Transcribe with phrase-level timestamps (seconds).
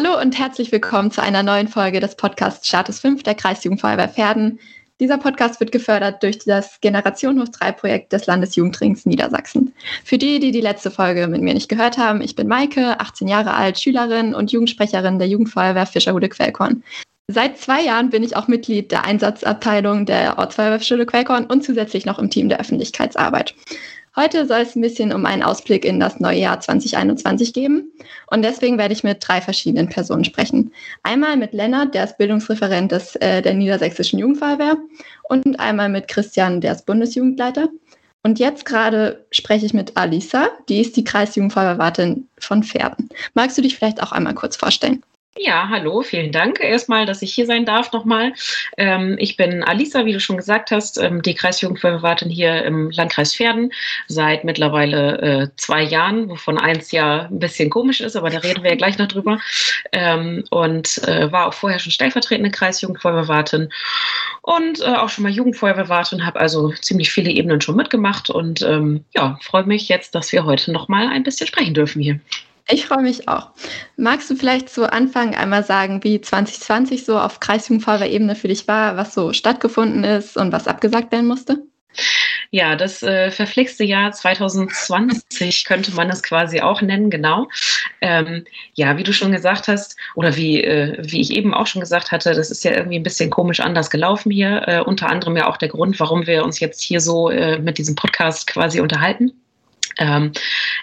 [0.00, 4.60] Hallo und herzlich willkommen zu einer neuen Folge des Podcasts Status 5 der Kreisjugendfeuerwehr Pferden.
[5.00, 9.74] Dieser Podcast wird gefördert durch das Generation Hoch 3 Projekt des Landesjugendrings Niedersachsen.
[10.04, 13.26] Für die, die die letzte Folge mit mir nicht gehört haben, ich bin Maike, 18
[13.26, 16.84] Jahre alt, Schülerin und Jugendsprecherin der Jugendfeuerwehr Fischerhude Quellkorn.
[17.26, 22.06] Seit zwei Jahren bin ich auch Mitglied der Einsatzabteilung der Ortsfeuerwehr Fischerhude Quellkorn und zusätzlich
[22.06, 23.52] noch im Team der Öffentlichkeitsarbeit.
[24.18, 27.92] Heute soll es ein bisschen um einen Ausblick in das neue Jahr 2021 geben.
[28.26, 30.72] Und deswegen werde ich mit drei verschiedenen Personen sprechen.
[31.04, 34.76] Einmal mit Lennart, der ist Bildungsreferent des, äh, der Niedersächsischen Jugendfeuerwehr.
[35.28, 37.68] Und einmal mit Christian, der ist Bundesjugendleiter.
[38.24, 43.10] Und jetzt gerade spreche ich mit Alisa, die ist die Kreisjugendfeuerwehrwartin von Pferden.
[43.34, 45.04] Magst du dich vielleicht auch einmal kurz vorstellen?
[45.40, 48.32] Ja, hallo, vielen Dank erstmal, dass ich hier sein darf nochmal.
[48.76, 53.36] Ähm, ich bin Alisa, wie du schon gesagt hast, ähm, die Kreisjugendfeuerwehrwartin hier im Landkreis
[53.36, 53.72] Pferden
[54.08, 58.64] seit mittlerweile äh, zwei Jahren, wovon eins ja ein bisschen komisch ist, aber da reden
[58.64, 59.38] wir ja gleich noch drüber.
[59.92, 63.68] Ähm, und äh, war auch vorher schon stellvertretende Kreisjugendfeuerwehrwartin
[64.42, 69.04] und äh, auch schon mal Jugendfeuerwehrwartin, habe also ziemlich viele Ebenen schon mitgemacht und ähm,
[69.14, 72.18] ja, freue mich jetzt, dass wir heute nochmal ein bisschen sprechen dürfen hier.
[72.70, 73.50] Ich freue mich auch.
[73.96, 78.96] Magst du vielleicht zu Anfang einmal sagen, wie 2020 so auf Kreisjugendfeuerwehrebene für dich war,
[78.96, 81.62] was so stattgefunden ist und was abgesagt werden musste?
[82.50, 87.48] Ja, das äh, verflixte Jahr 2020 könnte man es quasi auch nennen, genau.
[88.02, 88.44] Ähm,
[88.74, 92.12] ja, wie du schon gesagt hast, oder wie, äh, wie ich eben auch schon gesagt
[92.12, 94.62] hatte, das ist ja irgendwie ein bisschen komisch anders gelaufen hier.
[94.66, 97.78] Äh, unter anderem ja auch der Grund, warum wir uns jetzt hier so äh, mit
[97.78, 99.32] diesem Podcast quasi unterhalten.
[99.98, 100.32] Ähm,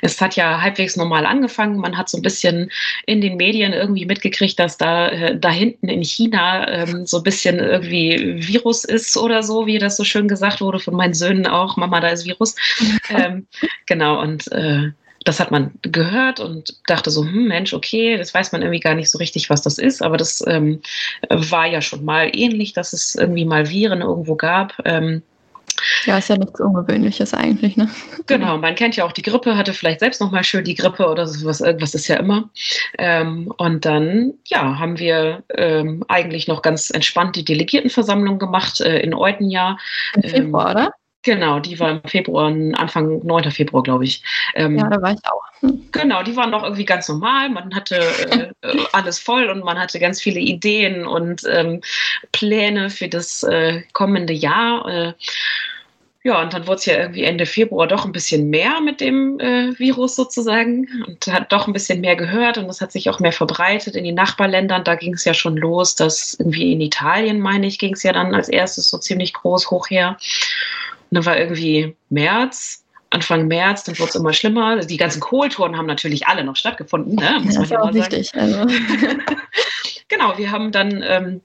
[0.01, 1.77] es hat ja halbwegs normal angefangen.
[1.77, 2.71] Man hat so ein bisschen
[3.05, 7.23] in den Medien irgendwie mitgekriegt, dass da, äh, da hinten in China ähm, so ein
[7.23, 11.47] bisschen irgendwie Virus ist oder so, wie das so schön gesagt wurde von meinen Söhnen
[11.47, 11.77] auch.
[11.77, 12.55] Mama, da ist Virus.
[13.09, 13.47] ähm,
[13.85, 14.91] genau, und äh,
[15.25, 18.93] das hat man gehört und dachte so, hm, Mensch, okay, das weiß man irgendwie gar
[18.93, 20.81] nicht so richtig, was das ist, aber das ähm,
[21.29, 24.79] war ja schon mal ähnlich, dass es irgendwie mal Viren irgendwo gab.
[26.05, 27.89] Ähm, ja, ist ja nichts Ungewöhnliches eigentlich, ne?
[28.27, 31.07] Genau, man kennt ja auch die Grippe, hatte vielleicht selbst noch mal schön die Grippe
[31.07, 32.49] oder sowas, irgendwas ist ja immer.
[32.97, 38.99] Ähm, und dann, ja, haben wir ähm, eigentlich noch ganz entspannt die Delegiertenversammlung gemacht äh,
[38.99, 39.77] in Eutenjahr.
[40.15, 40.91] Im Februar, ähm, oder?
[41.25, 43.49] Genau, die war im Februar, Anfang 9.
[43.49, 44.23] Februar, glaube ich.
[44.53, 45.41] Ähm, ja, da war ich auch.
[45.91, 47.49] Genau, die waren doch irgendwie ganz normal.
[47.49, 48.51] Man hatte äh,
[48.93, 51.81] alles voll und man hatte ganz viele Ideen und ähm,
[52.31, 54.87] Pläne für das äh, kommende Jahr.
[54.87, 55.13] Äh,
[56.25, 59.39] ja, und dann wurde es ja irgendwie Ende Februar doch ein bisschen mehr mit dem
[59.39, 63.19] äh, Virus sozusagen und hat doch ein bisschen mehr gehört und das hat sich auch
[63.19, 64.83] mehr verbreitet in die Nachbarländern.
[64.83, 68.11] Da ging es ja schon los, dass irgendwie in Italien, meine ich, ging es ja
[68.11, 70.17] dann als erstes so ziemlich groß hoch her.
[71.11, 74.79] Und dann war irgendwie März, Anfang März, dann wurde es immer schlimmer.
[74.79, 77.17] Die ganzen Kohltouren haben natürlich alle noch stattgefunden.
[77.17, 77.39] Ne?
[77.43, 78.31] Muss das ist auch wichtig.
[78.33, 78.65] Also.
[80.07, 81.41] genau, wir haben dann ähm,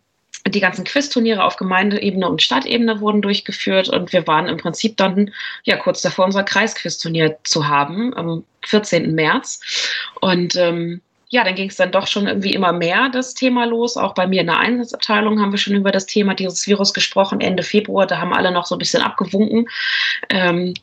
[0.48, 5.32] die ganzen Quizturniere auf Gemeindeebene und Stadtebene wurden durchgeführt und wir waren im Prinzip dann
[5.64, 9.14] ja kurz davor, unser Kreisquizturnier zu haben am 14.
[9.14, 9.60] März.
[10.20, 13.96] Und ähm, ja, dann ging es dann doch schon irgendwie immer mehr das Thema los.
[13.96, 17.40] Auch bei mir in der Einsatzabteilung haben wir schon über das Thema dieses Virus gesprochen,
[17.40, 18.06] Ende Februar.
[18.06, 19.68] Da haben alle noch so ein bisschen abgewunken.
[20.28, 20.74] Ähm,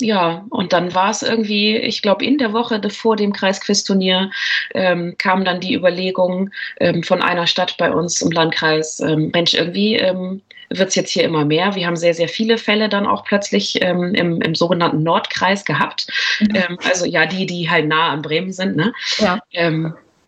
[0.00, 4.30] ja, und dann war es irgendwie, ich glaube, in der Woche vor dem Kreisquizturnier
[4.74, 6.50] ähm, kam dann die Überlegung
[6.80, 11.10] ähm, von einer Stadt bei uns im Landkreis, ähm, Mensch, irgendwie ähm, wird es jetzt
[11.10, 11.74] hier immer mehr.
[11.74, 16.06] Wir haben sehr, sehr viele Fälle dann auch plötzlich ähm, im, im, sogenannten Nordkreis gehabt.
[16.40, 16.54] Mhm.
[16.54, 18.76] Ähm, also ja, die, die halt nah an Bremen sind.
[18.76, 18.92] Ne?
[19.18, 19.40] Ja.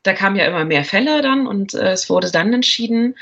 [0.03, 3.15] da kamen ja immer mehr Fälle dann und äh, es wurde dann entschieden,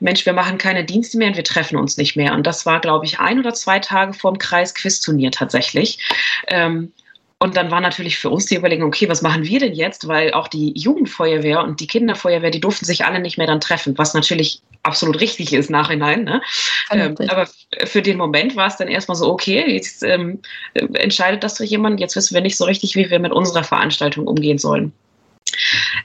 [0.00, 2.34] Mensch, wir machen keine Dienste mehr und wir treffen uns nicht mehr.
[2.34, 5.98] Und das war, glaube ich, ein oder zwei Tage vor dem Kreis-Quiz-Turnier tatsächlich.
[6.46, 6.92] Ähm,
[7.40, 10.08] und dann war natürlich für uns die Überlegung, okay, was machen wir denn jetzt?
[10.08, 13.96] Weil auch die Jugendfeuerwehr und die Kinderfeuerwehr, die durften sich alle nicht mehr dann treffen,
[13.96, 16.24] was natürlich absolut richtig ist nachhinein.
[16.24, 16.42] Ne?
[16.90, 17.48] Ähm, aber
[17.84, 20.40] für den Moment war es dann erstmal so, okay, jetzt ähm,
[20.74, 24.26] entscheidet das durch jemand, jetzt wissen wir nicht so richtig, wie wir mit unserer Veranstaltung
[24.26, 24.92] umgehen sollen.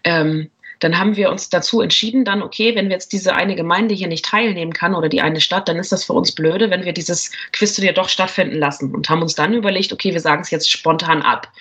[0.04, 0.50] Ähm,
[0.84, 4.08] dann haben wir uns dazu entschieden, dann, okay, wenn wir jetzt diese eine Gemeinde hier
[4.08, 6.94] nicht teilnehmen kann oder die eine Stadt, dann ist das für uns blöde, wenn wir
[6.94, 10.70] dieses Quizturnier doch stattfinden lassen und haben uns dann überlegt, okay, wir sagen es jetzt
[10.70, 11.52] spontan ab.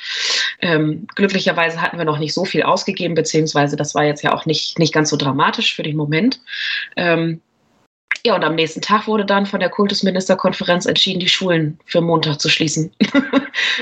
[0.61, 4.47] Ähm, glücklicherweise hatten wir noch nicht so viel ausgegeben, beziehungsweise das war jetzt ja auch
[4.47, 6.41] nicht, nicht ganz so dramatisch für den Moment.
[6.97, 7.41] Ähm,
[8.25, 12.41] ja, und am nächsten Tag wurde dann von der Kultusministerkonferenz entschieden, die Schulen für Montag
[12.41, 12.93] zu schließen.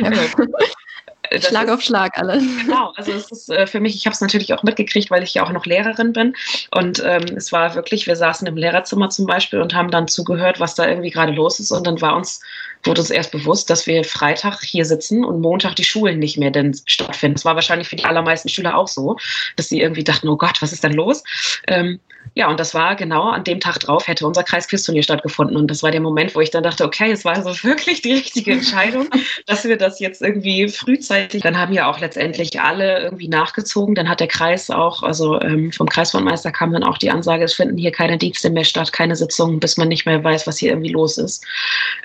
[0.02, 0.10] Ja.
[1.38, 2.38] Schlag ist, auf Schlag alle.
[2.38, 5.34] Genau, also es ist äh, für mich, ich habe es natürlich auch mitgekriegt, weil ich
[5.34, 6.34] ja auch noch Lehrerin bin.
[6.70, 10.60] Und ähm, es war wirklich, wir saßen im Lehrerzimmer zum Beispiel und haben dann zugehört,
[10.60, 11.70] was da irgendwie gerade los ist.
[11.70, 12.40] Und dann war uns
[12.84, 16.50] wurde uns erst bewusst, dass wir Freitag hier sitzen und Montag die Schulen nicht mehr
[16.50, 17.34] denn stattfinden.
[17.34, 19.16] Das war wahrscheinlich für die allermeisten Schüler auch so,
[19.56, 21.22] dass sie irgendwie dachten, oh Gott, was ist denn los?
[21.66, 22.00] Ähm,
[22.34, 25.56] ja, und das war genau an dem Tag drauf, hätte unser Kreisquizturnier stattgefunden.
[25.56, 28.12] Und das war der Moment, wo ich dann dachte, okay, es war also wirklich die
[28.12, 29.08] richtige Entscheidung,
[29.46, 33.94] dass wir das jetzt irgendwie frühzeitig, dann haben ja auch letztendlich alle irgendwie nachgezogen.
[33.94, 37.54] Dann hat der Kreis auch, also ähm, vom Kreisbahn kam dann auch die Ansage, es
[37.54, 40.70] finden hier keine Dienste mehr statt, keine Sitzungen, bis man nicht mehr weiß, was hier
[40.70, 41.44] irgendwie los ist.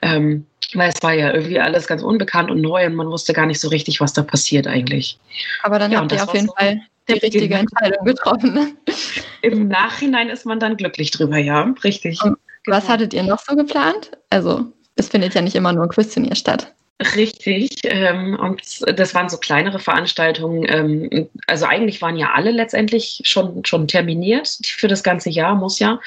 [0.02, 3.46] Ähm, weil es war ja irgendwie alles ganz unbekannt und neu und man wusste gar
[3.46, 5.18] nicht so richtig, was da passiert eigentlich.
[5.64, 7.56] Aber dann ja, habt ihr auf jeden so Fall die richtige.
[7.56, 8.54] Entscheidung getroffen.
[8.54, 8.74] Ne?
[9.42, 12.22] Im Nachhinein ist man dann glücklich drüber, ja, richtig.
[12.24, 14.12] Und was hattet ihr noch so geplant?
[14.30, 14.66] Also,
[14.96, 16.74] es findet ja nicht immer nur ein Quiz-Turnier statt.
[17.02, 18.62] Richtig, ähm, und
[18.98, 20.66] das waren so kleinere Veranstaltungen.
[20.70, 25.80] Ähm, also eigentlich waren ja alle letztendlich schon, schon terminiert für das ganze Jahr, muss
[25.80, 26.00] ja.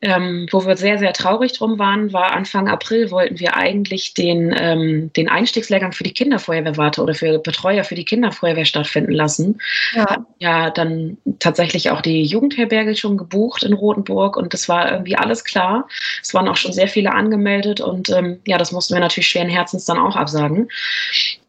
[0.00, 4.54] Ähm, wo wir sehr, sehr traurig drum waren, war Anfang April wollten wir eigentlich den,
[4.58, 9.58] ähm, den Einstiegslehrgang für die Kinderfeuerwehrwarte oder für Betreuer für die Kinderfeuerwehr stattfinden lassen.
[9.94, 10.26] Ja.
[10.38, 15.44] ja, dann tatsächlich auch die Jugendherberge schon gebucht in Rothenburg und das war irgendwie alles
[15.44, 15.88] klar.
[16.22, 19.48] Es waren auch schon sehr viele angemeldet und ähm, ja, das mussten wir natürlich schweren
[19.50, 20.68] Herzens dann auch auch absagen.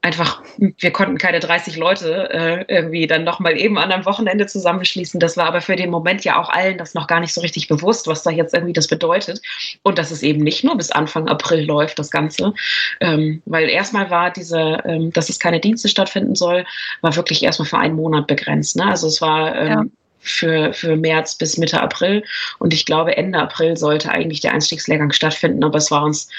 [0.02, 5.20] Einfach, wir konnten keine 30 Leute äh, irgendwie dann nochmal eben an einem Wochenende zusammenschließen.
[5.20, 7.68] Das war aber für den Moment ja auch allen das noch gar nicht so richtig
[7.68, 9.42] bewusst, was da jetzt irgendwie das bedeutet.
[9.84, 12.54] Und dass es eben nicht nur bis Anfang April läuft, das Ganze.
[13.02, 16.66] Ähm, weil erstmal war diese, ähm, dass es keine Dienste stattfinden soll,
[17.02, 18.76] war wirklich erstmal für einen Monat begrenzt.
[18.76, 18.86] Ne?
[18.86, 19.86] Also es war ähm, ja
[20.28, 22.24] für, für März bis Mitte April.
[22.60, 26.30] Und ich glaube, Ende April sollte eigentlich der Einstiegslehrgang stattfinden, aber es war uns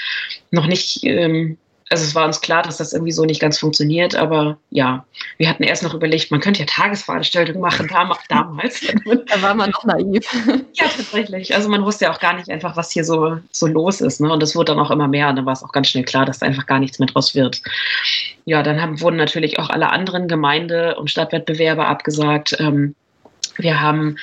[0.50, 1.58] noch nicht ähm,
[1.90, 5.06] also es war uns klar, dass das irgendwie so nicht ganz funktioniert, aber ja,
[5.38, 7.88] wir hatten erst noch überlegt, man könnte ja Tagesveranstaltungen machen,
[8.28, 8.80] damals.
[9.26, 10.24] da war man noch naiv.
[10.74, 11.54] Ja, tatsächlich.
[11.54, 14.20] Also man wusste ja auch gar nicht einfach, was hier so, so los ist.
[14.20, 14.30] Ne?
[14.30, 16.24] Und es wurde dann auch immer mehr und dann war es auch ganz schnell klar,
[16.24, 17.62] dass da einfach gar nichts mehr draus wird.
[18.44, 22.56] Ja, dann haben, wurden natürlich auch alle anderen Gemeinde- und Stadtwettbewerbe abgesagt.
[22.60, 22.94] Ähm,
[23.56, 24.16] wir haben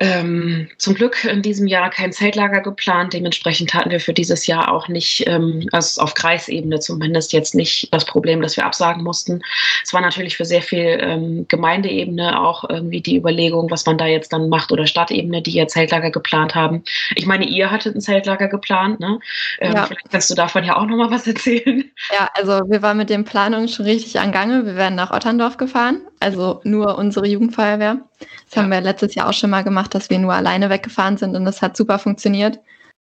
[0.00, 3.12] ähm, zum Glück in diesem Jahr kein Zeltlager geplant.
[3.12, 7.92] Dementsprechend hatten wir für dieses Jahr auch nicht, ähm, also auf Kreisebene zumindest jetzt nicht
[7.92, 9.42] das Problem, dass wir absagen mussten.
[9.82, 14.06] Es war natürlich für sehr viel ähm, Gemeindeebene auch irgendwie die Überlegung, was man da
[14.06, 16.82] jetzt dann macht oder Stadtebene, die ihr Zeltlager geplant haben.
[17.14, 19.18] Ich meine, ihr hattet ein Zeltlager geplant, ne?
[19.60, 19.86] Ähm, ja.
[19.86, 21.84] Vielleicht kannst du davon ja auch nochmal was erzählen.
[22.12, 24.66] Ja, also wir waren mit den Planungen schon richtig an Gange.
[24.66, 27.98] Wir werden nach Otterndorf gefahren, also nur unsere Jugendfeuerwehr.
[28.18, 28.62] Das ja.
[28.62, 31.44] haben wir letztes Jahr auch schon mal gemacht, dass wir nur alleine weggefahren sind und
[31.44, 32.58] das hat super funktioniert.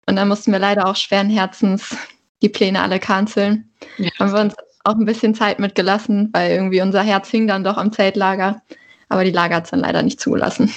[0.07, 1.95] Und dann mussten wir leider auch schweren Herzens
[2.41, 3.69] die Pläne alle canceln.
[3.97, 4.09] Ja.
[4.19, 7.77] Haben wir uns auch ein bisschen Zeit mitgelassen, weil irgendwie unser Herz hing dann doch
[7.77, 8.61] am Zeltlager.
[9.09, 10.73] Aber die Lager hat es dann leider nicht zugelassen.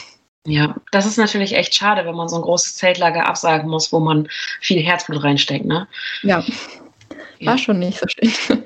[0.46, 4.00] Ja, das ist natürlich echt schade, wenn man so ein großes Zeltlager absagen muss, wo
[4.00, 4.26] man
[4.61, 5.87] viel Herzblut reinsteckt, ne?
[6.22, 6.38] Ja.
[7.43, 7.58] War ja.
[7.58, 8.64] schon nicht so schön.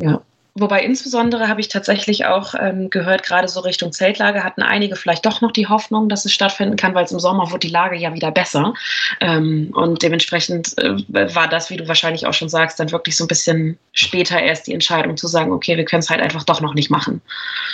[0.00, 0.22] Ja.
[0.56, 5.26] Wobei insbesondere habe ich tatsächlich auch ähm, gehört, gerade so Richtung Zeltlage hatten einige vielleicht
[5.26, 7.96] doch noch die Hoffnung, dass es stattfinden kann, weil es im Sommer wurde die Lage
[7.96, 8.72] ja wieder besser.
[9.20, 13.24] Ähm, und dementsprechend äh, war das, wie du wahrscheinlich auch schon sagst, dann wirklich so
[13.24, 16.60] ein bisschen später erst die Entscheidung zu sagen, okay, wir können es halt einfach doch
[16.60, 17.20] noch nicht machen.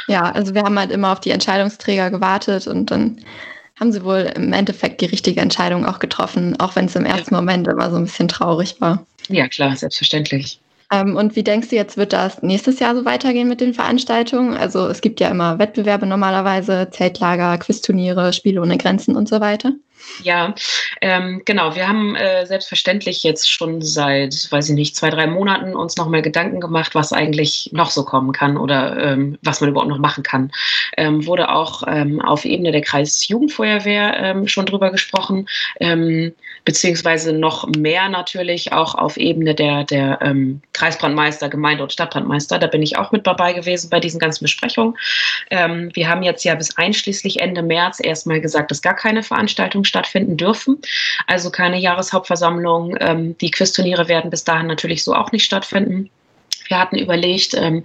[0.09, 3.23] Ja, also wir haben halt immer auf die Entscheidungsträger gewartet und dann
[3.79, 7.35] haben sie wohl im Endeffekt die richtige Entscheidung auch getroffen, auch wenn es im ersten
[7.35, 7.41] ja.
[7.43, 9.05] Moment immer so ein bisschen traurig war.
[9.29, 10.61] Ja, klar, selbstverständlich.
[10.91, 14.57] Ähm, und wie denkst du jetzt, wird das nächstes Jahr so weitergehen mit den Veranstaltungen?
[14.57, 19.73] Also es gibt ja immer Wettbewerbe normalerweise, Zeltlager, Quizturniere, Spiele ohne Grenzen und so weiter.
[20.23, 20.55] Ja,
[21.01, 21.75] ähm, genau.
[21.75, 26.09] Wir haben äh, selbstverständlich jetzt schon seit, weiß ich nicht, zwei, drei Monaten uns noch
[26.09, 29.99] mal Gedanken gemacht, was eigentlich noch so kommen kann oder ähm, was man überhaupt noch
[29.99, 30.53] machen kann.
[30.97, 35.47] Ähm, wurde auch ähm, auf Ebene der Kreisjugendfeuerwehr ähm, schon drüber gesprochen,
[35.81, 36.33] ähm,
[36.65, 40.19] beziehungsweise noch mehr natürlich auch auf Ebene der, der
[40.73, 42.59] Kreisbrandmeister, Gemeinde- und Stadtbrandmeister.
[42.59, 44.97] Da bin ich auch mit dabei gewesen bei diesen ganzen Besprechungen.
[45.51, 50.37] wir haben jetzt ja bis einschließlich Ende März erstmal gesagt, dass gar keine Veranstaltung stattfinden
[50.37, 50.79] dürfen.
[51.27, 52.97] Also keine Jahreshauptversammlung.
[53.01, 56.11] Ähm, die Quizturniere werden bis dahin natürlich so auch nicht stattfinden.
[56.69, 57.85] Wir hatten überlegt, ähm,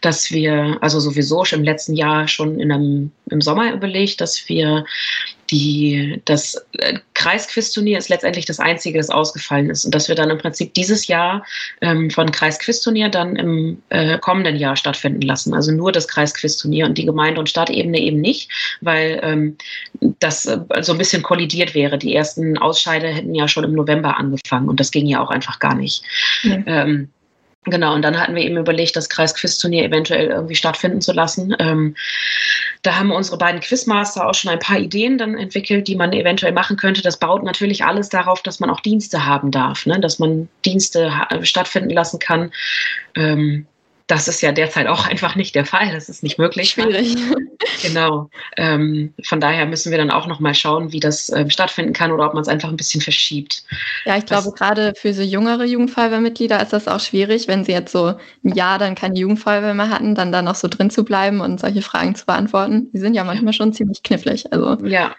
[0.00, 4.48] dass wir, also sowieso schon im letzten Jahr schon in einem, im Sommer überlegt, dass
[4.48, 4.84] wir
[5.50, 9.84] die, das äh, Kreisquizturnier ist letztendlich das einzige, das ausgefallen ist.
[9.84, 11.44] Und dass wir dann im Prinzip dieses Jahr
[11.80, 15.54] ähm, von Kreisquizturnier dann im äh, kommenden Jahr stattfinden lassen.
[15.54, 19.56] Also nur das Kreisquizturnier und die Gemeinde- und Stadtebene eben nicht, weil ähm,
[20.20, 21.98] das äh, so ein bisschen kollidiert wäre.
[21.98, 25.58] Die ersten Ausscheide hätten ja schon im November angefangen und das ging ja auch einfach
[25.58, 26.02] gar nicht.
[26.42, 26.64] Mhm.
[26.66, 27.08] Ähm,
[27.66, 31.56] Genau, und dann hatten wir eben überlegt, das Kreisquiz-Turnier eventuell irgendwie stattfinden zu lassen.
[31.58, 31.96] Ähm,
[32.84, 36.52] da haben unsere beiden Quizmaster auch schon ein paar Ideen dann entwickelt, die man eventuell
[36.52, 37.00] machen könnte.
[37.00, 39.98] Das baut natürlich alles darauf, dass man auch Dienste haben darf, ne?
[39.98, 41.10] dass man Dienste
[41.42, 42.52] stattfinden lassen kann.
[43.16, 43.66] Ähm,
[44.06, 45.92] das ist ja derzeit auch einfach nicht der Fall.
[45.92, 46.70] Das ist nicht möglich.
[46.70, 47.16] Schwierig.
[47.82, 48.30] Genau.
[48.56, 52.12] Ähm, von daher müssen wir dann auch noch mal schauen, wie das äh, stattfinden kann
[52.12, 53.64] oder ob man es einfach ein bisschen verschiebt.
[54.04, 57.92] Ja, ich glaube, gerade für so jüngere Jugendfeuerwehrmitglieder ist das auch schwierig, wenn sie jetzt
[57.92, 61.40] so ein Jahr dann keine Jugendfeuerwehr mehr hatten, dann da noch so drin zu bleiben
[61.40, 62.90] und solche Fragen zu beantworten.
[62.92, 64.52] Die sind ja manchmal schon ziemlich knifflig.
[64.52, 64.84] Also.
[64.86, 65.14] Ja,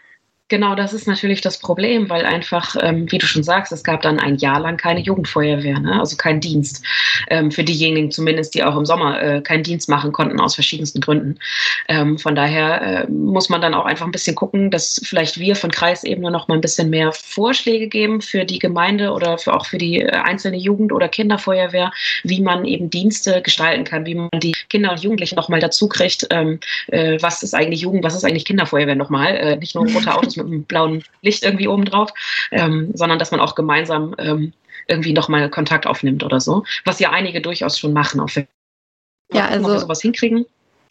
[0.48, 4.04] Genau, das ist natürlich das Problem, weil einfach, ähm, wie du schon sagst, es gab
[4.04, 6.00] dann ein Jahr lang keine Jugendfeuerwehr, ne?
[6.00, 6.86] also kein Dienst.
[7.32, 11.02] Ähm, für diejenigen zumindest, die auch im Sommer äh, keinen Dienst machen konnten, aus verschiedensten
[11.02, 11.40] Gründen.
[11.88, 15.56] Ähm, von daher äh, muss man dann auch einfach ein bisschen gucken, dass vielleicht wir
[15.56, 19.66] von Kreisebene noch mal ein bisschen mehr Vorschläge geben für die Gemeinde oder für, auch
[19.66, 21.92] für die äh, einzelne Jugend- oder Kinderfeuerwehr,
[22.24, 25.88] wie man eben Dienste gestalten kann, wie man die Kinder und Jugendlichen noch mal dazu
[25.88, 26.60] kriegt, ähm,
[26.90, 30.35] äh, was ist eigentlich Jugend, was ist eigentlich Kinderfeuerwehr nochmal, äh, nicht nur rote Autos
[30.38, 32.12] mit einem blauen Licht irgendwie oben drauf,
[32.52, 34.54] ähm, sondern dass man auch gemeinsam ähm,
[34.88, 38.20] irgendwie nochmal Kontakt aufnimmt oder so, was ja einige durchaus schon machen.
[38.20, 40.46] Auf ja, also wir sowas hinkriegen.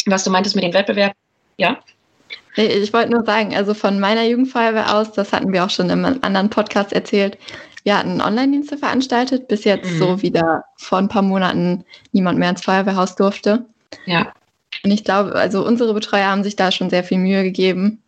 [0.06, 1.14] Was du meintest mit dem Wettbewerb,
[1.56, 1.78] ja?
[2.56, 6.04] Ich wollte nur sagen, also von meiner Jugendfeuerwehr aus, das hatten wir auch schon im
[6.04, 7.38] anderen Podcast erzählt,
[7.84, 9.98] wir hatten Online-Dienste veranstaltet, bis jetzt mhm.
[9.98, 13.66] so wieder vor ein paar Monaten niemand mehr ins Feuerwehrhaus durfte.
[14.06, 14.32] Ja.
[14.82, 18.02] Und ich glaube, also unsere Betreuer haben sich da schon sehr viel Mühe gegeben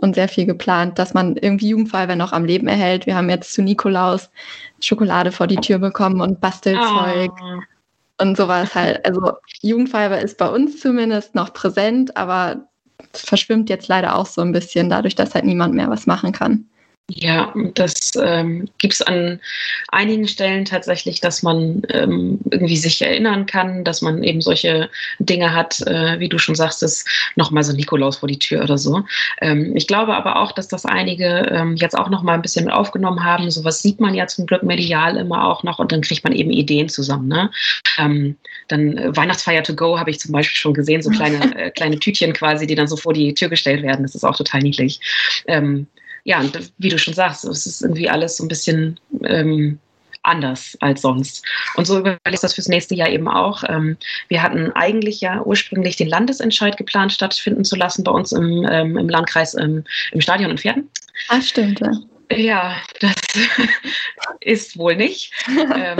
[0.00, 3.06] und sehr viel geplant, dass man irgendwie Jugendfeuerwehr noch am Leben erhält.
[3.06, 4.30] Wir haben jetzt zu Nikolaus
[4.80, 7.60] Schokolade vor die Tür bekommen und Bastelzeug oh.
[8.22, 9.04] und sowas halt.
[9.04, 12.66] Also Jugendfeuerwehr ist bei uns zumindest noch präsent, aber
[13.12, 16.66] verschwimmt jetzt leider auch so ein bisschen dadurch, dass halt niemand mehr was machen kann.
[17.12, 19.40] Ja, das ähm, gibt es an
[19.88, 24.88] einigen Stellen tatsächlich, dass man ähm, irgendwie sich erinnern kann, dass man eben solche
[25.18, 28.78] Dinge hat, äh, wie du schon sagst, ist nochmal so Nikolaus vor die Tür oder
[28.78, 29.02] so.
[29.40, 32.74] Ähm, ich glaube aber auch, dass das einige ähm, jetzt auch nochmal ein bisschen mit
[32.74, 33.50] aufgenommen haben.
[33.50, 36.50] Sowas sieht man ja zum Glück medial immer auch noch und dann kriegt man eben
[36.50, 37.26] Ideen zusammen.
[37.26, 37.50] Ne?
[37.98, 38.36] Ähm,
[38.68, 41.98] dann äh, Weihnachtsfeier to go habe ich zum Beispiel schon gesehen, so kleine, äh, kleine
[41.98, 44.02] Tütchen quasi, die dann so vor die Tür gestellt werden.
[44.02, 45.00] Das ist auch total niedlich.
[46.30, 49.78] Ähm, ja, und wie du schon sagst, es ist irgendwie alles so ein bisschen ähm,
[50.22, 51.44] anders als sonst.
[51.76, 53.64] Und so überlege ich das fürs nächste Jahr eben auch.
[53.68, 53.96] Ähm,
[54.28, 58.98] wir hatten eigentlich ja ursprünglich den Landesentscheid geplant, stattfinden zu lassen bei uns im, ähm,
[58.98, 60.90] im Landkreis im, im Stadion in Pferden.
[61.28, 61.92] Ah, stimmt, ja.
[62.32, 63.14] Ja, das
[64.40, 65.32] ist wohl nicht.
[65.48, 65.98] ähm,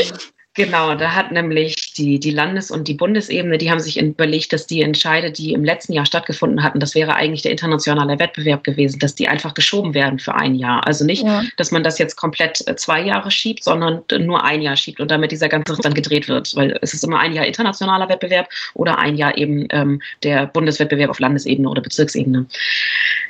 [0.54, 4.66] Genau, da hat nämlich die, die Landes- und die Bundesebene, die haben sich überlegt, dass
[4.66, 8.98] die Entscheide, die im letzten Jahr stattgefunden hatten, das wäre eigentlich der internationale Wettbewerb gewesen,
[8.98, 10.86] dass die einfach geschoben werden für ein Jahr.
[10.86, 11.42] Also nicht, ja.
[11.56, 15.10] dass man das jetzt komplett äh, zwei Jahre schiebt, sondern nur ein Jahr schiebt und
[15.10, 16.54] damit dieser ganze dann gedreht wird.
[16.56, 21.10] Weil es ist immer ein Jahr internationaler Wettbewerb oder ein Jahr eben ähm, der Bundeswettbewerb
[21.10, 22.46] auf Landesebene oder Bezirksebene.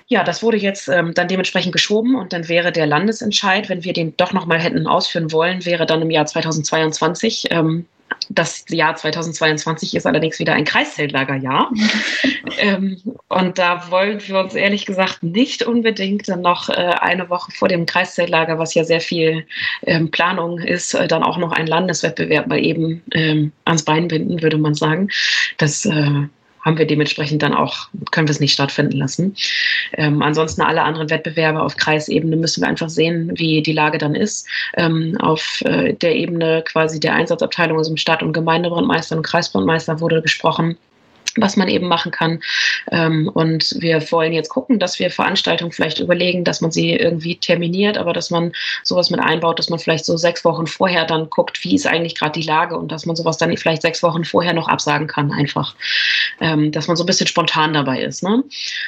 [0.09, 3.93] Ja, das wurde jetzt ähm, dann dementsprechend geschoben und dann wäre der Landesentscheid, wenn wir
[3.93, 7.45] den doch nochmal hätten ausführen wollen, wäre dann im Jahr 2022.
[7.51, 7.87] Ähm,
[8.29, 11.71] das Jahr 2022 ist allerdings wieder ein Kreiszeltlagerjahr.
[12.59, 17.51] ähm, und da wollen wir uns ehrlich gesagt nicht unbedingt dann noch äh, eine Woche
[17.53, 19.47] vor dem Kreiszeltlager, was ja sehr viel
[19.87, 24.43] ähm, Planung ist, äh, dann auch noch einen Landeswettbewerb mal eben ähm, ans Bein binden,
[24.43, 25.09] würde man sagen.
[25.59, 26.29] Das äh,
[26.63, 29.35] haben wir dementsprechend dann auch, können wir es nicht stattfinden lassen.
[29.95, 34.15] Ähm, ansonsten alle anderen Wettbewerbe auf Kreisebene müssen wir einfach sehen, wie die Lage dann
[34.15, 34.47] ist.
[34.77, 40.01] Ähm, auf äh, der Ebene quasi der Einsatzabteilung, also im Stadt- und Gemeindebrandmeister und Kreisbrandmeister
[40.01, 40.77] wurde gesprochen
[41.37, 42.41] was man eben machen kann.
[42.91, 47.37] Ähm, und wir wollen jetzt gucken, dass wir Veranstaltungen vielleicht überlegen, dass man sie irgendwie
[47.37, 51.31] terminiert, aber dass man sowas mit einbaut, dass man vielleicht so sechs Wochen vorher dann
[51.31, 54.25] guckt, wie ist eigentlich gerade die Lage und dass man sowas dann vielleicht sechs Wochen
[54.25, 55.75] vorher noch absagen kann, einfach.
[56.41, 58.23] Ähm, dass man so ein bisschen spontan dabei ist.
[58.23, 58.43] Ne?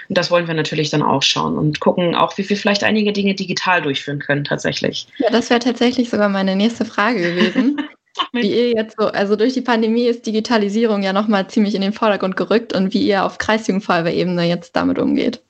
[0.09, 3.13] Und das wollen wir natürlich dann auch schauen und gucken auch, wie wir vielleicht einige
[3.13, 5.07] Dinge digital durchführen können tatsächlich.
[5.19, 7.77] Ja, das wäre tatsächlich sogar meine nächste Frage gewesen.
[8.33, 11.93] Wie ihr jetzt so, also durch die Pandemie ist Digitalisierung ja nochmal ziemlich in den
[11.93, 15.43] Vordergrund gerückt und wie ihr auf Kreisjugendfeuerwehrebene jetzt damit umgeht.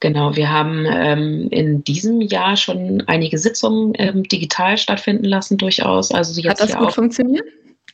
[0.00, 6.10] Genau, wir haben ähm, in diesem Jahr schon einige Sitzungen ähm, digital stattfinden lassen, durchaus.
[6.10, 7.44] Also jetzt Hat das gut funktioniert?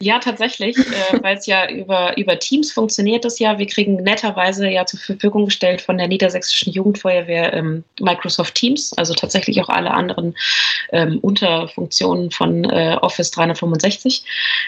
[0.02, 0.82] Ja, tatsächlich, äh,
[1.22, 3.58] weil es ja über, über Teams funktioniert das ja.
[3.58, 9.12] Wir kriegen netterweise ja zur Verfügung gestellt von der Niedersächsischen Jugendfeuerwehr ähm, Microsoft Teams, also
[9.12, 10.34] tatsächlich auch alle anderen
[10.92, 14.24] ähm, Unterfunktionen von äh, Office 365.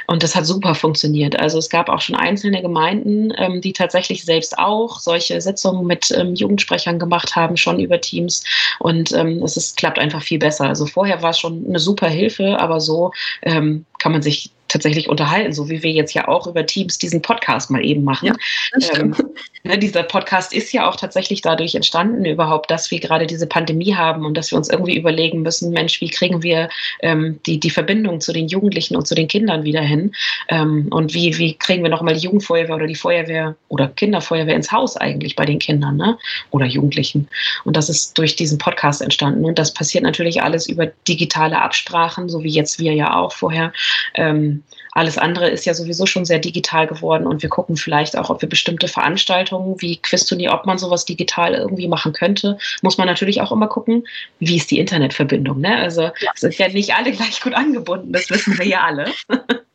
[0.07, 1.41] Und das hat super funktioniert.
[1.41, 6.11] Also es gab auch schon einzelne Gemeinden, ähm, die tatsächlich selbst auch solche Sitzungen mit
[6.11, 8.45] ähm, Jugendsprechern gemacht haben, schon über Teams.
[8.81, 10.67] Und ähm, es ist, klappt einfach viel besser.
[10.67, 13.13] Also vorher war es schon eine super Hilfe, aber so
[13.43, 17.23] ähm, kann man sich tatsächlich unterhalten, so wie wir jetzt ja auch über Teams diesen
[17.23, 18.33] Podcast mal eben machen.
[18.79, 19.15] Ja, ähm,
[19.65, 23.95] ne, dieser Podcast ist ja auch tatsächlich dadurch entstanden, überhaupt, dass wir gerade diese Pandemie
[23.95, 26.69] haben und dass wir uns irgendwie überlegen müssen, Mensch, wie kriegen wir
[27.01, 30.13] ähm, die, die Verbindung zu den Jugendlichen und zu den Kindern wieder hin?
[30.49, 34.73] Ähm, und wie, wie kriegen wir nochmal die Jugendfeuerwehr oder die Feuerwehr oder Kinderfeuerwehr ins
[34.73, 36.19] Haus eigentlich bei den Kindern ne?
[36.51, 37.29] oder Jugendlichen?
[37.65, 39.45] Und das ist durch diesen Podcast entstanden.
[39.45, 43.73] Und das passiert natürlich alles über digitale Absprachen, so wie jetzt wir ja auch vorher.
[44.15, 44.62] Ähm,
[44.93, 48.43] alles andere ist ja sowieso schon sehr digital geworden und wir gucken vielleicht auch, ob
[48.43, 52.59] wir bestimmte Veranstaltungen wie Quizturnier, ob man sowas digital irgendwie machen könnte.
[52.83, 54.07] Muss man natürlich auch immer gucken,
[54.39, 55.61] wie ist die Internetverbindung.
[55.61, 55.77] Ne?
[55.77, 56.31] Also ja.
[56.37, 59.07] sind ja nicht alle gleich gut angebunden, das wissen wir ja alle.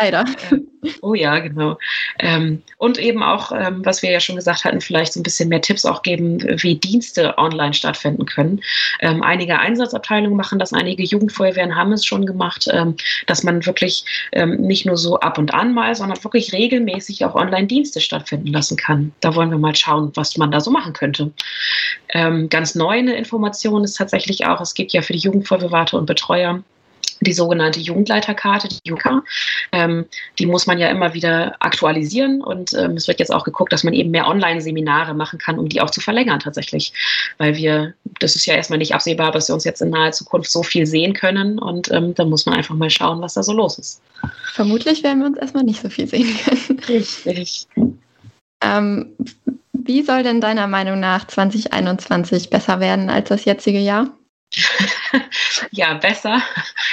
[0.00, 0.24] Leider.
[1.02, 1.78] oh ja, genau.
[2.18, 5.50] Ähm, und eben auch, ähm, was wir ja schon gesagt hatten, vielleicht so ein bisschen
[5.50, 8.62] mehr Tipps auch geben, wie Dienste online stattfinden können.
[9.00, 14.04] Ähm, einige Einsatzabteilungen machen das, einige Jugendfeuerwehren haben es schon gemacht, ähm, dass man wirklich
[14.32, 18.78] ähm, nicht nur so ab und an mal, sondern wirklich regelmäßig auch Online-Dienste stattfinden lassen
[18.78, 19.12] kann.
[19.20, 21.32] Da wollen wir mal schauen, was man da so machen könnte.
[22.08, 26.06] Ähm, ganz neu eine Information ist tatsächlich auch, es gibt ja für die Jugendfeuerwehrwarte und
[26.06, 26.62] Betreuer
[27.20, 29.22] die sogenannte Jugendleiterkarte, die JUKA.
[29.72, 30.06] Ähm,
[30.38, 33.84] die muss man ja immer wieder aktualisieren und ähm, es wird jetzt auch geguckt, dass
[33.84, 36.92] man eben mehr Online-Seminare machen kann, um die auch zu verlängern tatsächlich.
[37.38, 40.50] Weil wir, das ist ja erstmal nicht absehbar, dass wir uns jetzt in naher Zukunft
[40.50, 43.52] so viel sehen können und ähm, da muss man einfach mal schauen, was da so
[43.52, 44.02] los ist.
[44.52, 46.80] Vermutlich werden wir uns erstmal nicht so viel sehen können.
[46.88, 47.66] Richtig.
[48.62, 49.12] Ähm,
[49.72, 54.08] wie soll denn deiner Meinung nach 2021 besser werden als das jetzige Jahr?
[55.70, 56.42] ja, besser.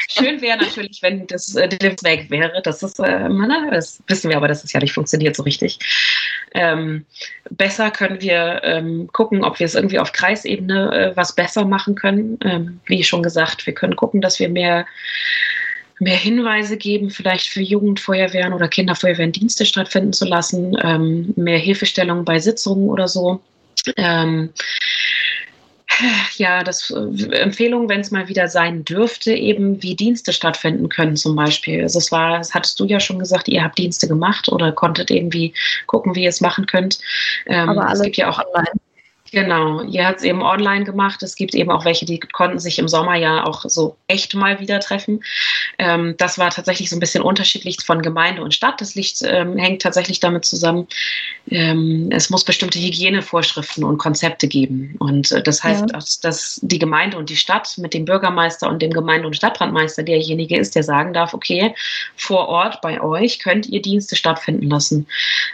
[0.09, 1.69] Schön wäre natürlich, wenn das äh,
[2.03, 2.61] weg wäre.
[2.63, 3.29] Das ist, äh,
[3.71, 5.79] das wissen wir aber, dass es ja nicht funktioniert so richtig.
[6.53, 7.05] Ähm,
[7.49, 11.95] besser können wir ähm, gucken, ob wir es irgendwie auf Kreisebene äh, was besser machen
[11.95, 12.37] können.
[12.43, 14.85] Ähm, wie schon gesagt, wir können gucken, dass wir mehr
[15.99, 22.23] mehr Hinweise geben, vielleicht für Jugendfeuerwehren oder Kinderfeuerwehren Dienste stattfinden zu lassen, ähm, mehr Hilfestellung
[22.23, 23.41] bei Sitzungen oder so.
[23.95, 24.51] Ähm,
[26.35, 31.15] ja, das äh, Empfehlung, wenn es mal wieder sein dürfte, eben wie Dienste stattfinden können
[31.15, 31.83] zum Beispiel.
[31.83, 35.11] Also es war, das hattest du ja schon gesagt, ihr habt Dienste gemacht oder konntet
[35.11, 35.53] irgendwie
[35.85, 36.99] gucken, wie ihr es machen könnt.
[37.45, 38.79] Ähm, Aber alles es gibt ja auch online.
[39.31, 41.21] Genau, ihr habt es eben online gemacht.
[41.21, 44.59] Es gibt eben auch welche, die konnten sich im Sommer ja auch so echt mal
[44.59, 45.21] wieder treffen.
[45.77, 48.79] Ähm, das war tatsächlich so ein bisschen unterschiedlich von Gemeinde und Stadt.
[48.79, 50.87] Das liegt, ähm, hängt tatsächlich damit zusammen,
[51.49, 54.95] ähm, es muss bestimmte Hygienevorschriften und Konzepte geben.
[54.99, 55.99] Und äh, das heißt, ja.
[56.21, 60.57] dass die Gemeinde und die Stadt mit dem Bürgermeister und dem Gemeinde- und Stadtbrandmeister derjenige
[60.57, 61.73] ist, der sagen darf, okay,
[62.15, 65.07] vor Ort bei euch könnt ihr Dienste stattfinden lassen.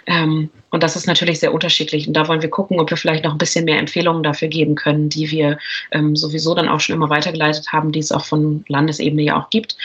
[0.05, 2.07] Ähm, und das ist natürlich sehr unterschiedlich.
[2.07, 4.75] Und da wollen wir gucken, ob wir vielleicht noch ein bisschen mehr Empfehlungen dafür geben
[4.75, 5.57] können, die wir
[5.91, 9.49] ähm, sowieso dann auch schon immer weitergeleitet haben, die es auch von Landesebene ja auch
[9.49, 9.77] gibt.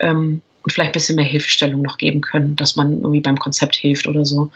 [0.00, 3.76] Ähm, und vielleicht ein bisschen mehr Hilfestellung noch geben können, dass man irgendwie beim Konzept
[3.76, 4.50] hilft oder so.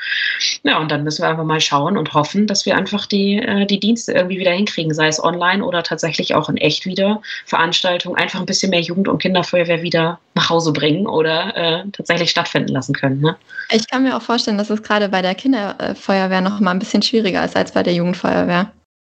[0.64, 3.64] Ja, und dann müssen wir einfach mal schauen und hoffen, dass wir einfach die, äh,
[3.64, 8.16] die Dienste irgendwie wieder hinkriegen, sei es online oder tatsächlich auch in echt wieder Veranstaltungen,
[8.16, 12.72] einfach ein bisschen mehr Jugend- und Kinderfeuerwehr wieder nach Hause bringen oder äh, tatsächlich stattfinden
[12.72, 13.20] lassen können.
[13.20, 13.36] Ne?
[13.70, 17.02] Ich kann mir auch vorstellen, dass es gerade bei der Kinderfeuerwehr noch mal ein bisschen
[17.02, 18.72] schwieriger ist als bei der Jugendfeuerwehr.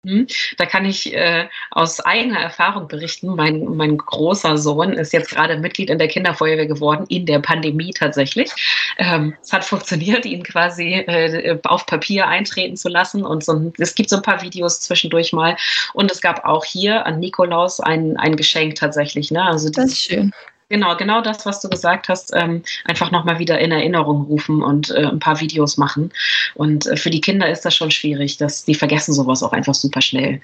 [0.06, 0.28] Hm?
[0.58, 3.36] Da kann ich äh, aus eigener Erfahrung berichten.
[3.36, 7.92] Mein, mein großer Sohn ist jetzt gerade Mitglied in der Kinderfeuerwehr geworden, in der Pandemie
[7.92, 8.52] tatsächlich.
[8.98, 13.26] Ähm, es hat funktioniert, ihn quasi äh, auf Papier eintreten zu lassen.
[13.26, 15.56] Und so, es gibt so ein paar Videos zwischendurch mal.
[15.94, 19.32] Und es gab auch hier an Nikolaus ein, ein Geschenk tatsächlich.
[19.32, 19.42] Ne?
[19.42, 20.34] Also das ist schön.
[20.74, 24.90] Genau, genau das, was du gesagt hast, ähm, einfach nochmal wieder in Erinnerung rufen und
[24.90, 26.12] äh, ein paar Videos machen.
[26.56, 29.76] Und äh, für die Kinder ist das schon schwierig, dass die vergessen sowas auch einfach
[29.76, 30.42] super schnell.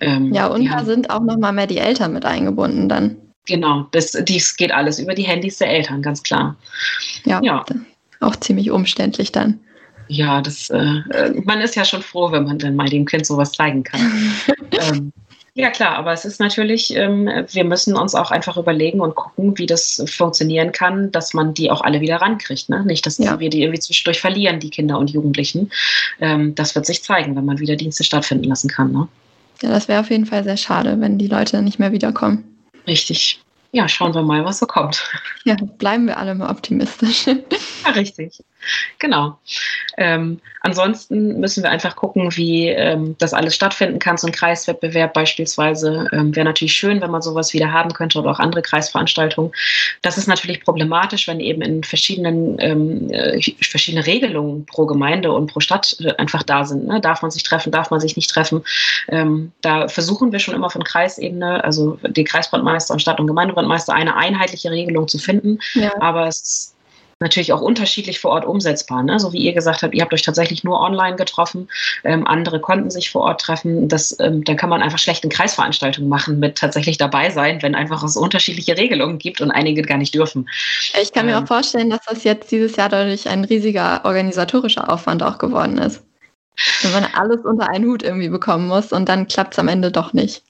[0.00, 3.16] Ähm, ja, und da sind auch nochmal mehr die Eltern mit eingebunden dann.
[3.46, 6.56] Genau, das, dies geht alles über die Handys der Eltern, ganz klar.
[7.24, 7.64] Ja, ja.
[8.20, 9.60] auch ziemlich umständlich dann.
[10.08, 13.24] Ja, das, äh, äh man ist ja schon froh, wenn man dann mal dem Kind
[13.24, 14.34] sowas zeigen kann.
[14.72, 15.10] ähm,
[15.54, 19.58] ja, klar, aber es ist natürlich, ähm, wir müssen uns auch einfach überlegen und gucken,
[19.58, 22.68] wie das funktionieren kann, dass man die auch alle wieder rankriegt.
[22.68, 22.84] Ne?
[22.84, 23.38] Nicht, dass ja.
[23.40, 25.70] wir die irgendwie zwischendurch verlieren, die Kinder und Jugendlichen.
[26.20, 28.92] Ähm, das wird sich zeigen, wenn man wieder Dienste stattfinden lassen kann.
[28.92, 29.08] Ne?
[29.62, 32.44] Ja, das wäre auf jeden Fall sehr schade, wenn die Leute nicht mehr wiederkommen.
[32.86, 33.40] Richtig
[33.72, 35.08] ja, schauen wir mal, was so kommt.
[35.44, 37.26] Ja, bleiben wir alle mal optimistisch.
[37.26, 38.42] Ja, richtig.
[38.98, 39.38] Genau.
[39.96, 44.16] Ähm, ansonsten müssen wir einfach gucken, wie ähm, das alles stattfinden kann.
[44.16, 48.30] So ein Kreiswettbewerb beispielsweise ähm, wäre natürlich schön, wenn man sowas wieder haben könnte oder
[48.30, 49.52] auch andere Kreisveranstaltungen.
[50.02, 55.52] Das ist natürlich problematisch, wenn eben in verschiedenen ähm, äh, verschiedene Regelungen pro Gemeinde und
[55.52, 56.86] pro Stadt äh, einfach da sind.
[56.86, 57.00] Ne?
[57.00, 58.62] Darf man sich treffen, darf man sich nicht treffen?
[59.08, 63.94] Ähm, da versuchen wir schon immer von Kreisebene, also die Kreisbrandmeister und Stadt- und Gemeindebrandmeister,
[63.94, 65.58] eine einheitliche Regelung zu finden.
[65.74, 65.92] Ja.
[66.00, 66.74] Aber es
[67.20, 69.02] natürlich auch unterschiedlich vor Ort umsetzbar.
[69.02, 69.20] Ne?
[69.20, 71.68] So wie ihr gesagt habt, ihr habt euch tatsächlich nur online getroffen,
[72.02, 73.88] ähm, andere konnten sich vor Ort treffen.
[73.88, 78.02] Das, ähm, dann kann man einfach schlechte Kreisveranstaltungen machen mit tatsächlich dabei sein, wenn einfach
[78.02, 80.48] es unterschiedliche Regelungen gibt und einige gar nicht dürfen.
[81.00, 84.90] Ich kann mir ähm, auch vorstellen, dass das jetzt dieses Jahr dadurch ein riesiger organisatorischer
[84.90, 86.02] Aufwand auch geworden ist.
[86.82, 89.90] Wenn man alles unter einen Hut irgendwie bekommen muss und dann klappt es am Ende
[89.90, 90.42] doch nicht.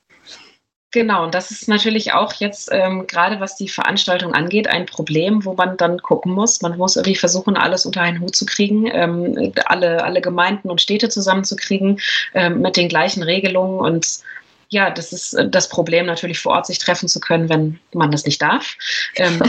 [0.92, 5.44] Genau, und das ist natürlich auch jetzt ähm, gerade was die Veranstaltung angeht, ein Problem,
[5.44, 6.62] wo man dann gucken muss.
[6.62, 10.81] Man muss irgendwie versuchen, alles unter einen Hut zu kriegen, ähm, alle, alle Gemeinden und
[10.81, 12.00] Städte zusammenzukriegen
[12.35, 13.79] ähm, mit den gleichen Regelungen.
[13.79, 14.18] Und
[14.68, 18.11] ja, das ist äh, das Problem natürlich vor Ort, sich treffen zu können, wenn man
[18.11, 18.76] das nicht darf.
[19.14, 19.40] Ähm,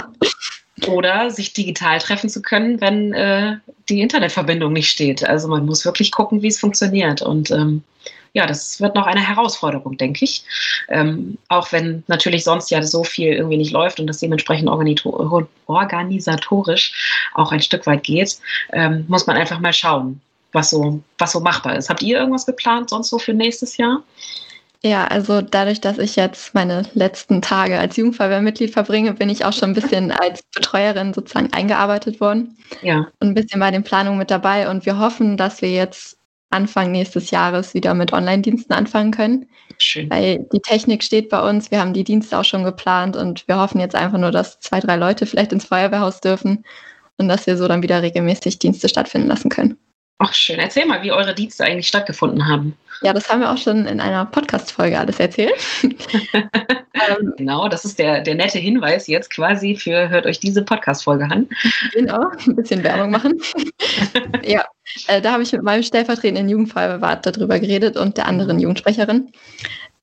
[0.87, 3.57] oder sich digital treffen zu können, wenn äh,
[3.89, 5.27] die Internetverbindung nicht steht.
[5.27, 7.23] Also man muss wirklich gucken, wie es funktioniert.
[7.23, 7.83] Und ähm,
[8.33, 10.43] ja, das wird noch eine Herausforderung, denke ich.
[10.89, 17.29] Ähm, auch wenn natürlich sonst ja so viel irgendwie nicht läuft und das dementsprechend organisatorisch
[17.33, 18.39] auch ein Stück weit geht,
[18.71, 20.21] ähm, muss man einfach mal schauen,
[20.53, 21.89] was so, was so machbar ist.
[21.89, 24.01] Habt ihr irgendwas geplant sonst so für nächstes Jahr?
[24.83, 29.53] Ja, also dadurch, dass ich jetzt meine letzten Tage als Jugendfeuerwehrmitglied verbringe, bin ich auch
[29.53, 32.57] schon ein bisschen als Betreuerin sozusagen eingearbeitet worden.
[32.81, 33.07] Ja.
[33.19, 34.69] Und ein bisschen bei den Planungen mit dabei.
[34.69, 36.17] Und wir hoffen, dass wir jetzt
[36.51, 39.47] Anfang nächstes Jahres wieder mit Online-Diensten anfangen können.
[39.77, 40.09] Schön.
[40.09, 43.57] Weil die Technik steht bei uns, wir haben die Dienste auch schon geplant und wir
[43.57, 46.63] hoffen jetzt einfach nur, dass zwei, drei Leute vielleicht ins Feuerwehrhaus dürfen
[47.17, 49.77] und dass wir so dann wieder regelmäßig Dienste stattfinden lassen können.
[50.23, 52.77] Ach schön, erzähl mal, wie eure Dienste eigentlich stattgefunden haben.
[53.01, 55.55] Ja, das haben wir auch schon in einer Podcast-Folge alles erzählt.
[56.93, 61.23] Ähm, genau, das ist der, der nette Hinweis jetzt quasi für, hört euch diese Podcast-Folge
[61.23, 61.47] an.
[61.93, 63.41] Genau, ein bisschen Werbung machen.
[64.43, 64.65] ja,
[65.07, 68.59] äh, da habe ich mit meinem stellvertretenden Jugendfeuerwart darüber geredet und der anderen.
[68.59, 69.31] Jugendsprecherin.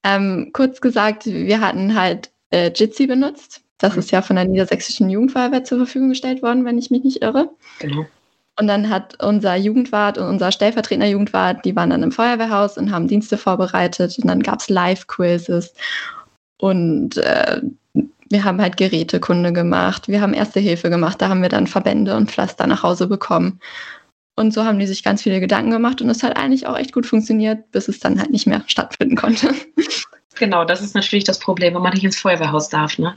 [0.02, 3.61] Ähm, kurz gesagt, wir hatten halt äh, Jitsi benutzt.
[3.76, 3.98] Das mhm.
[4.00, 7.50] ist ja von der Niedersächsischen Jugendfeuerwehr zur Verfügung gestellt worden, wenn ich mich nicht irre.
[7.78, 8.07] Genau.
[8.59, 12.90] Und dann hat unser Jugendwart und unser stellvertretender Jugendwart, die waren dann im Feuerwehrhaus und
[12.90, 14.18] haben Dienste vorbereitet.
[14.18, 15.75] Und dann gab es Live-Quizzes.
[16.59, 17.61] Und äh,
[18.31, 20.09] wir haben halt Gerätekunde gemacht.
[20.09, 21.23] Wir haben Erste Hilfe gemacht.
[21.23, 23.61] Da haben wir dann Verbände und Pflaster nach Hause bekommen.
[24.35, 26.03] Und so haben die sich ganz viele Gedanken gemacht.
[26.03, 29.16] Und es hat eigentlich auch echt gut funktioniert, bis es dann halt nicht mehr stattfinden
[29.16, 29.55] konnte.
[30.35, 32.99] Genau, das ist natürlich das Problem, wenn man nicht ins Feuerwehrhaus darf.
[32.99, 33.16] Ne?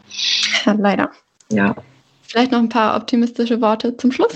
[0.65, 1.11] Ja, leider.
[1.51, 1.75] Ja.
[2.31, 4.33] Vielleicht noch ein paar optimistische Worte zum Schluss.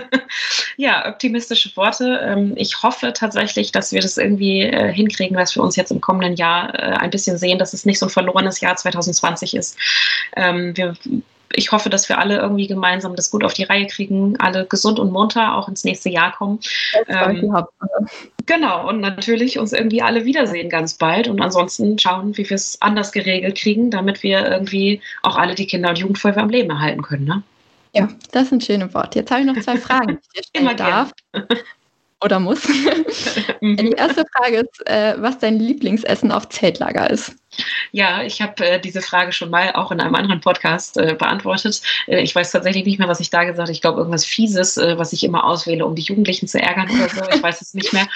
[0.78, 2.18] ja, optimistische Worte.
[2.22, 6.00] Ähm, ich hoffe tatsächlich, dass wir das irgendwie äh, hinkriegen, dass wir uns jetzt im
[6.00, 9.76] kommenden Jahr äh, ein bisschen sehen, dass es nicht so ein verlorenes Jahr 2020 ist.
[10.36, 10.94] Ähm, wir
[11.52, 14.98] ich hoffe, dass wir alle irgendwie gemeinsam das gut auf die Reihe kriegen, alle gesund
[14.98, 16.60] und munter auch ins nächste Jahr kommen.
[17.06, 17.54] Ähm,
[18.46, 22.80] genau, und natürlich uns irgendwie alle wiedersehen ganz bald und ansonsten schauen, wie wir es
[22.82, 27.02] anders geregelt kriegen, damit wir irgendwie auch alle die Kinder- und Jugendfeuerwehr am Leben erhalten
[27.02, 27.24] können.
[27.24, 27.42] Ne?
[27.94, 29.20] Ja, das sind schöne Worte.
[29.20, 31.12] Jetzt habe ich noch zwei Fragen, die ich dir stellen darf.
[32.22, 32.62] Oder muss.
[33.62, 37.36] die erste Frage ist, äh, was dein Lieblingsessen auf Zeltlager ist.
[37.92, 41.82] Ja, ich habe äh, diese Frage schon mal auch in einem anderen Podcast äh, beantwortet.
[42.06, 43.72] Äh, ich weiß tatsächlich nicht mehr, was ich da gesagt habe.
[43.72, 47.08] Ich glaube, irgendwas Fieses, äh, was ich immer auswähle, um die Jugendlichen zu ärgern oder
[47.08, 47.22] so.
[47.34, 48.06] Ich weiß es nicht mehr.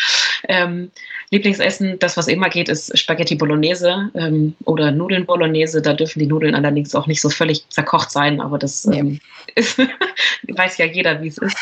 [0.48, 0.90] Ähm,
[1.30, 5.80] Lieblingsessen, das, was immer geht, ist Spaghetti Bolognese ähm, oder Nudeln Bolognese.
[5.80, 9.18] Da dürfen die Nudeln allerdings auch nicht so völlig zerkocht sein, aber das ähm,
[9.54, 9.78] ist,
[10.48, 11.56] weiß ja jeder, wie es ist.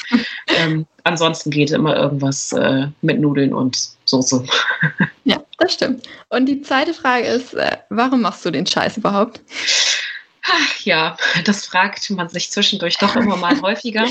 [0.59, 4.45] Ähm, ansonsten geht immer irgendwas äh, mit Nudeln und Soße.
[5.25, 6.09] Ja, das stimmt.
[6.29, 9.41] Und die zweite Frage ist, äh, warum machst du den Scheiß überhaupt?
[10.43, 14.07] Ach, ja, das fragt man sich zwischendurch doch immer mal häufiger.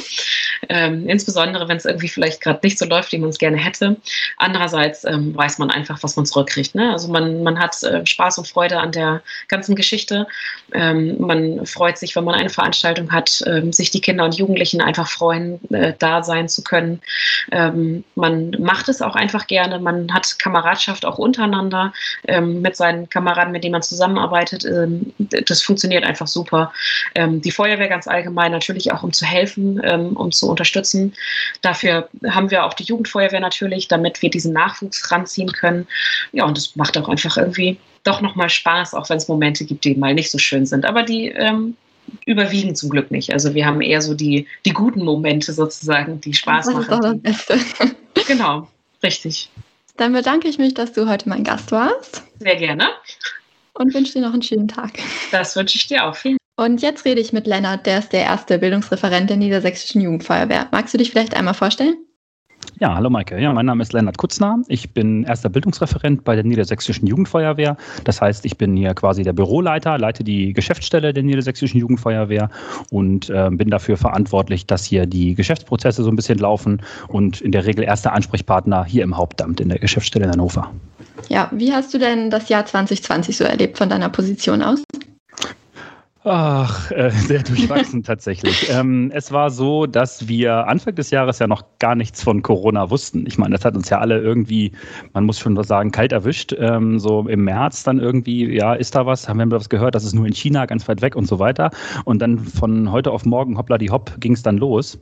[0.67, 3.97] Ähm, insbesondere, wenn es irgendwie vielleicht gerade nicht so läuft, wie man es gerne hätte.
[4.37, 6.75] Andererseits ähm, weiß man einfach, was man zurückkriegt.
[6.75, 6.91] Ne?
[6.91, 10.27] Also man, man hat äh, Spaß und Freude an der ganzen Geschichte.
[10.73, 14.81] Ähm, man freut sich, wenn man eine Veranstaltung hat, ähm, sich die Kinder und Jugendlichen
[14.81, 17.01] einfach freuen, äh, da sein zu können.
[17.51, 19.79] Ähm, man macht es auch einfach gerne.
[19.79, 21.93] Man hat Kameradschaft auch untereinander
[22.27, 24.65] ähm, mit seinen Kameraden, mit denen man zusammenarbeitet.
[25.17, 26.73] das funktioniert einfach einfach super.
[27.15, 31.13] Ähm, die Feuerwehr ganz allgemein natürlich auch, um zu helfen, ähm, um zu unterstützen.
[31.61, 35.87] Dafür haben wir auch die Jugendfeuerwehr natürlich, damit wir diesen Nachwuchs ranziehen können.
[36.31, 39.85] Ja, und es macht auch einfach irgendwie doch nochmal Spaß, auch wenn es Momente gibt,
[39.85, 40.85] die mal nicht so schön sind.
[40.85, 41.75] Aber die ähm,
[42.25, 43.31] überwiegen zum Glück nicht.
[43.33, 47.21] Also wir haben eher so die, die guten Momente sozusagen, die Spaß das machen.
[47.23, 47.95] Ist doch das Beste.
[48.27, 48.67] genau,
[49.03, 49.49] richtig.
[49.97, 52.23] Dann bedanke ich mich, dass du heute mein Gast warst.
[52.39, 52.89] Sehr gerne
[53.79, 54.99] und wünsche dir noch einen schönen Tag.
[55.31, 56.15] Das wünsche ich dir auch.
[56.15, 60.67] Vielen und jetzt rede ich mit Lennart, der ist der erste Bildungsreferent der Niedersächsischen Jugendfeuerwehr.
[60.73, 61.95] Magst du dich vielleicht einmal vorstellen?
[62.81, 63.39] Ja, hallo Maike.
[63.39, 64.61] Ja, mein Name ist Lennart Kutzner.
[64.67, 67.77] Ich bin erster Bildungsreferent bei der Niedersächsischen Jugendfeuerwehr.
[68.03, 72.49] Das heißt, ich bin hier quasi der Büroleiter, leite die Geschäftsstelle der Niedersächsischen Jugendfeuerwehr
[72.91, 77.53] und äh, bin dafür verantwortlich, dass hier die Geschäftsprozesse so ein bisschen laufen und in
[77.53, 80.71] der Regel erster Ansprechpartner hier im Hauptamt in der Geschäftsstelle in Hannover.
[81.27, 84.83] Ja, wie hast du denn das Jahr 2020 so erlebt von deiner Position aus?
[86.25, 88.69] Ach, äh, sehr durchwachsen tatsächlich.
[88.69, 92.89] Ähm, es war so, dass wir Anfang des Jahres ja noch gar nichts von Corona
[92.89, 93.25] wussten.
[93.25, 94.73] Ich meine, das hat uns ja alle irgendwie,
[95.13, 96.53] man muss schon sagen, kalt erwischt.
[96.59, 99.29] Ähm, so im März dann irgendwie, ja, ist da was?
[99.29, 99.95] Haben wir was gehört?
[99.95, 101.71] Das ist nur in China ganz weit weg und so weiter.
[102.03, 104.99] Und dann von heute auf morgen, hoppla die hopp, ging es dann los.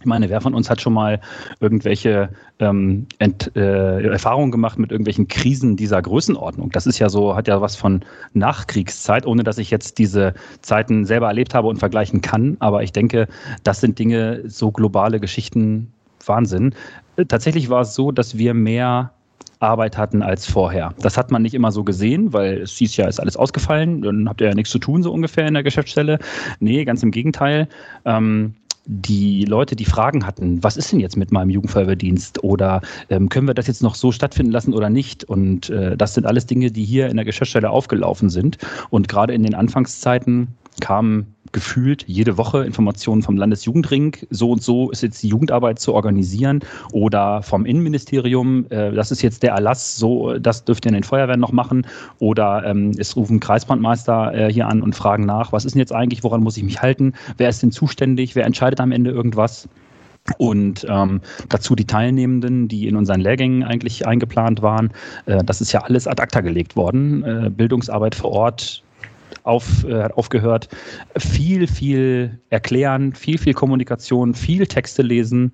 [0.00, 1.20] Ich meine, wer von uns hat schon mal
[1.60, 6.70] irgendwelche ähm, Ent, äh, Erfahrungen gemacht mit irgendwelchen Krisen dieser Größenordnung?
[6.70, 8.00] Das ist ja so, hat ja was von
[8.32, 10.32] Nachkriegszeit, ohne dass ich jetzt diese
[10.62, 12.56] Zeiten selber erlebt habe und vergleichen kann.
[12.60, 13.28] Aber ich denke,
[13.62, 15.92] das sind Dinge, so globale Geschichten,
[16.24, 16.74] Wahnsinn.
[17.28, 19.12] Tatsächlich war es so, dass wir mehr
[19.58, 20.94] Arbeit hatten als vorher.
[21.00, 24.28] Das hat man nicht immer so gesehen, weil es hieß ja, ist alles ausgefallen, dann
[24.28, 26.18] habt ihr ja nichts zu tun, so ungefähr in der Geschäftsstelle.
[26.60, 27.68] Nee, ganz im Gegenteil.
[28.06, 28.54] Ähm,
[28.92, 33.46] die Leute, die Fragen hatten, was ist denn jetzt mit meinem Jugendfeuerwehrdienst oder ähm, können
[33.46, 35.22] wir das jetzt noch so stattfinden lassen oder nicht?
[35.22, 38.58] Und äh, das sind alles Dinge, die hier in der Geschäftsstelle aufgelaufen sind.
[38.90, 40.48] Und gerade in den Anfangszeiten
[40.80, 45.94] kamen gefühlt jede Woche Informationen vom Landesjugendring, so und so ist jetzt die Jugendarbeit zu
[45.94, 46.60] organisieren
[46.92, 51.02] oder vom Innenministerium, äh, das ist jetzt der Erlass, so das dürft ihr in den
[51.02, 51.86] Feuerwehren noch machen
[52.18, 55.94] oder ähm, es rufen Kreisbrandmeister äh, hier an und fragen nach, was ist denn jetzt
[55.94, 59.68] eigentlich, woran muss ich mich halten, wer ist denn zuständig, wer entscheidet am Ende irgendwas?
[60.38, 64.92] Und ähm, dazu die Teilnehmenden, die in unseren Lehrgängen eigentlich eingeplant waren.
[65.26, 67.24] Äh, das ist ja alles ad acta gelegt worden.
[67.24, 68.82] Äh, Bildungsarbeit vor Ort
[69.42, 70.68] auf, äh, hat aufgehört.
[71.16, 75.52] Viel, viel erklären, viel, viel Kommunikation, viel Texte lesen.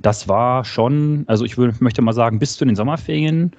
[0.00, 3.52] Das war schon, also ich würde, möchte mal sagen, bis zu den Sommerferien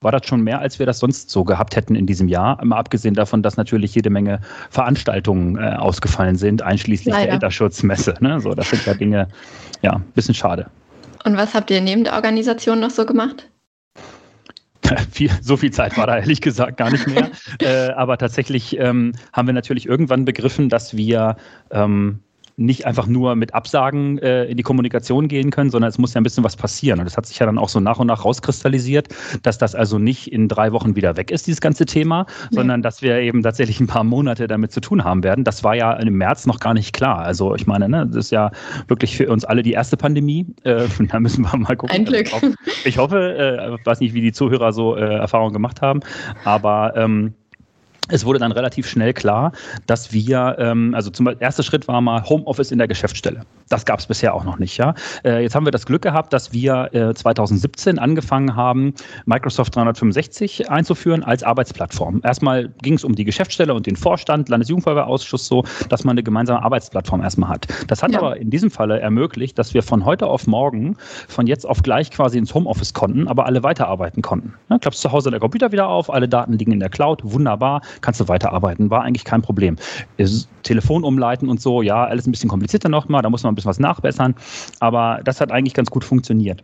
[0.00, 2.64] war das schon mehr, als wir das sonst so gehabt hätten in diesem Jahr.
[2.64, 7.26] Mal abgesehen davon, dass natürlich jede Menge Veranstaltungen äh, ausgefallen sind, einschließlich Leider.
[7.26, 8.14] der Enterschutzmesse.
[8.20, 8.40] Ne?
[8.40, 9.28] So, das sind ja Dinge,
[9.82, 10.70] ja, ein bisschen schade.
[11.24, 13.48] Und was habt ihr neben der Organisation noch so gemacht?
[15.10, 17.30] viel, so viel Zeit war da ehrlich gesagt gar nicht mehr.
[17.62, 21.36] äh, aber tatsächlich ähm, haben wir natürlich irgendwann begriffen, dass wir
[21.70, 22.20] ähm,
[22.58, 26.20] nicht einfach nur mit Absagen äh, in die Kommunikation gehen können, sondern es muss ja
[26.20, 26.98] ein bisschen was passieren.
[26.98, 29.08] Und das hat sich ja dann auch so nach und nach rauskristallisiert,
[29.42, 32.56] dass das also nicht in drei Wochen wieder weg ist, dieses ganze Thema, nee.
[32.56, 35.44] sondern dass wir eben tatsächlich ein paar Monate damit zu tun haben werden.
[35.44, 37.18] Das war ja im März noch gar nicht klar.
[37.18, 38.50] Also ich meine, ne, das ist ja
[38.88, 40.46] wirklich für uns alle die erste Pandemie.
[40.64, 41.94] Äh, da müssen wir mal gucken.
[41.94, 42.28] Ein Glück.
[42.84, 46.00] Ich hoffe, äh, weiß nicht, wie die Zuhörer so äh, Erfahrungen gemacht haben,
[46.44, 47.34] aber ähm,
[48.08, 49.52] es wurde dann relativ schnell klar,
[49.86, 53.42] dass wir, ähm, also zum erster Schritt war mal Homeoffice in der Geschäftsstelle.
[53.68, 54.76] Das gab es bisher auch noch nicht.
[54.78, 54.94] Ja?
[55.24, 58.94] Äh, jetzt haben wir das Glück gehabt, dass wir äh, 2017 angefangen haben,
[59.26, 62.20] Microsoft 365 einzuführen als Arbeitsplattform.
[62.24, 66.62] Erstmal ging es um die Geschäftsstelle und den Vorstand, Landesjugendfeuerwehrausschuss so, dass man eine gemeinsame
[66.62, 67.66] Arbeitsplattform erstmal hat.
[67.88, 68.18] Das hat ja.
[68.18, 70.96] aber in diesem Falle ermöglicht, dass wir von heute auf morgen,
[71.28, 74.54] von jetzt auf gleich quasi ins Homeoffice konnten, aber alle weiterarbeiten konnten.
[74.70, 77.82] Ja, klappst zu Hause der Computer wieder auf, alle Daten liegen in der Cloud, wunderbar
[78.00, 78.90] kannst du weiterarbeiten.
[78.90, 79.76] War eigentlich kein Problem.
[80.62, 83.70] Telefon umleiten und so, ja, alles ein bisschen komplizierter nochmal, da muss man ein bisschen
[83.70, 84.34] was nachbessern,
[84.80, 86.62] aber das hat eigentlich ganz gut funktioniert.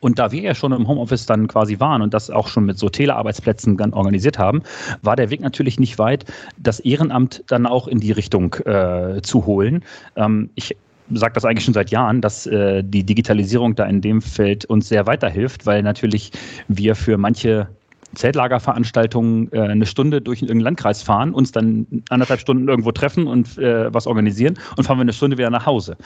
[0.00, 2.78] Und da wir ja schon im Homeoffice dann quasi waren und das auch schon mit
[2.78, 4.62] so Telearbeitsplätzen dann organisiert haben,
[5.02, 6.24] war der Weg natürlich nicht weit,
[6.58, 9.84] das Ehrenamt dann auch in die Richtung äh, zu holen.
[10.16, 10.76] Ähm, ich
[11.12, 14.88] sage das eigentlich schon seit Jahren, dass äh, die Digitalisierung da in dem Feld uns
[14.88, 16.32] sehr weiterhilft, weil natürlich
[16.68, 17.68] wir für manche
[18.16, 23.56] Zeltlagerveranstaltungen äh, eine Stunde durch irgendeinen Landkreis fahren, uns dann anderthalb Stunden irgendwo treffen und
[23.58, 25.96] äh, was organisieren und fahren wir eine Stunde wieder nach Hause.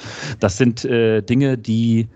[0.40, 2.08] Das sind äh, Dinge, die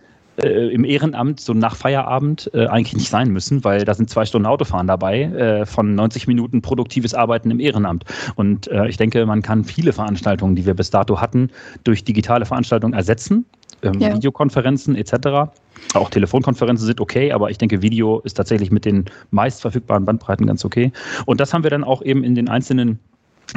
[0.42, 4.24] äh, im Ehrenamt so nach Feierabend äh, eigentlich nicht sein müssen, weil da sind zwei
[4.24, 8.04] Stunden Autofahren dabei äh, von 90 Minuten produktives Arbeiten im Ehrenamt.
[8.34, 11.50] Und äh, ich denke, man kann viele Veranstaltungen, die wir bis dato hatten,
[11.84, 13.46] durch digitale Veranstaltungen ersetzen
[13.84, 14.14] ähm, ja.
[14.14, 15.50] Videokonferenzen etc.
[15.94, 20.46] Auch Telefonkonferenzen sind okay, aber ich denke, Video ist tatsächlich mit den meist verfügbaren Bandbreiten
[20.46, 20.92] ganz okay.
[21.26, 22.98] Und das haben wir dann auch eben in den einzelnen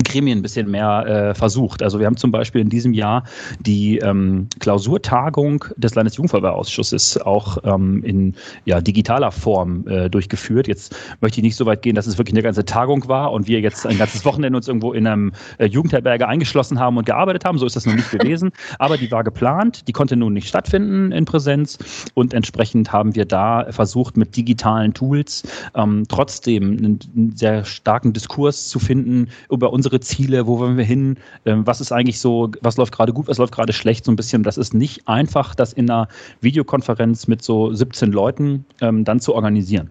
[0.04, 1.82] Gremien ein bisschen mehr äh, versucht.
[1.82, 3.24] Also wir haben zum Beispiel in diesem Jahr
[3.60, 10.68] die ähm, Klausurtagung des Landesjugendfeuerwehrausschusses auch ähm, in ja, digitaler Form äh, durchgeführt.
[10.68, 13.48] Jetzt möchte ich nicht so weit gehen, dass es wirklich eine ganze Tagung war und
[13.48, 17.46] wir jetzt ein ganzes Wochenende uns irgendwo in einem äh, Jugendherberge eingeschlossen haben und gearbeitet
[17.46, 17.58] haben.
[17.58, 18.52] So ist das noch nicht gewesen.
[18.80, 21.78] Aber die war geplant, die konnte nun nicht stattfinden in Präsenz
[22.14, 25.44] und entsprechend haben wir da versucht, mit digitalen Tools
[25.76, 30.78] ähm, trotzdem einen, einen sehr starken Diskurs zu finden über unsere unsere Ziele, wo wollen
[30.78, 34.06] wir hin, ähm, was ist eigentlich so, was läuft gerade gut, was läuft gerade schlecht,
[34.06, 34.44] so ein bisschen.
[34.44, 36.08] Das ist nicht einfach, das in einer
[36.42, 39.90] Videokonferenz mit so 17 Leuten ähm, dann zu organisieren.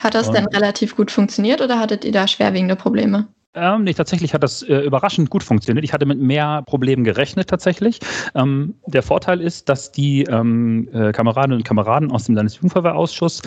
[0.00, 3.26] Hat das denn relativ gut funktioniert oder hattet ihr da schwerwiegende Probleme?
[3.56, 5.84] Ähm, nee, tatsächlich hat das äh, überraschend gut funktioniert.
[5.84, 8.00] Ich hatte mit mehr Problemen gerechnet tatsächlich.
[8.34, 13.42] Ähm, der Vorteil ist, dass die ähm, äh, Kameradinnen und Kameraden aus dem Landesjugendverwehrausschuss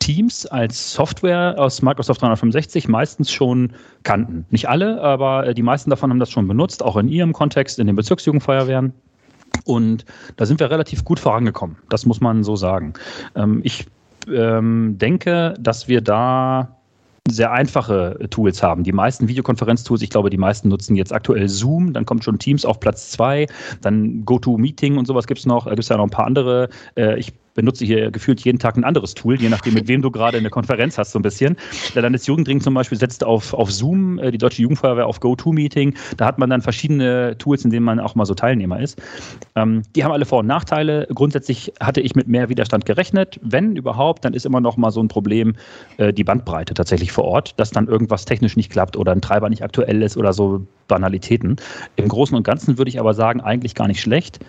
[0.00, 3.72] Teams als Software aus Microsoft 365 meistens schon
[4.02, 4.44] kannten.
[4.50, 7.78] Nicht alle, aber äh, die meisten davon haben das schon benutzt, auch in ihrem Kontext,
[7.78, 8.92] in den Bezirksjugendfeuerwehren.
[9.64, 10.04] Und
[10.36, 11.76] da sind wir relativ gut vorangekommen.
[11.88, 12.94] Das muss man so sagen.
[13.36, 13.86] Ähm, ich
[14.28, 16.81] ähm, denke, dass wir da
[17.28, 18.82] sehr einfache Tools haben.
[18.82, 22.64] Die meisten Videokonferenztools, ich glaube, die meisten nutzen jetzt aktuell Zoom, dann kommt schon Teams
[22.64, 23.46] auf Platz zwei,
[23.80, 25.64] dann GoToMeeting und sowas gibt es noch.
[25.64, 26.68] Da gibt es ja noch ein paar andere.
[26.96, 30.10] Äh, ich benutze hier gefühlt jeden Tag ein anderes Tool, je nachdem, mit wem du
[30.10, 31.56] gerade eine Konferenz hast, so ein bisschen.
[31.94, 35.94] Der Landesjugendring zum Beispiel setzt auf, auf Zoom, äh, die Deutsche Jugendfeuerwehr auf GoToMeeting.
[36.16, 39.00] Da hat man dann verschiedene Tools, in denen man auch mal so Teilnehmer ist.
[39.54, 41.06] Ähm, die haben alle Vor- und Nachteile.
[41.14, 43.38] Grundsätzlich hatte ich mit mehr Widerstand gerechnet.
[43.42, 45.54] Wenn überhaupt, dann ist immer noch mal so ein Problem
[45.98, 49.48] äh, die Bandbreite tatsächlich vor Ort, dass dann irgendwas technisch nicht klappt oder ein Treiber
[49.48, 51.56] nicht aktuell ist oder so Banalitäten.
[51.96, 54.40] Im Großen und Ganzen würde ich aber sagen, eigentlich gar nicht schlecht.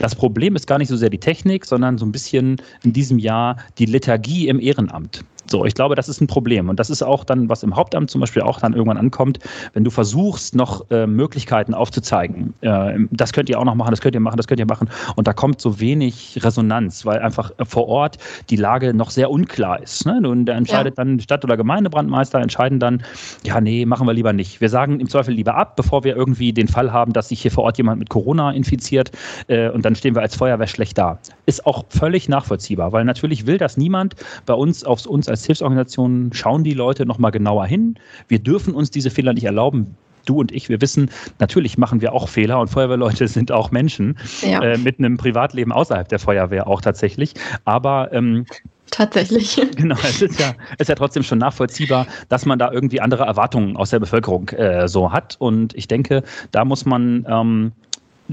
[0.00, 3.18] Das Problem ist gar nicht so sehr die Technik, sondern so ein bisschen in diesem
[3.18, 5.22] Jahr die Lethargie im Ehrenamt.
[5.50, 6.68] So, ich glaube, das ist ein Problem.
[6.68, 9.40] Und das ist auch dann, was im Hauptamt zum Beispiel auch dann irgendwann ankommt,
[9.72, 12.54] wenn du versuchst, noch äh, Möglichkeiten aufzuzeigen.
[12.60, 14.88] Äh, das könnt ihr auch noch machen, das könnt ihr machen, das könnt ihr machen.
[15.16, 19.82] Und da kommt so wenig Resonanz, weil einfach vor Ort die Lage noch sehr unklar
[19.82, 20.06] ist.
[20.06, 20.20] Ne?
[20.24, 21.04] Und da entscheidet ja.
[21.04, 23.02] dann Stadt- oder Gemeindebrandmeister, entscheiden dann,
[23.44, 24.60] ja, nee, machen wir lieber nicht.
[24.60, 27.50] Wir sagen im Zweifel lieber ab, bevor wir irgendwie den Fall haben, dass sich hier
[27.50, 29.10] vor Ort jemand mit Corona infiziert.
[29.48, 31.18] Äh, und dann stehen wir als Feuerwehr schlecht da.
[31.46, 34.14] Ist auch völlig nachvollziehbar, weil natürlich will das niemand
[34.46, 37.96] bei uns auf uns als als Hilfsorganisation schauen die Leute nochmal genauer hin.
[38.28, 42.12] Wir dürfen uns diese Fehler nicht erlauben du und ich, wir wissen, natürlich machen wir
[42.12, 44.60] auch Fehler und Feuerwehrleute sind auch Menschen ja.
[44.60, 47.34] äh, mit einem Privatleben außerhalb der Feuerwehr auch tatsächlich.
[47.64, 48.44] Aber ähm,
[48.90, 49.56] Tatsächlich.
[49.76, 53.76] Genau, es ist ja, ist ja trotzdem schon nachvollziehbar, dass man da irgendwie andere Erwartungen
[53.76, 55.36] aus der Bevölkerung äh, so hat.
[55.38, 57.72] Und ich denke, da muss man ähm,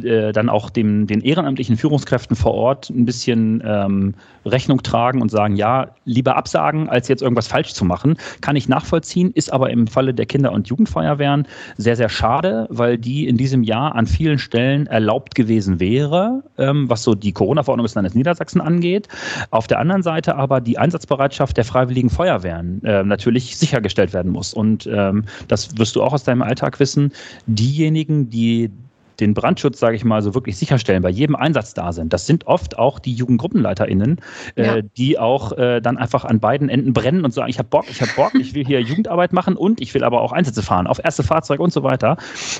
[0.03, 4.13] äh, dann auch dem, den ehrenamtlichen Führungskräften vor Ort ein bisschen ähm,
[4.45, 8.67] Rechnung tragen und sagen, ja, lieber absagen, als jetzt irgendwas falsch zu machen, kann ich
[8.67, 13.37] nachvollziehen, ist aber im Falle der Kinder- und Jugendfeuerwehren sehr, sehr schade, weil die in
[13.37, 18.15] diesem Jahr an vielen Stellen erlaubt gewesen wäre, ähm, was so die Corona-Verordnung des Landes
[18.15, 19.07] Niedersachsen angeht.
[19.51, 24.53] Auf der anderen Seite aber die Einsatzbereitschaft der freiwilligen Feuerwehren äh, natürlich sichergestellt werden muss.
[24.53, 27.11] Und ähm, das wirst du auch aus deinem Alltag wissen.
[27.45, 28.71] Diejenigen, die
[29.19, 32.13] den Brandschutz, sage ich mal, so wirklich sicherstellen, bei jedem Einsatz da sind.
[32.13, 34.21] Das sind oft auch die JugendgruppenleiterInnen,
[34.55, 34.81] äh, ja.
[34.81, 38.01] die auch äh, dann einfach an beiden Enden brennen und sagen, ich habe Bock, ich
[38.01, 40.99] habe Bock, ich will hier Jugendarbeit machen und ich will aber auch Einsätze fahren, auf
[41.03, 42.17] erste Fahrzeug und so weiter.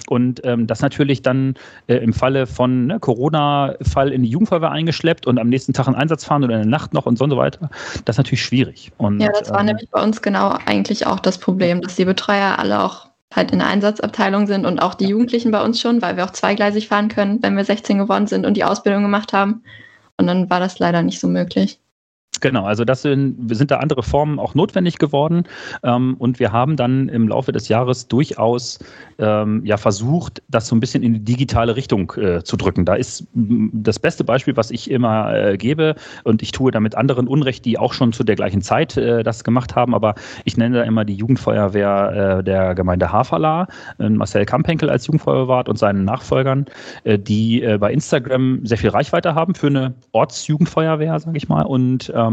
[0.08, 1.56] Und ähm, das natürlich dann
[1.88, 5.96] äh, im Falle von ne, Corona-Fall in die Jugendfeuerwehr eingeschleppt und am nächsten Tag einen
[5.96, 7.70] Einsatz fahren oder in der Nacht noch und so weiter,
[8.06, 8.92] das ist natürlich schwierig.
[8.98, 12.06] Und, ja, das war ähm, nämlich bei uns genau eigentlich auch das Problem, dass die
[12.06, 16.02] Betreuer alle auch halt in der Einsatzabteilung sind und auch die Jugendlichen bei uns schon,
[16.02, 19.34] weil wir auch zweigleisig fahren können, wenn wir 16 geworden sind und die Ausbildung gemacht
[19.34, 19.64] haben.
[20.18, 21.80] Und dann war das leider nicht so möglich.
[22.42, 25.44] Genau, also das sind, sind da andere Formen auch notwendig geworden.
[25.84, 28.80] Ähm, und wir haben dann im Laufe des Jahres durchaus
[29.20, 32.86] ähm, ja versucht, das so ein bisschen in die digitale Richtung äh, zu drücken.
[32.86, 37.28] Da ist das beste Beispiel, was ich immer äh, gebe, und ich tue damit anderen
[37.28, 40.80] Unrecht, die auch schon zu der gleichen Zeit äh, das gemacht haben, aber ich nenne
[40.80, 43.68] da immer die Jugendfeuerwehr äh, der Gemeinde Haferla,
[44.00, 46.66] äh, Marcel Kampenkel als Jugendfeuerwart und seinen Nachfolgern,
[47.04, 51.64] äh, die bei Instagram sehr viel Reichweite haben für eine Ortsjugendfeuerwehr, sage ich mal.
[51.64, 52.27] Und ähm,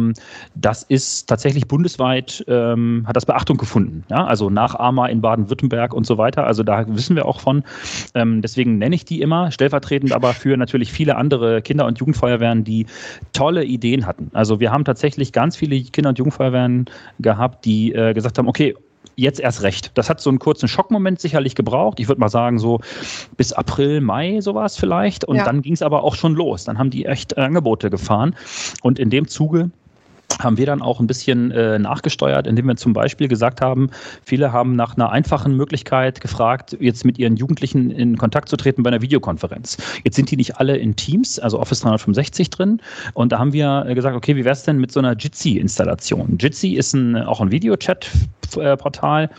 [0.54, 4.04] das ist tatsächlich bundesweit, ähm, hat das Beachtung gefunden.
[4.10, 4.26] Ja?
[4.26, 6.46] Also Nachahmer in Baden-Württemberg und so weiter.
[6.46, 7.64] Also da wissen wir auch von.
[8.14, 12.64] Ähm, deswegen nenne ich die immer, stellvertretend aber für natürlich viele andere Kinder- und Jugendfeuerwehren,
[12.64, 12.86] die
[13.32, 14.30] tolle Ideen hatten.
[14.32, 16.86] Also wir haben tatsächlich ganz viele Kinder- und Jugendfeuerwehren
[17.18, 18.74] gehabt, die äh, gesagt haben, okay,
[19.16, 19.92] jetzt erst recht.
[19.94, 22.00] Das hat so einen kurzen Schockmoment sicherlich gebraucht.
[22.00, 22.80] Ich würde mal sagen, so
[23.36, 25.24] bis April, Mai sowas vielleicht.
[25.24, 25.44] Und ja.
[25.44, 26.64] dann ging es aber auch schon los.
[26.64, 28.34] Dann haben die echt Angebote gefahren.
[28.82, 29.70] Und in dem Zuge
[30.40, 33.90] haben wir dann auch ein bisschen äh, nachgesteuert, indem wir zum Beispiel gesagt haben,
[34.24, 38.82] viele haben nach einer einfachen Möglichkeit gefragt, jetzt mit ihren Jugendlichen in Kontakt zu treten
[38.82, 39.76] bei einer Videokonferenz.
[40.04, 42.80] Jetzt sind die nicht alle in Teams, also Office 365 drin.
[43.14, 46.38] Und da haben wir äh, gesagt, okay, wie wäre es denn mit so einer Jitsi-Installation?
[46.38, 49.30] Jitsi ist ein, auch ein Videochat-Portal,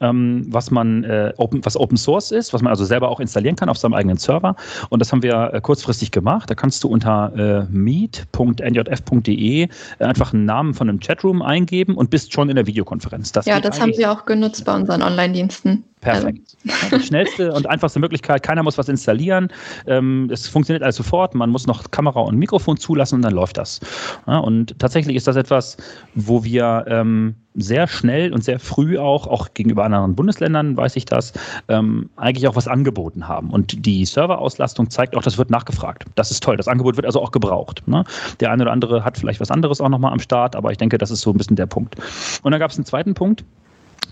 [0.00, 3.56] ähm, was man äh, open, was Open Source ist, was man also selber auch installieren
[3.56, 4.56] kann auf seinem eigenen Server.
[4.88, 6.50] Und das haben wir äh, kurzfristig gemacht.
[6.50, 9.68] Da kannst du unter äh, meet.njf.de
[9.98, 13.32] einfach einen Namen von einem Chatroom eingeben und bist schon in der Videokonferenz.
[13.32, 15.84] Das ja, das haben wir auch genutzt bei unseren Online-Diensten.
[16.00, 16.56] Perfekt.
[16.82, 16.96] Also.
[16.96, 19.48] Die schnellste und einfachste Möglichkeit, keiner muss was installieren.
[19.86, 23.58] Ähm, es funktioniert alles sofort, man muss noch Kamera und Mikrofon zulassen und dann läuft
[23.58, 23.80] das.
[24.26, 25.76] Ja, und tatsächlich ist das etwas,
[26.14, 31.04] wo wir ähm, sehr schnell und sehr früh auch, auch gegenüber anderen Bundesländern, weiß ich
[31.04, 31.32] das,
[31.68, 33.50] ähm, eigentlich auch was angeboten haben.
[33.50, 36.04] Und die Serverauslastung zeigt auch, das wird nachgefragt.
[36.14, 36.56] Das ist toll.
[36.56, 37.82] Das Angebot wird also auch gebraucht.
[37.86, 38.04] Ne?
[38.38, 40.98] Der eine oder andere hat vielleicht was anderes auch nochmal am Start, aber ich denke,
[40.98, 41.96] das ist so ein bisschen der Punkt.
[42.42, 43.44] Und dann gab es einen zweiten Punkt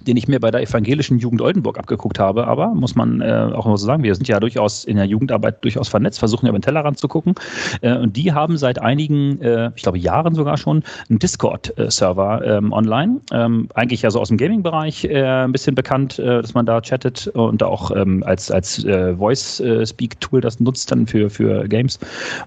[0.06, 2.46] den ich mir bei der evangelischen Jugend Oldenburg abgeguckt habe.
[2.46, 5.62] Aber muss man äh, auch mal so sagen, wir sind ja durchaus in der Jugendarbeit
[5.64, 7.34] durchaus vernetzt, versuchen ja über den Tellerrand zu gucken.
[7.80, 12.72] Äh, und die haben seit einigen, äh, ich glaube Jahren sogar schon, einen Discord-Server ähm,
[12.72, 13.20] online.
[13.32, 16.80] Ähm, eigentlich ja so aus dem Gaming-Bereich äh, ein bisschen bekannt, äh, dass man da
[16.80, 21.98] chattet und auch ähm, als, als äh, Voice-Speak-Tool das nutzt dann für, für Games.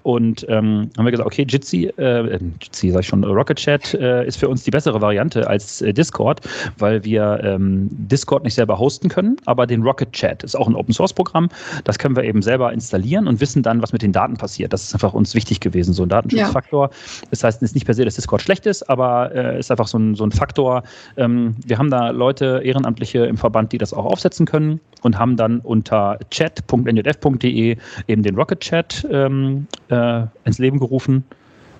[0.02, 4.48] Und ähm, haben wir gesagt, okay, Jitsi, Jitsi sag ich schon, Rocket Chat ist für
[4.48, 6.40] uns die bessere Variante als Discord,
[6.78, 10.74] weil wir ähm, Discord nicht selber hosten können, aber den Rocket Chat ist auch ein
[10.74, 11.48] Open Source Programm.
[11.84, 14.72] Das können wir eben selber installieren und wissen dann, was mit den Daten passiert.
[14.72, 16.88] Das ist einfach uns wichtig gewesen, so ein Datenschutzfaktor.
[16.88, 17.26] Ja.
[17.30, 19.70] Das heißt, es ist nicht per se, dass Discord schlecht ist, aber es äh, ist
[19.70, 20.82] einfach so ein, so ein Faktor.
[21.16, 25.36] Ähm, wir haben da Leute, Ehrenamtliche im Verband, die das auch aufsetzen können und haben
[25.36, 27.76] dann unter chat.njf.de
[28.06, 31.24] eben den Rocket Chat ähm, äh, ins Leben gerufen.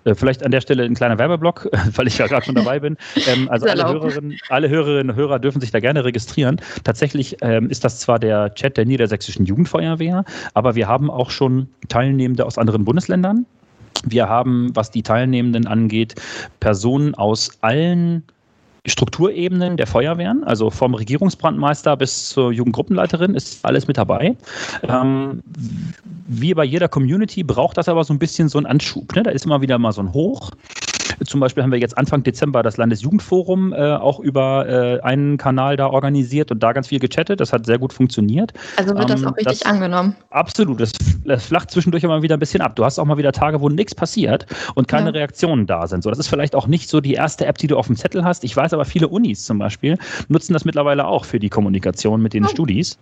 [0.05, 2.96] Äh, vielleicht an der Stelle ein kleiner Werbeblock, weil ich ja gerade schon dabei bin.
[3.26, 6.61] Ähm, also alle Hörerinnen, alle Hörerinnen und Hörer dürfen sich da gerne registrieren.
[6.84, 10.24] Tatsächlich ähm, ist das zwar der Chat der Niedersächsischen Jugendfeuerwehr,
[10.55, 13.46] aber wir haben auch schon Teilnehmende aus anderen Bundesländern.
[14.05, 16.14] Wir haben, was die Teilnehmenden angeht,
[16.61, 18.22] Personen aus allen
[18.86, 24.36] Strukturebenen der Feuerwehren, also vom Regierungsbrandmeister bis zur Jugendgruppenleiterin, ist alles mit dabei.
[24.82, 25.42] Ähm,
[26.26, 29.14] wie bei jeder Community braucht das aber so ein bisschen so einen Anschub.
[29.14, 29.22] Ne?
[29.22, 30.50] Da ist immer wieder mal so ein Hoch.
[31.24, 35.76] Zum Beispiel haben wir jetzt Anfang Dezember das Landesjugendforum äh, auch über äh, einen Kanal
[35.76, 37.40] da organisiert und da ganz viel gechattet.
[37.40, 38.52] Das hat sehr gut funktioniert.
[38.76, 40.16] Also wird das ähm, auch richtig das, angenommen?
[40.30, 40.80] Absolut.
[40.80, 40.92] Das,
[41.24, 42.76] das, flacht zwischendurch immer wieder ein bisschen ab.
[42.76, 45.12] Du hast auch mal wieder Tage, wo nichts passiert und keine ja.
[45.12, 46.02] Reaktionen da sind.
[46.02, 48.24] So, das ist vielleicht auch nicht so die erste App, die du auf dem Zettel
[48.24, 48.44] hast.
[48.44, 49.98] Ich weiß aber, viele Unis zum Beispiel
[50.28, 52.48] nutzen das mittlerweile auch für die Kommunikation mit den oh.
[52.48, 52.98] Studis.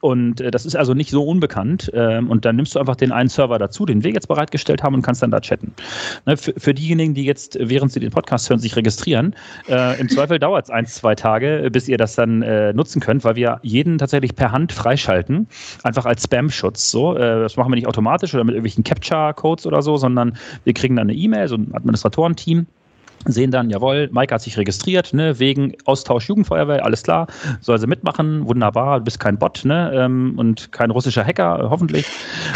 [0.00, 1.90] Und äh, das ist also nicht so unbekannt.
[1.94, 4.94] Ähm, und dann nimmst du einfach den einen Server dazu, den wir jetzt bereitgestellt haben
[4.94, 5.72] und kannst dann da chatten.
[6.26, 9.34] Ne, für, für diejenigen, die jetzt während Sie den Podcast hören, sich registrieren.
[9.68, 13.24] Äh, Im Zweifel dauert es ein, zwei Tage, bis ihr das dann äh, nutzen könnt,
[13.24, 15.46] weil wir jeden tatsächlich per Hand freischalten,
[15.82, 16.90] einfach als Spam-Schutz.
[16.90, 20.74] So, äh, das machen wir nicht automatisch oder mit irgendwelchen Capture-Codes oder so, sondern wir
[20.74, 22.66] kriegen dann eine E-Mail, so ein Administratorenteam
[23.26, 27.26] sehen dann, jawohl, Maike hat sich registriert, ne, wegen Austausch Jugendfeuerwehr, alles klar,
[27.60, 32.06] soll sie mitmachen, wunderbar, du bist kein Bot, ne, ähm, und kein russischer Hacker, hoffentlich,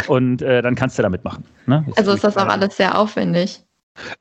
[0.07, 1.43] und äh, dann kannst du da mitmachen.
[1.65, 1.85] Ne?
[1.95, 3.63] Also ist das auch alles sehr aufwendig.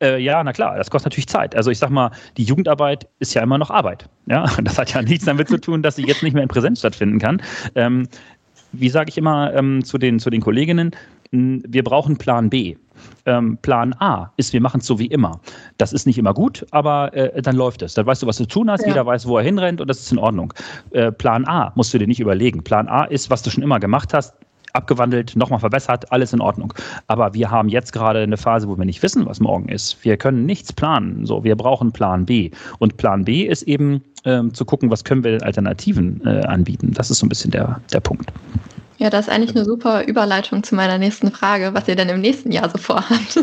[0.03, 1.55] Äh, ja, na klar, das kostet natürlich Zeit.
[1.55, 4.09] Also ich sag mal, die Jugendarbeit ist ja immer noch Arbeit.
[4.27, 6.81] Ja, das hat ja nichts damit zu tun, dass sie jetzt nicht mehr in Präsenz
[6.81, 7.43] stattfinden kann.
[7.75, 8.09] Ähm,
[8.73, 10.91] wie sage ich immer ähm, zu, den, zu den Kolleginnen,
[11.31, 12.77] wir brauchen Plan B.
[13.27, 15.41] Ähm, Plan A ist, wir machen es so wie immer.
[15.79, 17.95] Das ist nicht immer gut, aber äh, dann läuft es.
[17.95, 18.89] Dann weißt du, was du tun hast, ja.
[18.89, 20.55] jeder weiß, wo er hinrennt und das ist in Ordnung.
[20.93, 22.63] Äh, Plan A musst du dir nicht überlegen.
[22.63, 24.35] Plan A ist, was du schon immer gemacht hast,
[24.77, 26.73] abgewandelt, nochmal verbessert, alles in Ordnung.
[27.07, 30.05] Aber wir haben jetzt gerade eine Phase, wo wir nicht wissen, was morgen ist.
[30.05, 31.27] Wir können nichts planen.
[31.27, 32.51] So, wir brauchen Plan B.
[32.79, 36.93] Und Plan B ist eben ähm, zu gucken, was können wir denn Alternativen äh, anbieten.
[36.95, 38.33] Das ist so ein bisschen der, der Punkt.
[38.99, 42.21] Ja, das ist eigentlich eine super Überleitung zu meiner nächsten Frage, was ihr denn im
[42.21, 43.39] nächsten Jahr so vorhabt.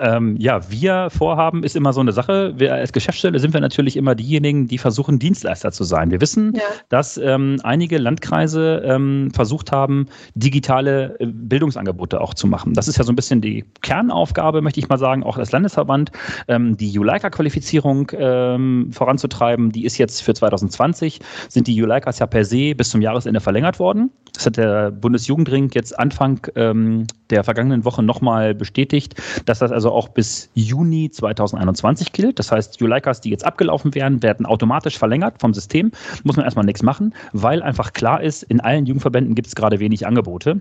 [0.00, 2.54] Ähm, ja, wir vorhaben ist immer so eine Sache.
[2.56, 6.10] Wir als Geschäftsstelle sind wir natürlich immer diejenigen, die versuchen, Dienstleister zu sein.
[6.10, 6.62] Wir wissen, ja.
[6.88, 12.74] dass ähm, einige Landkreise ähm, versucht haben, digitale äh, Bildungsangebote auch zu machen.
[12.74, 16.12] Das ist ja so ein bisschen die Kernaufgabe, möchte ich mal sagen, auch als Landesverband,
[16.48, 19.72] ähm, die Juleika-Qualifizierung ähm, voranzutreiben.
[19.72, 23.78] Die ist jetzt für 2020, sind die Juleikas ja per se bis zum Jahresende verlängert
[23.78, 24.10] worden.
[24.34, 29.14] Das hat der Bundesjugendring jetzt Anfang ähm, der vergangenen Woche nochmal bestätigt,
[29.46, 32.38] dass das also auch bis Juni 2021 gilt.
[32.38, 35.92] Das heißt, Juleikas, die jetzt abgelaufen werden, werden automatisch verlängert vom System.
[36.24, 39.78] Muss man erstmal nichts machen, weil einfach klar ist, in allen Jugendverbänden gibt es gerade
[39.80, 40.60] wenig Angebote.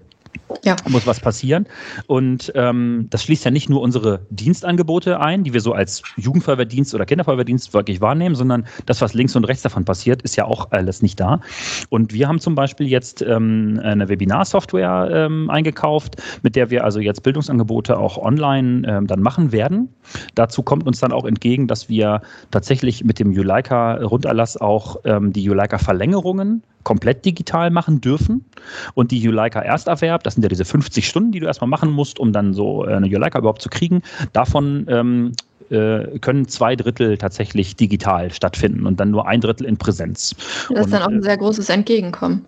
[0.63, 0.75] Ja.
[0.87, 1.67] Muss was passieren.
[2.07, 6.93] Und ähm, das schließt ja nicht nur unsere Dienstangebote ein, die wir so als Jugendfeuerwehrdienst
[6.93, 10.71] oder Kinderfeuerwehrdienst wirklich wahrnehmen, sondern das, was links und rechts davon passiert, ist ja auch
[10.71, 11.41] alles nicht da.
[11.89, 16.99] Und wir haben zum Beispiel jetzt ähm, eine Webinarsoftware ähm, eingekauft, mit der wir also
[16.99, 19.89] jetzt Bildungsangebote auch online ähm, dann machen werden.
[20.35, 22.21] Dazu kommt uns dann auch entgegen, dass wir
[22.51, 28.45] tatsächlich mit dem Juleika-Runderlass auch ähm, die Juleika-Verlängerungen komplett digital machen dürfen.
[28.93, 32.19] Und die Juleika Ersterwerb, das sind ja diese 50 Stunden, die du erstmal machen musst,
[32.19, 34.01] um dann so äh, eine Juleika überhaupt zu kriegen,
[34.33, 35.31] davon ähm,
[35.69, 40.35] äh, können zwei Drittel tatsächlich digital stattfinden und dann nur ein Drittel in Präsenz.
[40.69, 42.45] Das ist dann auch ein sehr großes Entgegenkommen.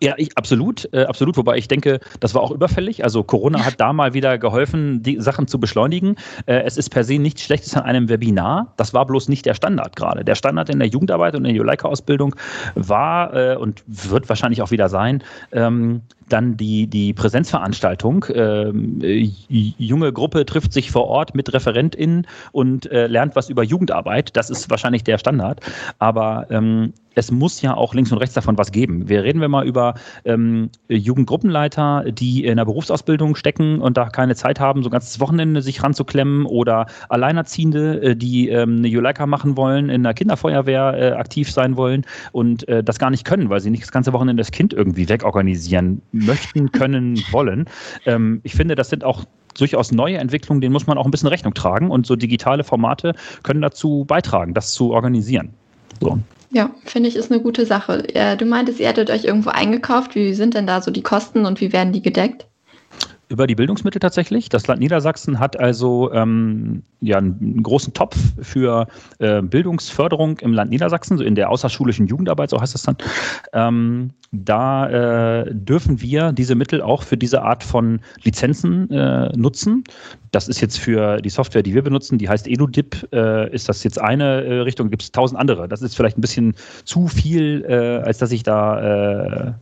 [0.00, 1.36] Ja, ich, absolut, äh, absolut.
[1.36, 3.02] Wobei ich denke, das war auch überfällig.
[3.02, 6.16] Also Corona hat da mal wieder geholfen, die Sachen zu beschleunigen.
[6.46, 8.72] Äh, es ist per se nichts Schlechtes an einem Webinar.
[8.76, 10.24] Das war bloß nicht der Standard gerade.
[10.24, 12.36] Der Standard in der Jugendarbeit und in der Juleika-Ausbildung
[12.76, 18.24] war äh, und wird wahrscheinlich auch wieder sein, ähm, dann die, die Präsenzveranstaltung.
[18.32, 19.00] Ähm,
[19.48, 24.36] junge Gruppe trifft sich vor Ort mit ReferentInnen und äh, lernt was über Jugendarbeit.
[24.36, 25.60] Das ist wahrscheinlich der Standard.
[25.98, 29.08] Aber ähm, es muss ja auch links und rechts davon was geben.
[29.08, 29.94] Wir reden wir mal über
[30.24, 35.20] ähm, Jugendgruppenleiter, die in der Berufsausbildung stecken und da keine Zeit haben, so ein ganzes
[35.20, 40.94] Wochenende sich ranzuklemmen oder Alleinerziehende, äh, die ähm, eine Juleika machen wollen, in der Kinderfeuerwehr
[40.96, 44.12] äh, aktiv sein wollen und äh, das gar nicht können, weil sie nicht das ganze
[44.12, 47.66] Wochenende das Kind irgendwie wegorganisieren möchten, können, wollen.
[48.06, 49.24] Ähm, ich finde, das sind auch
[49.58, 53.14] durchaus neue Entwicklungen, denen muss man auch ein bisschen Rechnung tragen und so digitale Formate
[53.42, 55.50] können dazu beitragen, das zu organisieren.
[56.00, 56.18] So.
[56.52, 58.02] Ja, finde ich, ist eine gute Sache.
[58.38, 60.16] Du meintest, ihr hättet euch irgendwo eingekauft.
[60.16, 62.49] Wie sind denn da so die Kosten und wie werden die gedeckt?
[63.30, 64.48] Über die Bildungsmittel tatsächlich.
[64.48, 68.88] Das Land Niedersachsen hat also ähm, ja, einen großen Topf für
[69.20, 72.96] äh, Bildungsförderung im Land Niedersachsen, so in der außerschulischen Jugendarbeit, so heißt das dann.
[73.52, 79.84] Ähm, da äh, dürfen wir diese Mittel auch für diese Art von Lizenzen äh, nutzen.
[80.32, 83.84] Das ist jetzt für die Software, die wir benutzen, die heißt EduDip, äh, ist das
[83.84, 85.68] jetzt eine äh, Richtung, gibt es tausend andere.
[85.68, 89.54] Das ist vielleicht ein bisschen zu viel, äh, als dass ich da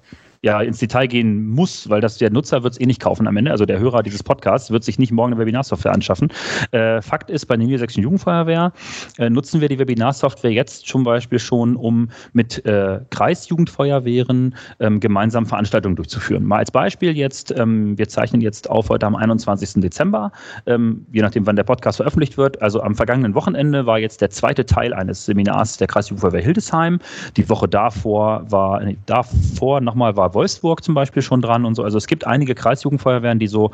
[0.43, 3.37] ja ins Detail gehen muss, weil das der Nutzer wird es eh nicht kaufen am
[3.37, 3.51] Ende.
[3.51, 6.33] Also der Hörer dieses Podcasts wird sich nicht morgen eine Webinarsoftware anschaffen.
[6.73, 8.73] Äh, Fakt ist, bei der Niedersächsischen Jugendfeuerwehr
[9.19, 15.47] äh, nutzen wir die Webinarsoftware jetzt zum Beispiel schon, um mit äh, Kreisjugendfeuerwehren ähm, gemeinsam
[15.47, 16.45] Veranstaltungen durchzuführen.
[16.45, 19.83] Mal als Beispiel jetzt, ähm, wir zeichnen jetzt auf heute am 21.
[19.83, 20.33] Dezember,
[20.67, 22.61] ähm, je nachdem, wann der Podcast veröffentlicht wird.
[22.63, 26.99] Also am vergangenen Wochenende war jetzt der zweite Teil eines Seminars der Kreisjugendfeuerwehr Hildesheim.
[27.37, 31.83] Die Woche davor war, nee, davor nochmal war Wolfsburg zum Beispiel schon dran und so.
[31.83, 33.71] Also es gibt einige Kreisjugendfeuerwehren, die so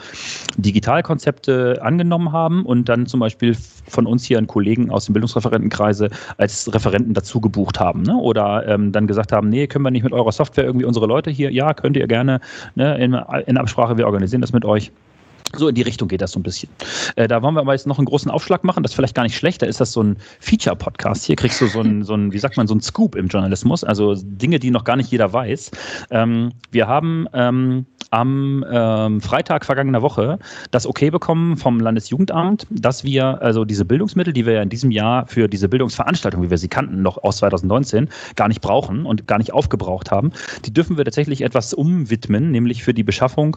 [0.57, 3.57] Digitalkonzepte angenommen haben und dann zum Beispiel
[3.89, 8.03] von uns hier einen Kollegen aus dem Bildungsreferentenkreise als Referenten dazu gebucht haben.
[8.03, 8.17] Ne?
[8.17, 11.31] Oder ähm, dann gesagt haben, nee, können wir nicht mit eurer Software irgendwie unsere Leute
[11.31, 11.51] hier?
[11.51, 12.41] Ja, könnt ihr gerne
[12.75, 12.97] ne?
[12.99, 13.15] in,
[13.47, 14.91] in Absprache, wir organisieren das mit euch.
[15.57, 16.69] So in die Richtung geht das so ein bisschen.
[17.17, 18.83] Äh, da wollen wir aber jetzt noch einen großen Aufschlag machen.
[18.83, 19.63] Das ist vielleicht gar nicht schlecht.
[19.63, 21.25] Da ist das so ein Feature-Podcast.
[21.25, 23.85] Hier kriegst du so ein, so ein, wie sagt man, so ein Scoop im Journalismus.
[23.85, 25.71] Also Dinge, die noch gar nicht jeder weiß.
[26.11, 30.39] Ähm, wir haben ähm, am ähm, Freitag vergangener Woche
[30.71, 34.91] das Okay bekommen vom Landesjugendamt, dass wir also diese Bildungsmittel, die wir ja in diesem
[34.91, 39.27] Jahr für diese Bildungsveranstaltung, wie wir sie kannten, noch aus 2019, gar nicht brauchen und
[39.27, 40.33] gar nicht aufgebraucht haben,
[40.65, 43.57] die dürfen wir tatsächlich etwas umwidmen, nämlich für die Beschaffung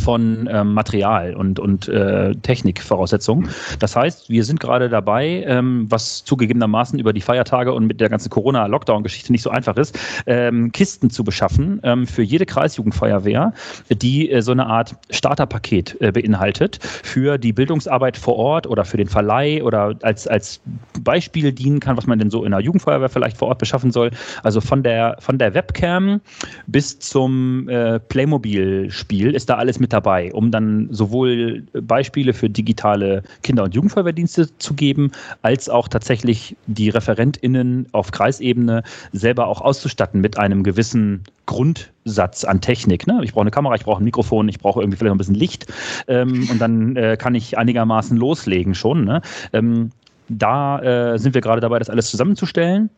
[0.00, 3.48] von ähm, Material und, und äh, Technikvoraussetzungen.
[3.78, 8.08] Das heißt, wir sind gerade dabei, ähm, was zugegebenermaßen über die Feiertage und mit der
[8.08, 13.52] ganzen Corona-Lockdown-Geschichte nicht so einfach ist, ähm, Kisten zu beschaffen ähm, für jede Kreisjugendfeuerwehr,
[13.90, 18.96] die äh, so eine Art Starterpaket äh, beinhaltet für die Bildungsarbeit vor Ort oder für
[18.96, 20.60] den Verleih oder als, als
[21.00, 24.10] Beispiel dienen kann, was man denn so in einer Jugendfeuerwehr vielleicht vor Ort beschaffen soll.
[24.42, 26.20] Also von der, von der Webcam
[26.66, 32.50] bis zum äh, Playmobil-Spiel ist da alles alles mit dabei, um dann sowohl Beispiele für
[32.50, 39.62] digitale Kinder- und Jugendfeuerwehrdienste zu geben, als auch tatsächlich die ReferentInnen auf Kreisebene selber auch
[39.62, 43.06] auszustatten mit einem gewissen Grundsatz an Technik.
[43.06, 43.20] Ne?
[43.22, 45.72] Ich brauche eine Kamera, ich brauche ein Mikrofon, ich brauche irgendwie vielleicht ein bisschen Licht
[46.06, 49.04] ähm, und dann äh, kann ich einigermaßen loslegen schon.
[49.04, 49.22] Ne?
[49.54, 49.90] Ähm,
[50.28, 52.90] da äh, sind wir gerade dabei, das alles zusammenzustellen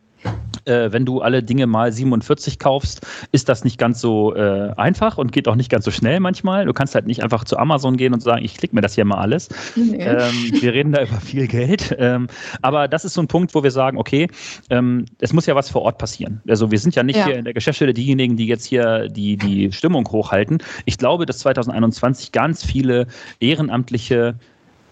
[0.65, 5.17] äh, wenn du alle Dinge mal 47 kaufst, ist das nicht ganz so äh, einfach
[5.17, 6.65] und geht auch nicht ganz so schnell manchmal.
[6.65, 9.05] Du kannst halt nicht einfach zu Amazon gehen und sagen, ich klicke mir das hier
[9.05, 9.49] mal alles.
[9.75, 9.97] Nee.
[9.97, 11.95] Ähm, wir reden da über viel Geld.
[11.97, 12.27] Ähm,
[12.61, 14.27] aber das ist so ein Punkt, wo wir sagen, okay,
[14.69, 16.41] ähm, es muss ja was vor Ort passieren.
[16.47, 17.25] Also wir sind ja nicht ja.
[17.25, 20.59] hier in der Geschäftsstelle diejenigen, die jetzt hier die, die Stimmung hochhalten.
[20.85, 23.07] Ich glaube, dass 2021 ganz viele
[23.39, 24.35] Ehrenamtliche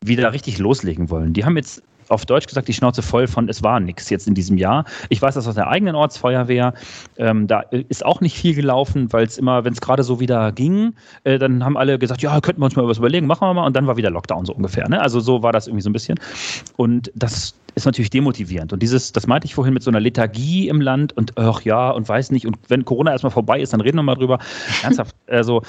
[0.01, 1.33] wieder richtig loslegen wollen.
[1.33, 1.81] Die haben jetzt
[2.13, 4.85] auf Deutsch gesagt die Schnauze voll von, es war nichts jetzt in diesem Jahr.
[5.09, 6.73] Ich weiß das aus der eigenen Ortsfeuerwehr.
[7.17, 10.51] Ähm, da ist auch nicht viel gelaufen, weil es immer, wenn es gerade so wieder
[10.51, 10.93] ging,
[11.23, 13.65] äh, dann haben alle gesagt, ja, könnten wir uns mal was überlegen, machen wir mal.
[13.65, 14.87] Und dann war wieder Lockdown so ungefähr.
[14.89, 15.01] Ne?
[15.01, 16.19] Also so war das irgendwie so ein bisschen.
[16.77, 18.73] Und das ist natürlich demotivierend.
[18.73, 21.89] Und dieses, das meinte ich vorhin mit so einer Lethargie im Land und ach ja,
[21.89, 24.39] und weiß nicht, und wenn Corona erstmal vorbei ist, dann reden wir mal drüber.
[24.83, 25.63] Ernsthaft, also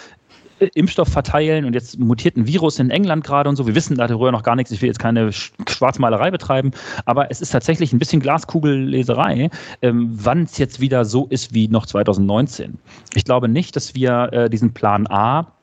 [0.74, 3.66] Impfstoff verteilen und jetzt mutiert ein Virus in England gerade und so.
[3.66, 4.70] Wir wissen darüber noch gar nichts.
[4.70, 6.70] Ich will jetzt keine Schwarzmalerei betreiben,
[7.04, 9.50] aber es ist tatsächlich ein bisschen Glaskugelleserei,
[9.82, 12.78] ähm, wann es jetzt wieder so ist wie noch 2019.
[13.14, 15.53] Ich glaube nicht, dass wir äh, diesen Plan A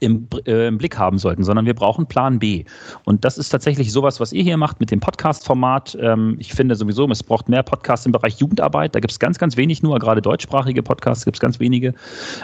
[0.00, 2.64] im, äh, im, Blick haben sollten, sondern wir brauchen Plan B.
[3.04, 5.96] Und das ist tatsächlich sowas, was ihr hier macht mit dem Podcast-Format.
[6.00, 8.94] Ähm, ich finde sowieso, es braucht mehr Podcasts im Bereich Jugendarbeit.
[8.94, 11.94] Da gibt es ganz, ganz wenig nur, gerade deutschsprachige Podcasts gibt es ganz wenige.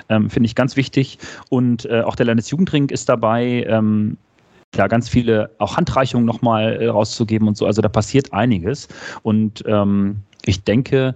[0.09, 1.19] Ähm, finde ich ganz wichtig.
[1.49, 3.65] Und äh, auch der Landesjugendring ist dabei.
[3.69, 4.17] Ähm,
[4.77, 7.67] ja, ganz viele auch Handreichungen nochmal äh, rauszugeben und so.
[7.67, 8.89] Also da passiert einiges.
[9.23, 11.15] Und ähm, ich denke,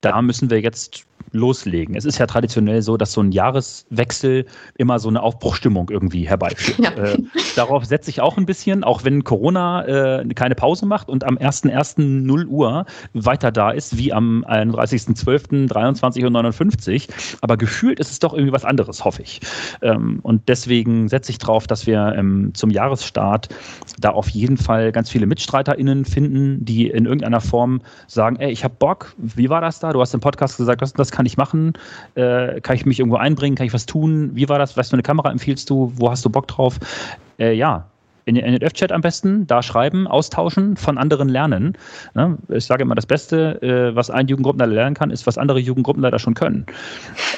[0.00, 1.94] da müssen wir jetzt loslegen.
[1.94, 4.46] Es ist ja traditionell so, dass so ein Jahreswechsel
[4.76, 6.78] immer so eine Aufbruchstimmung irgendwie herbeiführt.
[6.78, 6.90] Ja.
[6.96, 7.18] Äh,
[7.56, 9.84] darauf setze ich auch ein bisschen, auch wenn Corona
[10.20, 12.00] äh, keine Pause macht und am 1.1.
[12.02, 15.68] 0 Uhr weiter da ist, wie am 31.12.
[15.68, 17.08] 23 Uhr 59.
[17.40, 19.40] Aber gefühlt ist es doch irgendwie was anderes, hoffe ich.
[19.82, 23.48] Ähm, und deswegen setze ich drauf, dass wir ähm, zum Jahresstart
[23.98, 28.64] da auf jeden Fall ganz viele MitstreiterInnen finden, die in irgendeiner Form sagen, ey, ich
[28.64, 29.92] habe Bock, wie war das da?
[29.92, 31.74] Du hast im Podcast gesagt, das, das kann ich machen?
[32.14, 33.56] Äh, kann ich mich irgendwo einbringen?
[33.56, 34.30] Kann ich was tun?
[34.34, 34.76] Wie war das?
[34.76, 35.92] Was für eine Kamera empfiehlst du?
[35.96, 36.78] Wo hast du Bock drauf?
[37.38, 37.86] Äh, ja,
[38.26, 41.78] in den NLF-Chat am besten, da schreiben, austauschen, von anderen lernen.
[42.14, 42.36] Ne?
[42.48, 46.18] Ich sage immer, das Beste, äh, was ein Jugendgruppenleiter lernen kann, ist, was andere Jugendgruppenleiter
[46.18, 46.66] schon können.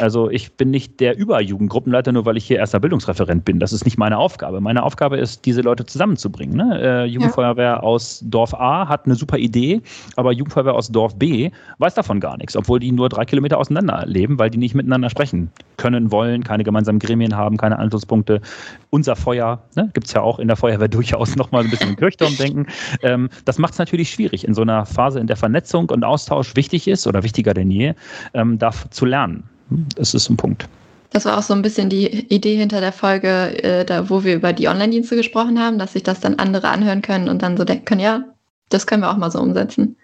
[0.01, 3.61] Also ich bin nicht der Überjugendgruppenleiter, nur weil ich hier erster Bildungsreferent bin.
[3.61, 4.63] Das ist nicht meine Aufgabe.
[4.63, 6.57] Meine Aufgabe ist, diese Leute zusammenzubringen.
[6.57, 6.81] Ne?
[6.81, 9.83] Äh, Jugendfeuerwehr aus Dorf A hat eine super Idee,
[10.17, 14.05] aber Jugendfeuerwehr aus Dorf B weiß davon gar nichts, obwohl die nur drei Kilometer auseinander
[14.07, 18.41] leben, weil die nicht miteinander sprechen können, wollen, keine gemeinsamen Gremien haben, keine Anschlusspunkte.
[18.89, 19.91] Unser Feuer, ne?
[19.93, 22.37] gibt es ja auch in der Feuerwehr wir durchaus noch mal ein bisschen im Kirchturm
[22.39, 22.67] denken.
[23.03, 26.57] Ähm, das macht es natürlich schwierig, in so einer Phase, in der Vernetzung und Austausch
[26.57, 27.95] wichtig ist oder wichtiger denn je,
[28.35, 29.45] ähm, da zu lernen.
[29.97, 30.69] Das ist ein Punkt.
[31.11, 34.35] Das war auch so ein bisschen die Idee hinter der Folge, äh, da, wo wir
[34.35, 37.65] über die Online-Dienste gesprochen haben, dass sich das dann andere anhören können und dann so
[37.65, 38.25] denken können, ja,
[38.69, 39.97] das können wir auch mal so umsetzen.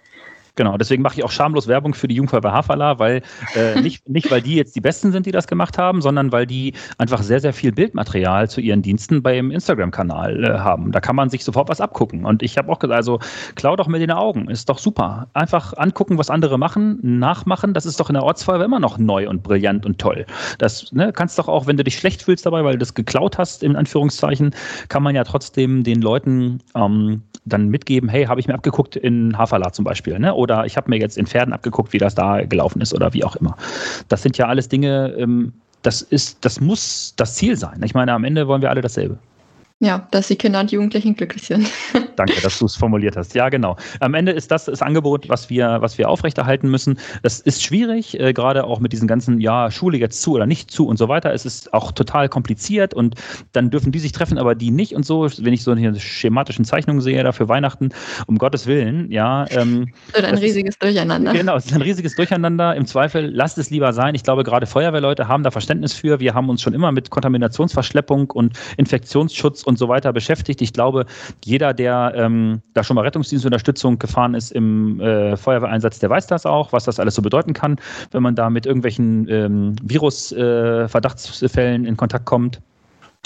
[0.57, 3.23] Genau, deswegen mache ich auch schamlos Werbung für die Jungfeuerwehr Hafala, weil
[3.57, 6.47] äh, nicht, nicht, weil die jetzt die Besten sind, die das gemacht haben, sondern weil
[6.47, 10.93] die einfach sehr, sehr viel Bildmaterial zu ihren Diensten beim Instagram-Kanal äh, haben.
[10.93, 12.25] Da kann man sich sofort was abgucken.
[12.25, 13.19] Und ich habe auch gesagt, also
[13.57, 15.29] klau doch mit den Augen, ist doch super.
[15.35, 19.29] Einfach angucken, was andere machen, nachmachen, das ist doch in der Ortsfeuerwehr immer noch neu
[19.29, 20.25] und brillant und toll.
[20.59, 23.39] Das ne, kannst doch auch, wenn du dich schlecht fühlst dabei, weil du das geklaut
[23.39, 24.55] hast, in Anführungszeichen,
[24.89, 29.37] kann man ja trotzdem den Leuten ähm, dann mitgeben, hey, habe ich mir abgeguckt in
[29.37, 30.35] Hafala zum Beispiel, ne?
[30.45, 33.25] Oder ich habe mir jetzt in Pferden abgeguckt, wie das da gelaufen ist oder wie
[33.25, 33.57] auch immer.
[34.09, 37.83] Das sind ja alles Dinge, ähm, das ist, das muss das Ziel sein.
[37.85, 39.19] Ich meine, am Ende wollen wir alle dasselbe.
[39.81, 41.69] Ja, dass die Kinder und Jugendlichen glücklich sind.
[42.17, 43.35] Danke, dass du es formuliert hast.
[43.35, 43.77] Ja, genau.
[43.99, 46.99] Am Ende ist das das Angebot, was wir, was wir aufrechterhalten müssen.
[47.23, 50.71] Das ist schwierig, äh, gerade auch mit diesen ganzen, ja, Schule jetzt zu oder nicht
[50.71, 51.35] zu und so weiter.
[51.35, 53.17] Es ist auch total kompliziert und
[53.53, 55.29] dann dürfen die sich treffen, aber die nicht und so.
[55.39, 57.89] Wenn ich so eine schematischen Zeichnungen sehe, da für Weihnachten,
[58.27, 59.45] um Gottes Willen, ja.
[59.51, 61.33] Ähm, wird ein riesiges ist, Durcheinander.
[61.33, 62.77] Genau, es ist ein riesiges Durcheinander.
[62.77, 64.15] Im Zweifel, lasst es lieber sein.
[64.15, 66.21] Ich glaube, gerade Feuerwehrleute haben da Verständnis für.
[66.21, 70.63] Wir haben uns schon immer mit Kontaminationsverschleppung und Infektionsschutz und so weiter beschäftigt.
[70.63, 71.07] Ich glaube,
[71.45, 76.47] jeder, der ähm, da schon mal Rettungsdienstunterstützung gefahren ist im äh, Feuerwehreinsatz, der weiß das
[76.47, 77.77] auch, was das alles so bedeuten kann,
[78.13, 82.61] wenn man da mit irgendwelchen ähm, Virus-Verdachtsfällen äh, in Kontakt kommt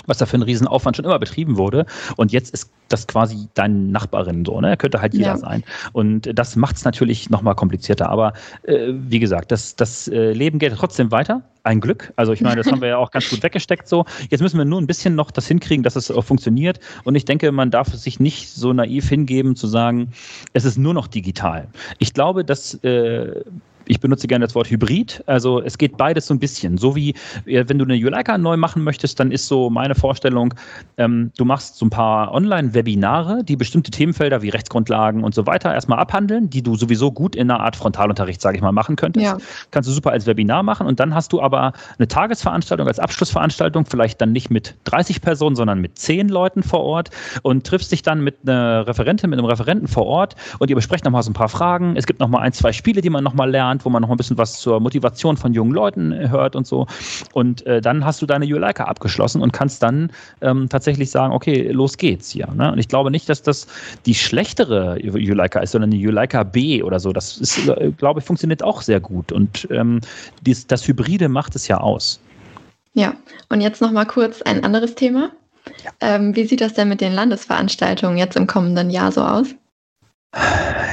[0.08, 1.86] was da für ein Riesenaufwand schon immer betrieben wurde.
[2.16, 4.76] Und jetzt ist das quasi deine Nachbarin so, ne?
[4.76, 5.36] Könnte halt jeder ja.
[5.36, 5.62] sein.
[5.92, 8.08] Und das macht es natürlich nochmal komplizierter.
[8.08, 8.32] Aber
[8.62, 11.42] äh, wie gesagt, das, das äh, Leben geht trotzdem weiter.
[11.64, 12.12] Ein Glück.
[12.16, 14.06] Also ich meine, das haben wir ja auch ganz gut weggesteckt so.
[14.30, 16.80] Jetzt müssen wir nur ein bisschen noch das hinkriegen, dass es auch funktioniert.
[17.04, 20.12] Und ich denke, man darf sich nicht so naiv hingeben zu sagen,
[20.54, 21.68] es ist nur noch digital.
[21.98, 23.42] Ich glaube, dass äh,
[23.88, 25.22] ich benutze gerne das Wort Hybrid.
[25.26, 26.78] Also es geht beides so ein bisschen.
[26.78, 27.14] So wie
[27.44, 30.54] wenn du eine Juleika neu machen möchtest, dann ist so meine Vorstellung,
[30.96, 35.72] ähm, du machst so ein paar Online-Webinare, die bestimmte Themenfelder wie Rechtsgrundlagen und so weiter
[35.72, 39.24] erstmal abhandeln, die du sowieso gut in einer Art Frontalunterricht, sage ich mal, machen könntest.
[39.24, 39.38] Ja.
[39.70, 43.86] Kannst du super als Webinar machen und dann hast du aber eine Tagesveranstaltung als Abschlussveranstaltung,
[43.86, 47.10] vielleicht dann nicht mit 30 Personen, sondern mit 10 Leuten vor Ort
[47.42, 51.04] und triffst dich dann mit einer Referentin, mit einem Referenten vor Ort und ihr besprecht
[51.04, 51.96] nochmal so ein paar Fragen.
[51.96, 54.16] Es gibt nochmal ein, zwei Spiele, die man nochmal lernt Land, wo man noch ein
[54.16, 56.86] bisschen was zur Motivation von jungen Leuten äh, hört und so.
[57.32, 60.10] Und äh, dann hast du deine Juleika abgeschlossen und kannst dann
[60.40, 62.48] ähm, tatsächlich sagen, okay, los geht's hier.
[62.54, 62.72] Ne?
[62.72, 63.66] Und ich glaube nicht, dass das
[64.06, 67.12] die schlechtere Juleika ist, sondern die Juleika B oder so.
[67.12, 69.32] Das ist, äh, glaube ich, funktioniert auch sehr gut.
[69.32, 70.00] Und ähm,
[70.42, 72.20] dies, das Hybride macht es ja aus.
[72.94, 73.14] Ja,
[73.48, 75.30] und jetzt noch mal kurz ein anderes Thema.
[75.84, 75.90] Ja.
[76.00, 79.54] Ähm, wie sieht das denn mit den Landesveranstaltungen jetzt im kommenden Jahr so aus?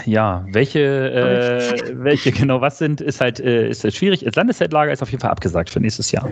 [0.06, 4.24] Ja, welche, äh, welche genau was sind, ist halt, äh, ist halt schwierig.
[4.24, 6.30] Das Landeszeltlager ist auf jeden Fall abgesagt für nächstes Jahr.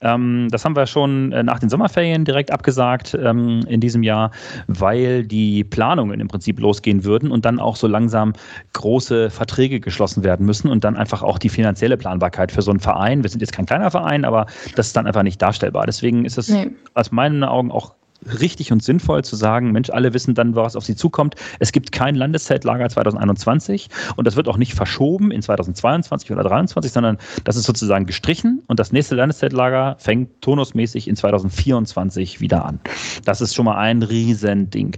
[0.00, 4.30] Ähm, das haben wir schon äh, nach den Sommerferien direkt abgesagt ähm, in diesem Jahr,
[4.68, 8.34] weil die Planungen im Prinzip losgehen würden und dann auch so langsam
[8.72, 12.80] große Verträge geschlossen werden müssen und dann einfach auch die finanzielle Planbarkeit für so einen
[12.80, 13.24] Verein.
[13.24, 14.46] Wir sind jetzt kein kleiner Verein, aber
[14.76, 15.86] das ist dann einfach nicht darstellbar.
[15.86, 16.70] Deswegen ist es nee.
[16.94, 17.94] aus meinen Augen auch
[18.40, 21.34] richtig und sinnvoll zu sagen, Mensch, alle wissen dann, was auf sie zukommt.
[21.58, 26.92] Es gibt kein Landeszeltlager 2021 und das wird auch nicht verschoben in 2022 oder 2023,
[26.92, 32.80] sondern das ist sozusagen gestrichen und das nächste Landeszeltlager fängt tonusmäßig in 2024 wieder an.
[33.24, 34.96] Das ist schon mal ein Riesending.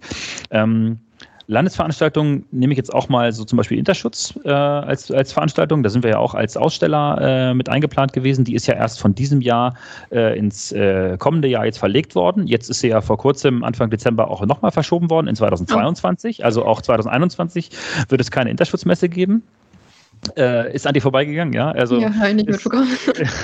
[0.50, 1.00] Ähm,
[1.48, 5.82] Landesveranstaltungen nehme ich jetzt auch mal so zum Beispiel Interschutz äh, als, als Veranstaltung.
[5.82, 8.44] Da sind wir ja auch als Aussteller äh, mit eingeplant gewesen.
[8.44, 9.74] Die ist ja erst von diesem Jahr
[10.10, 12.46] äh, ins äh, kommende Jahr jetzt verlegt worden.
[12.46, 16.44] Jetzt ist sie ja vor kurzem, Anfang Dezember, auch nochmal verschoben worden in 2022.
[16.44, 17.70] Also auch 2021
[18.08, 19.42] wird es keine Interschutzmesse geben.
[20.36, 21.70] Äh, ist an dir vorbeigegangen, ja?
[21.70, 22.88] Also ja, habe ich nicht mitbekommen.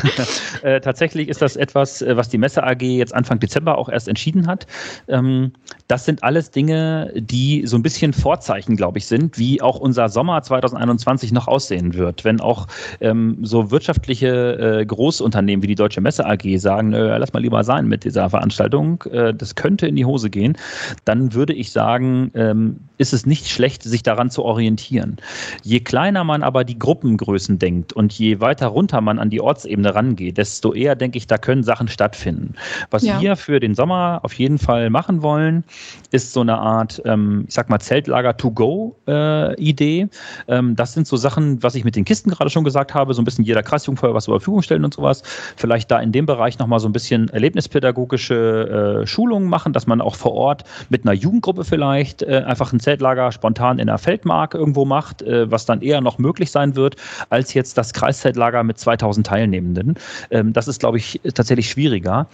[0.63, 4.09] äh, tatsächlich ist das etwas, äh, was die Messe AG jetzt Anfang Dezember auch erst
[4.09, 4.67] entschieden hat.
[5.09, 5.53] Ähm,
[5.89, 10.09] das sind alles Dinge, die so ein bisschen Vorzeichen, glaube ich, sind, wie auch unser
[10.09, 12.25] Sommer 2021 noch aussehen wird.
[12.25, 12.67] Wenn auch
[13.01, 17.87] ähm, so wirtschaftliche äh, Großunternehmen wie die Deutsche Messe AG sagen, lass mal lieber sein
[17.87, 20.57] mit dieser Veranstaltung, äh, das könnte in die Hose gehen,
[21.05, 25.17] dann würde ich sagen, ähm, ist es nicht schlecht, sich daran zu orientieren.
[25.63, 29.93] Je kleiner man aber die Gruppengrößen denkt und je weiter runter man an die Ortsebene
[29.95, 32.55] rangeht, desto eher denke ich, da können Sachen stattfinden.
[32.91, 33.21] Was ja.
[33.21, 35.65] wir für den Sommer auf jeden Fall machen wollen,
[36.13, 40.01] ist so eine Art, ähm, ich sag mal, Zeltlager-to-go-Idee.
[40.01, 40.09] Äh,
[40.49, 43.21] ähm, das sind so Sachen, was ich mit den Kisten gerade schon gesagt habe, so
[43.21, 45.23] ein bisschen jeder Kreisjugendfeuer was zur Verfügung stellen und sowas.
[45.57, 50.01] Vielleicht da in dem Bereich nochmal so ein bisschen erlebnispädagogische äh, Schulungen machen, dass man
[50.01, 53.99] auch vor Ort mit einer Jugendgruppe vielleicht äh, einfach ein Zelt Zeltlager spontan in der
[53.99, 56.97] Feldmark irgendwo macht, äh, was dann eher noch möglich sein wird,
[57.31, 59.95] als jetzt das Kreiszeltlager mit 2000 Teilnehmenden.
[60.31, 62.27] Ähm, das ist, glaube ich, tatsächlich schwieriger.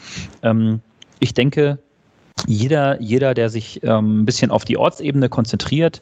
[0.42, 0.80] Ähm,
[1.20, 1.78] ich denke,
[2.46, 6.00] jeder, jeder, der sich ähm, ein bisschen auf die Ortsebene konzentriert,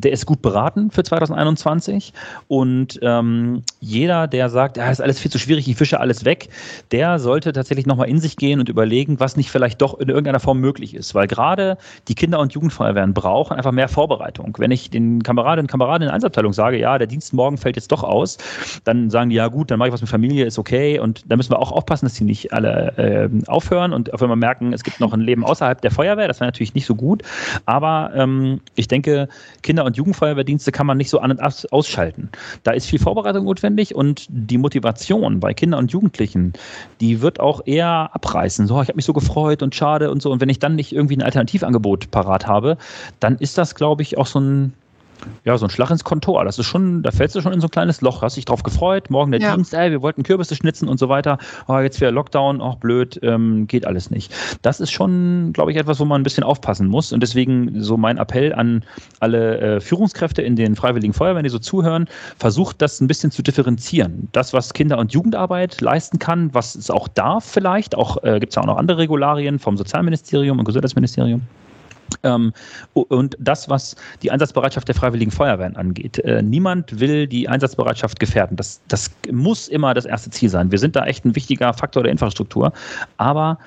[0.00, 2.12] der ist gut beraten für 2021
[2.48, 6.48] und ähm, jeder, der sagt, ja, ist alles viel zu schwierig, ich fische alles weg,
[6.90, 10.40] der sollte tatsächlich nochmal in sich gehen und überlegen, was nicht vielleicht doch in irgendeiner
[10.40, 11.76] Form möglich ist, weil gerade
[12.08, 14.56] die Kinder- und Jugendfeuerwehren brauchen einfach mehr Vorbereitung.
[14.58, 17.76] Wenn ich den Kameradinnen und Kameraden in der Einsatzabteilung sage, ja, der Dienst morgen fällt
[17.76, 18.38] jetzt doch aus,
[18.84, 20.98] dann sagen die, ja gut, dann mache ich was mit Familie, ist okay.
[20.98, 24.36] Und da müssen wir auch aufpassen, dass die nicht alle äh, aufhören und auf einmal
[24.36, 27.22] merken, es gibt noch ein Leben außerhalb der Feuerwehr, das wäre natürlich nicht so gut,
[27.66, 29.28] aber ähm, ich denke,
[29.62, 31.40] Kinder- und und Jugendfeuerwehrdienste kann man nicht so an und
[31.72, 32.30] ausschalten.
[32.62, 36.52] Da ist viel Vorbereitung notwendig und die Motivation bei Kindern und Jugendlichen,
[37.00, 38.68] die wird auch eher abreißen.
[38.68, 40.30] So, ich habe mich so gefreut und schade und so.
[40.30, 42.78] Und wenn ich dann nicht irgendwie ein Alternativangebot parat habe,
[43.18, 44.74] dann ist das, glaube ich, auch so ein
[45.44, 46.44] ja, so ein Schlag ins Kontor.
[46.44, 48.22] Das ist schon, da fällst du schon in so ein kleines Loch.
[48.22, 49.54] Hast dich drauf gefreut, morgen der ja.
[49.54, 51.38] Dienst, ey, wir wollten Kürbisse schnitzen und so weiter.
[51.68, 54.34] Oh, jetzt wieder Lockdown, auch blöd, ähm, geht alles nicht.
[54.62, 57.12] Das ist schon, glaube ich, etwas, wo man ein bisschen aufpassen muss.
[57.12, 58.84] Und deswegen so mein Appell an
[59.20, 62.06] alle äh, Führungskräfte in den Freiwilligen Feuerwehren, die so zuhören,
[62.38, 64.28] versucht das ein bisschen zu differenzieren.
[64.32, 68.52] Das, was Kinder- und Jugendarbeit leisten kann, was es auch darf vielleicht, auch äh, gibt
[68.52, 71.42] es ja auch noch andere Regularien vom Sozialministerium und Gesundheitsministerium.
[72.22, 72.52] Ähm,
[72.94, 76.18] und das, was die Einsatzbereitschaft der Freiwilligen Feuerwehren angeht.
[76.18, 78.56] Äh, niemand will die Einsatzbereitschaft gefährden.
[78.56, 80.70] Das, das muss immer das erste Ziel sein.
[80.70, 82.72] Wir sind da echt ein wichtiger Faktor der Infrastruktur.
[83.16, 83.58] Aber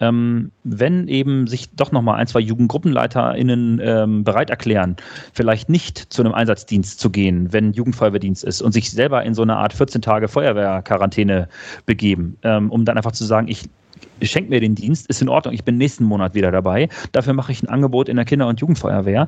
[0.00, 4.96] ähm, wenn eben sich doch nochmal ein, zwei JugendgruppenleiterInnen ähm, bereit erklären,
[5.32, 9.42] vielleicht nicht zu einem Einsatzdienst zu gehen, wenn Jugendfeuerwehrdienst ist und sich selber in so
[9.42, 11.48] eine Art 14 Tage Feuerwehrquarantäne
[11.86, 13.68] begeben, ähm, um dann einfach zu sagen, ich
[14.22, 17.52] schenkt mir den Dienst, ist in Ordnung, ich bin nächsten Monat wieder dabei, dafür mache
[17.52, 19.26] ich ein Angebot in der Kinder- und Jugendfeuerwehr,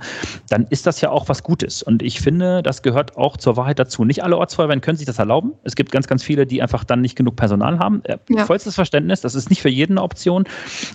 [0.48, 1.82] dann ist das ja auch was Gutes.
[1.82, 4.04] Und ich finde, das gehört auch zur Wahrheit dazu.
[4.04, 5.52] Nicht alle Ortsfeuerwehren können sich das erlauben.
[5.64, 8.02] Es gibt ganz, ganz viele, die einfach dann nicht genug Personal haben.
[8.04, 8.44] Äh, ja.
[8.44, 10.44] Vollstes Verständnis, das ist nicht für jeden eine Option,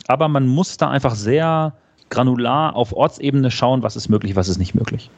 [0.07, 1.73] aber man muss da einfach sehr
[2.09, 5.09] granular auf Ortsebene schauen, was ist möglich, was ist nicht möglich.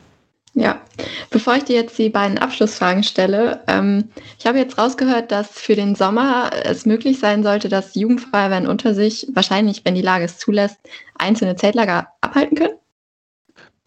[0.56, 0.82] Ja,
[1.30, 5.76] bevor ich dir jetzt die beiden Abschlussfragen stelle, ähm, ich habe jetzt rausgehört, dass für
[5.76, 10.38] den Sommer es möglich sein sollte, dass Jugendfeuerwehren unter sich, wahrscheinlich, wenn die Lage es
[10.38, 10.78] zulässt,
[11.18, 12.79] einzelne Zeltlager abhalten können.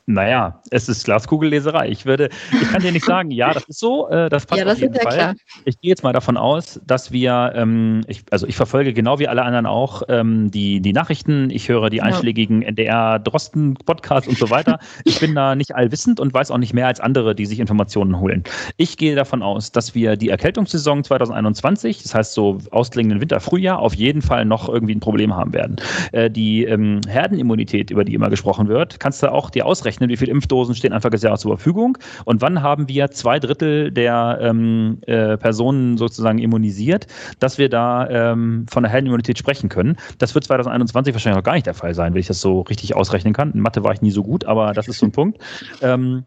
[0.07, 1.89] Naja, es ist Glaskugelleserei.
[1.89, 4.65] Ich würde, ich kann dir nicht sagen, ja, das ist so, äh, das passt ja,
[4.65, 5.13] das auf jeden Fall.
[5.13, 5.35] Klar.
[5.65, 9.29] Ich gehe jetzt mal davon aus, dass wir, ähm, ich, also ich verfolge genau wie
[9.29, 14.37] alle anderen auch ähm, die, die Nachrichten, ich höre die einschlägigen NDR, Drosten, Podcasts und
[14.37, 14.81] so weiter.
[15.05, 18.19] ich bin da nicht allwissend und weiß auch nicht mehr als andere, die sich Informationen
[18.19, 18.43] holen.
[18.79, 23.79] Ich gehe davon aus, dass wir die Erkältungssaison 2021, das heißt so ausklingenden Winter, Frühjahr,
[23.79, 25.77] auf jeden Fall noch irgendwie ein Problem haben werden.
[26.11, 30.11] Äh, die ähm, Herdenimmunität, über die immer gesprochen wird, kannst du auch dir ausrechnen ausrechnen,
[30.11, 33.91] wie viele Impfdosen stehen Anfang des Jahres zur Verfügung und wann haben wir zwei Drittel
[33.91, 37.07] der ähm, äh, Personen sozusagen immunisiert,
[37.39, 39.97] dass wir da ähm, von der Herdenimmunität sprechen können.
[40.19, 42.95] Das wird 2021 wahrscheinlich noch gar nicht der Fall sein, wenn ich das so richtig
[42.95, 43.53] ausrechnen kann.
[43.53, 45.39] In Mathe war ich nie so gut, aber das ist so ein Punkt.
[45.83, 46.25] Ähm,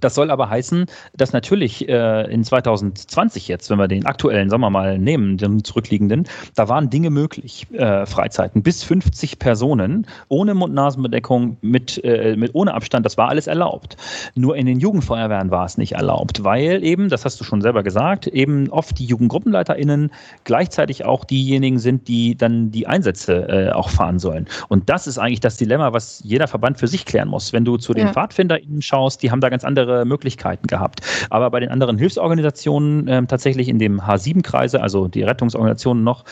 [0.00, 0.86] das soll aber heißen,
[1.16, 6.24] dass natürlich äh, in 2020 jetzt, wenn wir den aktuellen Sommer mal nehmen, den zurückliegenden,
[6.54, 12.74] da waren Dinge möglich, äh, Freizeiten bis 50 Personen ohne Mund-Nasen-Bedeckung, mit, äh, mit ohne
[12.74, 13.96] Abstand, das war alles erlaubt.
[14.34, 17.82] Nur in den Jugendfeuerwehren war es nicht erlaubt, weil eben, das hast du schon selber
[17.82, 20.10] gesagt, eben oft die JugendgruppenleiterInnen
[20.44, 24.46] gleichzeitig auch diejenigen sind, die dann die Einsätze äh, auch fahren sollen.
[24.68, 27.52] Und das ist eigentlich das Dilemma, was jeder Verband für sich klären muss.
[27.52, 28.12] Wenn du zu den ja.
[28.12, 31.00] PfadfinderInnen schaust, die haben da ganz andere andere Möglichkeiten gehabt.
[31.30, 36.24] Aber bei den anderen Hilfsorganisationen, äh, tatsächlich in dem H7-Kreise, also die Rettungsorganisationen noch,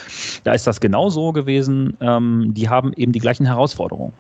[0.45, 1.97] da ist das genauso gewesen.
[2.01, 4.13] Ähm, die haben eben die gleichen Herausforderungen.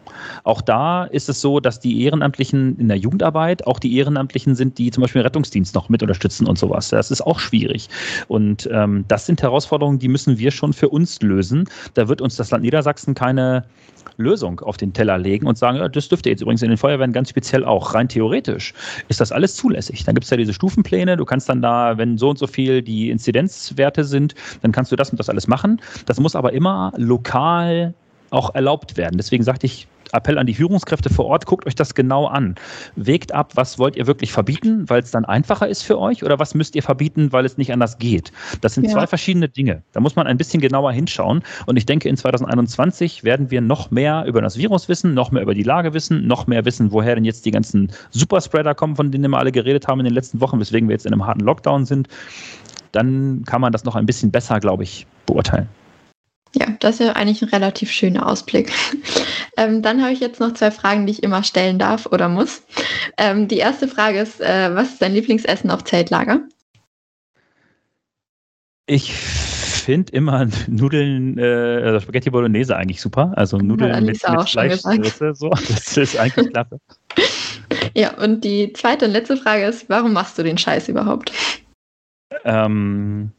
[0.45, 4.79] Auch da ist es so, dass die Ehrenamtlichen in der Jugendarbeit auch die Ehrenamtlichen sind,
[4.79, 6.89] die zum Beispiel den Rettungsdienst noch mit unterstützen und sowas.
[6.89, 7.89] Das ist auch schwierig.
[8.29, 11.68] Und ähm, das sind Herausforderungen, die müssen wir schon für uns lösen.
[11.95, 13.64] Da wird uns das Land Niedersachsen keine
[14.17, 17.13] Lösung auf den Teller legen und sagen, ja, das dürfte jetzt übrigens in den Feuerwehren
[17.13, 17.95] ganz speziell auch.
[17.95, 18.75] Rein theoretisch
[19.09, 20.05] ist das alles zulässig.
[20.05, 21.17] Dann gibt es ja diese Stufenpläne.
[21.17, 24.97] Du kannst dann da, wenn so und so viel die Inzidenzwerte sind, dann kannst du
[24.97, 25.81] das und das alles machen.
[26.07, 27.95] Das muss aber immer lokal
[28.31, 29.17] auch erlaubt werden.
[29.17, 32.55] Deswegen sagte ich, Appell an die Führungskräfte vor Ort, guckt euch das genau an.
[32.97, 36.39] Wägt ab, was wollt ihr wirklich verbieten, weil es dann einfacher ist für euch oder
[36.39, 38.33] was müsst ihr verbieten, weil es nicht anders geht.
[38.61, 38.93] Das sind ja.
[38.93, 39.83] zwei verschiedene Dinge.
[39.93, 41.43] Da muss man ein bisschen genauer hinschauen.
[41.67, 45.43] Und ich denke, in 2021 werden wir noch mehr über das Virus wissen, noch mehr
[45.43, 49.11] über die Lage wissen, noch mehr wissen, woher denn jetzt die ganzen Superspreader kommen, von
[49.11, 51.41] denen wir alle geredet haben in den letzten Wochen, weswegen wir jetzt in einem harten
[51.41, 52.09] Lockdown sind.
[52.93, 55.69] Dann kann man das noch ein bisschen besser, glaube ich, beurteilen.
[56.55, 58.73] Ja, das ist ja eigentlich ein relativ schöner Ausblick.
[59.57, 62.63] ähm, dann habe ich jetzt noch zwei Fragen, die ich immer stellen darf oder muss.
[63.19, 66.41] Ähm, die erste Frage ist, äh, was ist dein Lieblingsessen auf Zeltlager?
[68.87, 73.33] Ich finde immer Nudeln, äh, also Spaghetti Bolognese eigentlich super.
[73.37, 75.51] Also Nudeln ja, mit, mit Fleischsoße, so.
[75.69, 76.81] Das ist eigentlich klasse.
[77.95, 81.33] ja, und die zweite und letzte Frage ist, warum machst du den Scheiß überhaupt?
[82.45, 83.33] Ähm,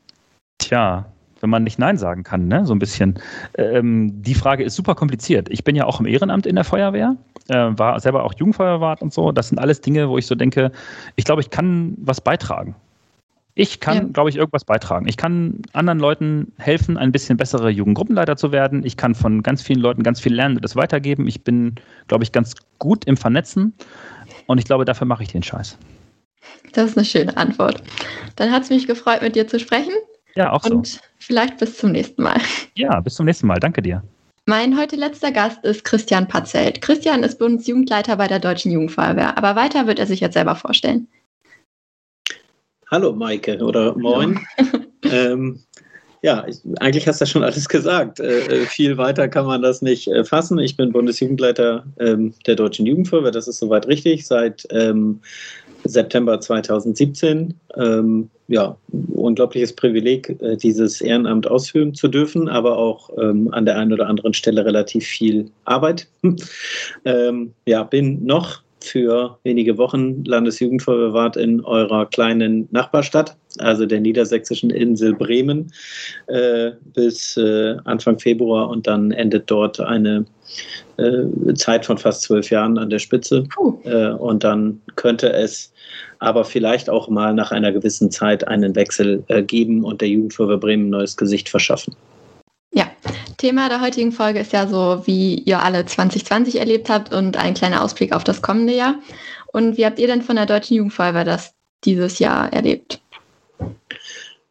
[0.58, 2.66] tja, wenn man nicht Nein sagen kann, ne?
[2.66, 3.20] so ein bisschen.
[3.58, 5.50] Ähm, die Frage ist super kompliziert.
[5.50, 7.16] Ich bin ja auch im Ehrenamt in der Feuerwehr,
[7.48, 9.32] äh, war selber auch Jugendfeuerwart und so.
[9.32, 10.72] Das sind alles Dinge, wo ich so denke,
[11.16, 12.76] ich glaube, ich kann was beitragen.
[13.60, 14.04] Ich kann, ja.
[14.04, 15.08] glaube ich, irgendwas beitragen.
[15.08, 18.86] Ich kann anderen Leuten helfen, ein bisschen bessere Jugendgruppenleiter zu werden.
[18.86, 21.28] Ich kann von ganz vielen Leuten ganz viel lernen und das weitergeben.
[21.28, 21.74] Ich bin,
[22.08, 23.74] glaube ich, ganz gut im Vernetzen
[24.46, 25.76] und ich glaube, dafür mache ich den Scheiß.
[26.74, 27.82] Das ist eine schöne Antwort.
[28.36, 29.94] Dann hat es mich gefreut, mit dir zu sprechen.
[30.38, 31.00] Ja, auch Und so.
[31.18, 32.40] vielleicht bis zum nächsten Mal.
[32.76, 33.60] Ja, bis zum nächsten Mal.
[33.60, 34.04] Danke dir.
[34.46, 36.80] Mein heute letzter Gast ist Christian Patzelt.
[36.84, 41.08] Christian ist Bundesjugendleiter bei der Deutschen Jugendfeuerwehr, aber weiter wird er sich jetzt selber vorstellen.
[42.92, 44.40] Hallo Maike oder moin.
[45.12, 45.60] ähm,
[46.22, 48.20] ja, ich, eigentlich hast du ja schon alles gesagt.
[48.20, 50.60] Äh, äh, viel weiter kann man das nicht äh, fassen.
[50.60, 55.20] Ich bin Bundesjugendleiter ähm, der Deutschen Jugendfeuerwehr, das ist soweit richtig, seit ähm,
[55.88, 57.54] September 2017.
[57.76, 58.78] Ähm, ja,
[59.14, 64.08] unglaubliches Privileg, äh, dieses Ehrenamt ausführen zu dürfen, aber auch ähm, an der einen oder
[64.08, 66.08] anderen Stelle relativ viel Arbeit.
[67.06, 74.70] ähm, ja, bin noch für wenige Wochen Landesjugendfeuerwehrt in eurer kleinen Nachbarstadt, also der niedersächsischen
[74.70, 75.72] Insel Bremen,
[76.28, 80.26] äh, bis äh, Anfang Februar und dann endet dort eine
[80.98, 83.44] äh, Zeit von fast zwölf Jahren an der Spitze.
[83.84, 85.74] Äh, und dann könnte es
[86.20, 90.58] aber vielleicht auch mal nach einer gewissen Zeit einen Wechsel äh, geben und der Jugendfeuerwehr
[90.58, 91.96] Bremen ein neues Gesicht verschaffen.
[92.74, 92.90] Ja,
[93.38, 97.54] Thema der heutigen Folge ist ja so, wie ihr alle 2020 erlebt habt und ein
[97.54, 98.96] kleiner Ausblick auf das kommende Jahr.
[99.48, 101.54] Und wie habt ihr denn von der Deutschen Jugendfeuerwehr das
[101.84, 103.02] dieses Jahr erlebt?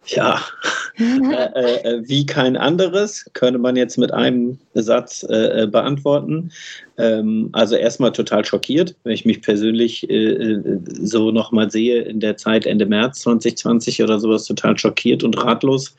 [0.07, 0.41] Ja,
[0.99, 6.53] äh, äh, äh, wie kein anderes, könnte man jetzt mit einem Satz äh, äh beantworten.
[6.97, 10.61] Ähm, also erstmal total schockiert, wenn ich mich persönlich äh,
[11.01, 15.97] so nochmal sehe in der Zeit Ende März 2020 oder sowas, total schockiert und ratlos,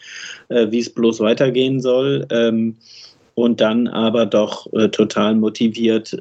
[0.50, 2.26] wie es bloß weitergehen soll.
[2.32, 2.78] Ähm,
[3.36, 6.18] und dann aber doch total motiviert,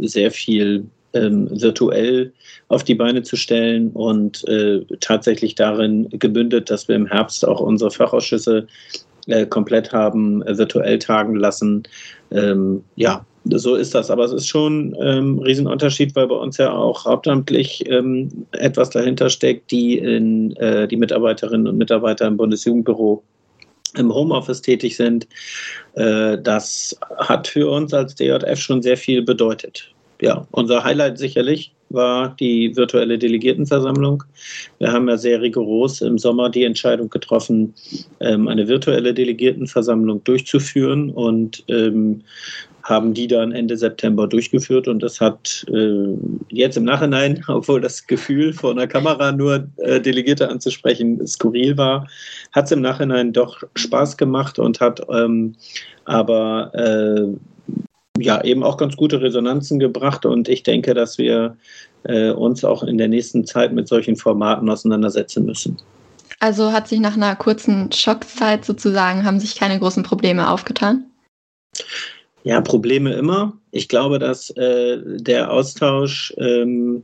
[0.00, 2.32] sehr viel ähm, virtuell
[2.68, 7.60] auf die Beine zu stellen und äh, tatsächlich darin gebündet, dass wir im Herbst auch
[7.60, 8.66] unsere Fachausschüsse
[9.26, 11.82] äh, komplett haben äh, virtuell tagen lassen.
[12.30, 14.10] Ähm, ja, so ist das.
[14.10, 18.90] Aber es ist schon ähm, ein Riesenunterschied, weil bei uns ja auch hauptamtlich ähm, etwas
[18.90, 23.22] dahinter steckt, die in, äh, die Mitarbeiterinnen und Mitarbeiter im Bundesjugendbüro
[23.96, 25.26] im Homeoffice tätig sind.
[25.94, 31.72] Äh, das hat für uns als DJF schon sehr viel bedeutet ja, unser Highlight sicherlich
[31.88, 34.24] war die virtuelle Delegiertenversammlung.
[34.78, 37.74] Wir haben ja sehr rigoros im Sommer die Entscheidung getroffen,
[38.20, 42.22] ähm, eine virtuelle Delegiertenversammlung durchzuführen und ähm,
[42.82, 46.06] haben die dann Ende September durchgeführt und das hat äh,
[46.50, 52.06] jetzt im Nachhinein, obwohl das Gefühl vor einer Kamera nur äh, Delegierte anzusprechen skurril war,
[52.52, 55.56] hat es im Nachhinein doch Spaß gemacht und hat ähm,
[56.04, 57.26] aber äh,
[58.20, 61.56] ja eben auch ganz gute Resonanzen gebracht und ich denke, dass wir
[62.04, 65.78] äh, uns auch in der nächsten Zeit mit solchen Formaten auseinandersetzen müssen.
[66.40, 71.06] Also hat sich nach einer kurzen Schockzeit sozusagen, haben sich keine großen Probleme aufgetan?
[72.44, 73.54] Ja, Probleme immer.
[73.70, 77.02] Ich glaube, dass äh, der Austausch, ähm,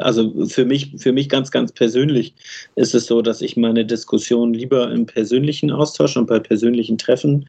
[0.00, 2.34] also für mich, für mich ganz, ganz persönlich
[2.76, 7.46] ist es so, dass ich meine Diskussion lieber im persönlichen Austausch und bei persönlichen Treffen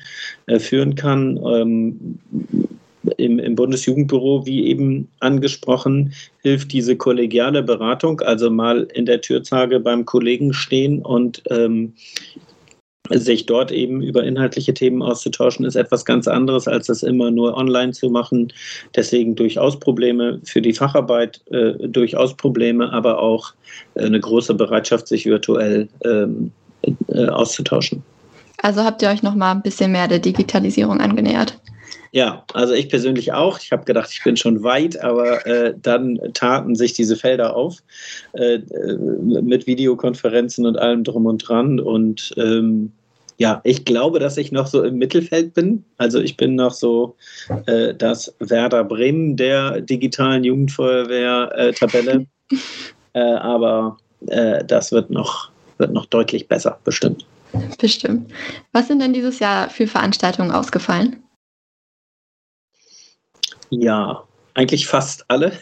[0.47, 1.39] äh, führen kann.
[1.45, 2.19] Ähm,
[3.17, 9.81] im, im, Bundesjugendbüro, wie eben angesprochen, hilft diese kollegiale Beratung, also mal in der Türzage
[9.81, 11.93] beim Kollegen stehen und ähm,
[13.09, 17.55] sich dort eben über inhaltliche Themen auszutauschen, ist etwas ganz anderes, als das immer nur
[17.57, 18.51] online zu machen.
[18.95, 23.53] Deswegen durchaus Probleme für die Facharbeit, äh, durchaus Probleme, aber auch
[23.95, 26.51] äh, eine große Bereitschaft, sich virtuell ähm,
[27.09, 28.01] äh, auszutauschen.
[28.61, 31.59] Also habt ihr euch noch mal ein bisschen mehr der Digitalisierung angenähert?
[32.13, 33.59] Ja, also ich persönlich auch.
[33.59, 37.81] Ich habe gedacht, ich bin schon weit, aber äh, dann taten sich diese Felder auf
[38.33, 38.97] äh, äh,
[39.41, 41.79] mit Videokonferenzen und allem drum und dran.
[41.79, 42.91] Und ähm,
[43.39, 45.83] ja, ich glaube, dass ich noch so im Mittelfeld bin.
[45.97, 47.15] Also ich bin noch so
[47.65, 52.27] äh, das Werder Bremen der digitalen Jugendfeuerwehr-Tabelle.
[53.15, 57.27] Äh, aber äh, das wird noch, wird noch deutlich besser, bestimmt.
[57.79, 58.31] Bestimmt.
[58.71, 61.22] Was sind denn dieses Jahr für Veranstaltungen ausgefallen?
[63.79, 65.53] Ja, eigentlich fast alle.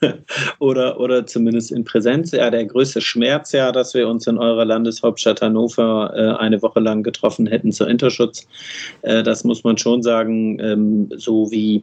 [0.58, 2.32] oder, oder zumindest in Präsenz.
[2.32, 6.80] Ja, der größte Schmerz ja, dass wir uns in eurer Landeshauptstadt Hannover äh, eine Woche
[6.80, 8.46] lang getroffen hätten zur Interschutz.
[9.02, 11.82] Äh, das muss man schon sagen, ähm, so wie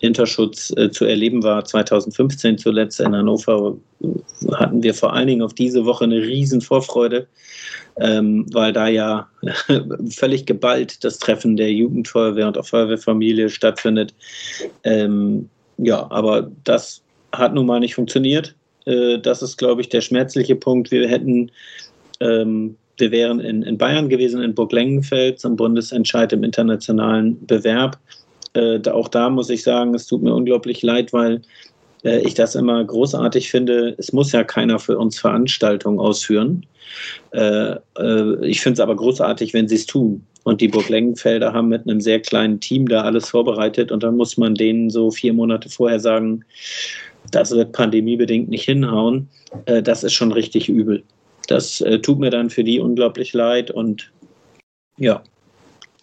[0.00, 3.76] Interschutz äh, zu erleben war 2015 zuletzt in Hannover,
[4.52, 7.26] hatten wir vor allen Dingen auf diese Woche eine riesen Vorfreude,
[7.98, 9.28] ähm, weil da ja
[10.10, 14.14] völlig geballt das Treffen der Jugendfeuerwehr und auch Feuerwehrfamilie stattfindet.
[14.84, 18.54] Ähm, ja, aber das hat nun mal nicht funktioniert.
[18.84, 20.90] Äh, das ist, glaube ich, der schmerzliche Punkt.
[20.90, 21.50] Wir hätten,
[22.20, 27.98] ähm, wir wären in, in Bayern gewesen, in Burg Lengenfeld zum Bundesentscheid im internationalen Bewerb.
[28.56, 31.42] Äh, auch da muss ich sagen, es tut mir unglaublich leid, weil
[32.04, 33.94] äh, ich das immer großartig finde.
[33.98, 36.64] Es muss ja keiner für uns Veranstaltungen ausführen.
[37.32, 40.24] Äh, äh, ich finde es aber großartig, wenn sie es tun.
[40.44, 44.16] Und die Burg Lengenfelder haben mit einem sehr kleinen Team da alles vorbereitet und dann
[44.16, 46.44] muss man denen so vier Monate vorher sagen,
[47.32, 49.28] das wird pandemiebedingt nicht hinhauen.
[49.66, 51.02] Äh, das ist schon richtig übel.
[51.48, 54.12] Das äh, tut mir dann für die unglaublich leid und
[54.98, 55.22] ja.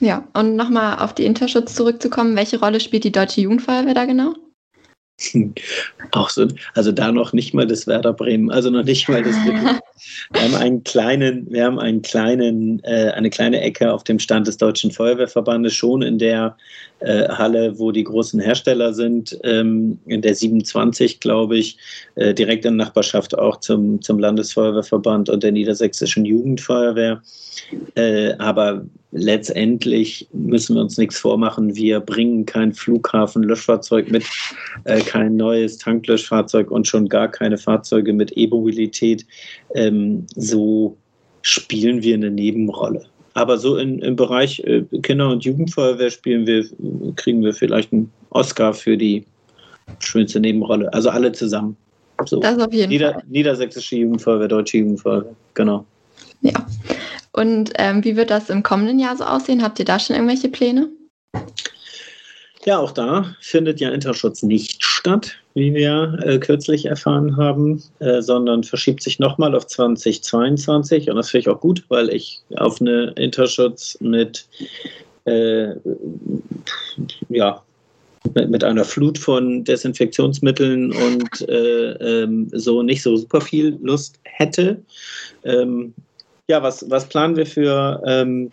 [0.03, 4.33] Ja, und nochmal auf die Interschutz zurückzukommen, welche Rolle spielt die Deutsche Jugendfeuerwehr da genau?
[6.11, 9.33] Auch so, also da noch nicht mal das Werder Bremen, also noch nicht mal das.
[9.45, 14.45] wir haben einen kleinen, wir haben einen kleinen, äh, eine kleine Ecke auf dem Stand
[14.47, 16.57] des Deutschen Feuerwehrverbandes schon in der
[17.03, 21.77] äh, Halle, wo die großen Hersteller sind, ähm, in der 27, glaube ich,
[22.15, 27.21] äh, direkt in Nachbarschaft auch zum, zum Landesfeuerwehrverband und der Niedersächsischen Jugendfeuerwehr.
[27.95, 31.75] Äh, aber letztendlich müssen wir uns nichts vormachen.
[31.75, 34.23] Wir bringen kein Flughafenlöschfahrzeug mit,
[34.85, 39.25] äh, kein neues Tanklöschfahrzeug und schon gar keine Fahrzeuge mit E-Mobilität.
[39.75, 40.97] Ähm, so
[41.41, 43.05] spielen wir eine Nebenrolle.
[43.33, 46.65] Aber so in, im Bereich äh, Kinder- und Jugendfeuerwehr spielen wir,
[47.15, 49.25] kriegen wir vielleicht einen Oscar für die
[49.99, 50.93] schönste Nebenrolle.
[50.93, 51.75] Also alle zusammen.
[52.25, 52.39] So.
[52.39, 53.23] Das auf jeden Nieder Fall.
[53.27, 55.85] Niedersächsische Jugendfeuerwehr, Deutsche Jugendfeuerwehr, genau.
[56.41, 56.53] Ja.
[57.31, 59.63] Und ähm, wie wird das im kommenden Jahr so aussehen?
[59.63, 60.89] Habt ihr da schon irgendwelche Pläne?
[62.65, 68.21] Ja, auch da findet ja Interschutz nicht statt, wie wir äh, kürzlich erfahren haben, äh,
[68.21, 71.09] sondern verschiebt sich nochmal auf 2022.
[71.09, 74.47] Und das finde ich auch gut, weil ich auf eine Interschutz mit,
[75.25, 75.73] äh,
[77.27, 77.61] ja,
[78.33, 84.17] mit, mit, einer Flut von Desinfektionsmitteln und äh, ähm, so nicht so super viel Lust
[84.23, 84.81] hätte.
[85.43, 85.93] Ähm,
[86.47, 88.49] ja, was, was planen wir für ähm,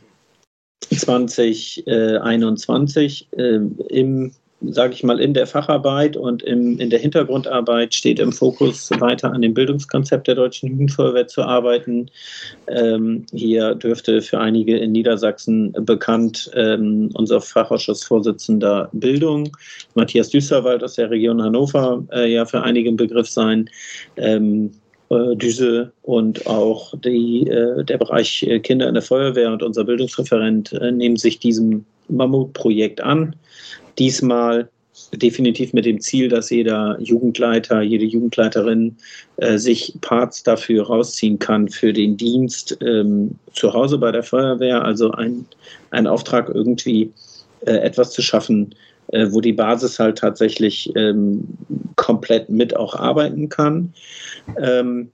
[0.81, 4.33] 2021 äh, im
[4.63, 9.33] sage ich mal, in der Facharbeit und im, in der Hintergrundarbeit steht im Fokus, weiter
[9.33, 12.11] an dem Bildungskonzept der Deutschen Jugendfeuerwehr zu arbeiten.
[12.69, 19.57] Ähm, hier dürfte für einige in Niedersachsen bekannt ähm, unser Fachausschussvorsitzender Bildung,
[19.95, 23.69] Matthias Düsterwald aus der Region Hannover, äh, ja für einige ein Begriff sein.
[24.17, 24.73] Ähm,
[25.11, 29.83] äh, Düse und auch die, äh, der Bereich äh, Kinder in der Feuerwehr und unser
[29.83, 33.35] Bildungsreferent nehmen sich diesem Mammutprojekt an.
[34.01, 34.69] Diesmal
[35.13, 38.97] definitiv mit dem Ziel, dass jeder Jugendleiter, jede Jugendleiterin
[39.37, 44.85] äh, sich Parts dafür rausziehen kann für den Dienst ähm, zu Hause bei der Feuerwehr.
[44.85, 45.47] Also ein,
[46.07, 47.13] Auftrag irgendwie
[47.67, 48.75] äh, etwas zu schaffen,
[49.09, 51.45] äh, wo die Basis halt tatsächlich ähm,
[51.97, 53.93] komplett mit auch arbeiten kann.
[54.61, 55.11] Ähm,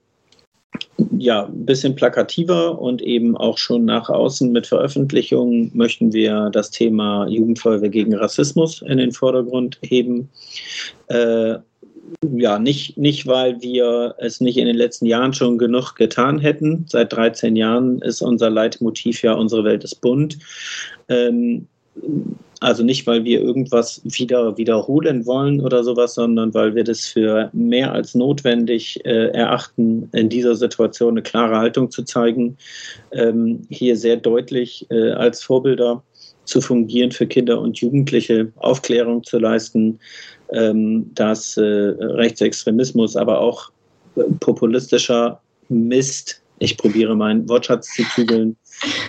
[1.17, 6.71] ja, ein bisschen plakativer und eben auch schon nach außen mit Veröffentlichungen möchten wir das
[6.71, 10.29] Thema Jugendfeuerwehr gegen Rassismus in den Vordergrund heben.
[11.07, 11.57] Äh,
[12.35, 16.85] ja, nicht, nicht, weil wir es nicht in den letzten Jahren schon genug getan hätten.
[16.87, 20.37] Seit 13 Jahren ist unser Leitmotiv ja, unsere Welt ist bunt.
[21.09, 21.67] Ähm,
[22.59, 27.49] also nicht, weil wir irgendwas wieder wiederholen wollen oder sowas, sondern weil wir das für
[27.53, 32.57] mehr als notwendig äh, erachten, in dieser Situation eine klare Haltung zu zeigen,
[33.11, 36.03] ähm, hier sehr deutlich äh, als Vorbilder
[36.45, 39.99] zu fungieren für Kinder und Jugendliche, Aufklärung zu leisten,
[40.51, 43.69] ähm, dass äh, Rechtsextremismus, aber auch
[44.15, 48.55] äh, populistischer Mist, ich probiere meinen Wortschatz zu zügeln,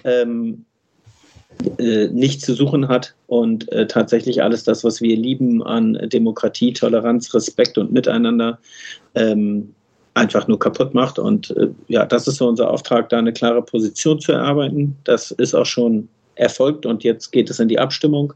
[0.04, 0.66] ähm,
[1.78, 6.72] äh, nicht zu suchen hat und äh, tatsächlich alles das, was wir lieben an Demokratie,
[6.72, 8.58] Toleranz, Respekt und Miteinander,
[9.14, 9.74] ähm,
[10.14, 11.18] einfach nur kaputt macht.
[11.18, 14.96] Und äh, ja, das ist so unser Auftrag, da eine klare Position zu erarbeiten.
[15.04, 18.32] Das ist auch schon erfolgt und jetzt geht es in die Abstimmung.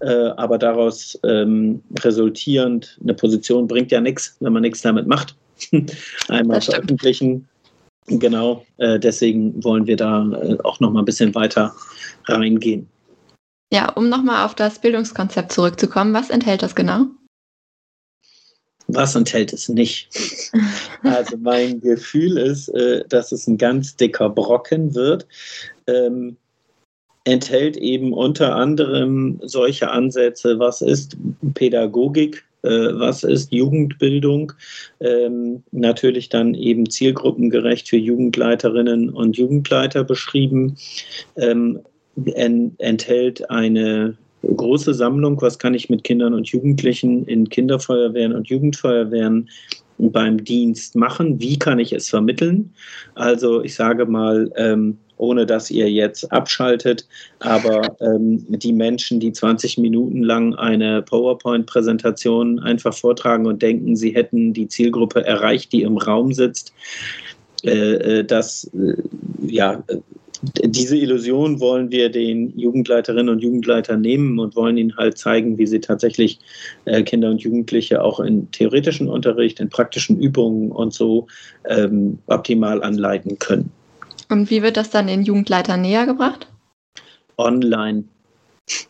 [0.00, 5.34] Äh, aber daraus ähm, resultierend eine Position bringt ja nichts, wenn man nichts damit macht.
[6.28, 7.48] Einmal veröffentlichen.
[8.08, 11.74] Genau, äh, deswegen wollen wir da äh, auch noch mal ein bisschen weiter
[12.26, 12.88] reingehen.
[13.72, 17.06] Ja, um nochmal auf das Bildungskonzept zurückzukommen, was enthält das genau?
[18.86, 20.08] Was enthält es nicht?
[21.04, 25.28] Also mein Gefühl ist, äh, dass es ein ganz dicker Brocken wird.
[25.86, 26.36] Ähm,
[27.22, 31.16] enthält eben unter anderem solche Ansätze, was ist
[31.54, 34.52] Pädagogik, was ist Jugendbildung,
[35.00, 40.76] ähm, natürlich dann eben zielgruppengerecht für Jugendleiterinnen und Jugendleiter beschrieben,
[41.36, 41.80] ähm,
[42.78, 49.48] enthält eine große Sammlung, was kann ich mit Kindern und Jugendlichen in Kinderfeuerwehren und Jugendfeuerwehren
[49.98, 52.72] beim Dienst machen, wie kann ich es vermitteln.
[53.14, 57.06] Also ich sage mal, ähm, ohne dass ihr jetzt abschaltet,
[57.40, 64.14] aber ähm, die Menschen, die 20 Minuten lang eine PowerPoint-Präsentation einfach vortragen und denken, sie
[64.14, 66.72] hätten die Zielgruppe erreicht, die im Raum sitzt,
[67.64, 68.94] äh, äh das äh,
[69.46, 69.82] ja,
[70.42, 75.66] diese Illusion wollen wir den Jugendleiterinnen und Jugendleitern nehmen und wollen ihnen halt zeigen, wie
[75.66, 76.38] sie tatsächlich
[76.84, 81.26] äh, Kinder und Jugendliche auch in theoretischen Unterricht, in praktischen Übungen und so
[81.68, 83.70] ähm, optimal anleiten können.
[84.30, 86.48] Und wie wird das dann den Jugendleitern näher gebracht?
[87.36, 88.04] Online.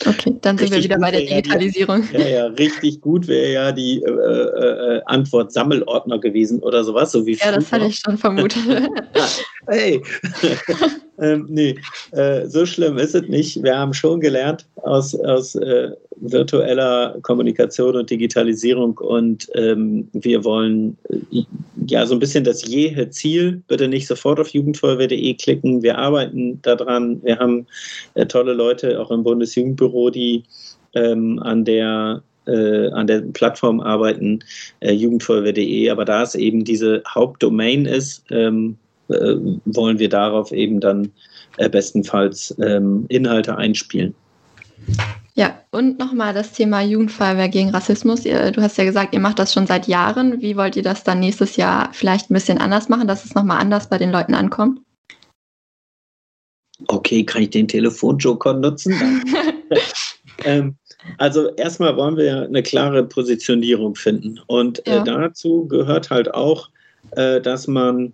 [0.07, 2.03] Okay, dann sind richtig wir wieder bei der Digitalisierung.
[2.13, 7.13] Ja, ja, richtig gut wäre ja die äh, äh, äh, Antwort Sammelordner gewesen oder sowas,
[7.13, 8.61] so wie Ja, das hatte ich schon vermutet.
[9.69, 10.03] hey,
[11.21, 11.77] ähm, nee,
[12.13, 13.63] äh, so schlimm ist es nicht.
[13.63, 20.97] Wir haben schon gelernt aus, aus äh, virtueller Kommunikation und Digitalisierung und ähm, wir wollen
[21.09, 21.43] äh,
[21.87, 23.63] ja so ein bisschen das jähe Ziel.
[23.69, 25.83] Bitte nicht sofort auf jugendfeuerwehr.de klicken.
[25.83, 27.23] Wir arbeiten daran.
[27.23, 27.67] Wir haben
[28.15, 30.45] äh, tolle Leute auch im Bundesjugendbüro, die
[30.95, 34.41] ähm, an der äh, an der Plattform arbeiten,
[34.81, 40.81] äh, jugendfeuerwehr.de, aber da es eben diese Hauptdomain ist, ähm, äh, wollen wir darauf eben
[40.81, 41.11] dann
[41.57, 44.15] äh, bestenfalls ähm, Inhalte einspielen.
[45.35, 48.23] Ja, und nochmal das Thema Jugendfeuerwehr gegen Rassismus.
[48.23, 50.41] Du hast ja gesagt, ihr macht das schon seit Jahren.
[50.41, 53.61] Wie wollt ihr das dann nächstes Jahr vielleicht ein bisschen anders machen, dass es nochmal
[53.61, 54.81] anders bei den Leuten ankommt?
[56.87, 59.23] Okay, kann ich den Telefonjoker nutzen?
[60.45, 60.77] ähm,
[61.19, 64.41] also erstmal wollen wir eine klare Positionierung finden.
[64.47, 65.03] Und äh, ja.
[65.03, 66.69] dazu gehört halt auch,
[67.13, 68.13] äh, dass man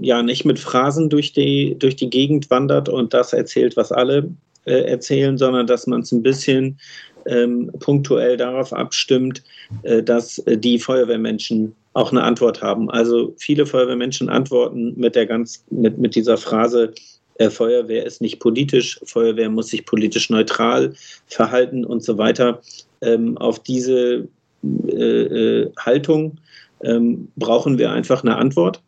[0.00, 4.30] ja nicht mit Phrasen durch die, durch die Gegend wandert und das erzählt, was alle
[4.64, 6.78] äh, erzählen, sondern dass man es ein bisschen
[7.26, 9.42] ähm, punktuell darauf abstimmt,
[9.82, 12.90] äh, dass äh, die Feuerwehrmenschen auch eine Antwort haben.
[12.90, 16.94] Also viele Feuerwehrmenschen antworten mit der ganz mit, mit dieser Phrase
[17.38, 20.94] äh, Feuerwehr ist nicht politisch, Feuerwehr muss sich politisch neutral
[21.26, 22.60] verhalten und so weiter.
[23.00, 24.28] Ähm, auf diese
[24.62, 26.38] äh, äh, Haltung
[26.84, 28.82] ähm, brauchen wir einfach eine Antwort.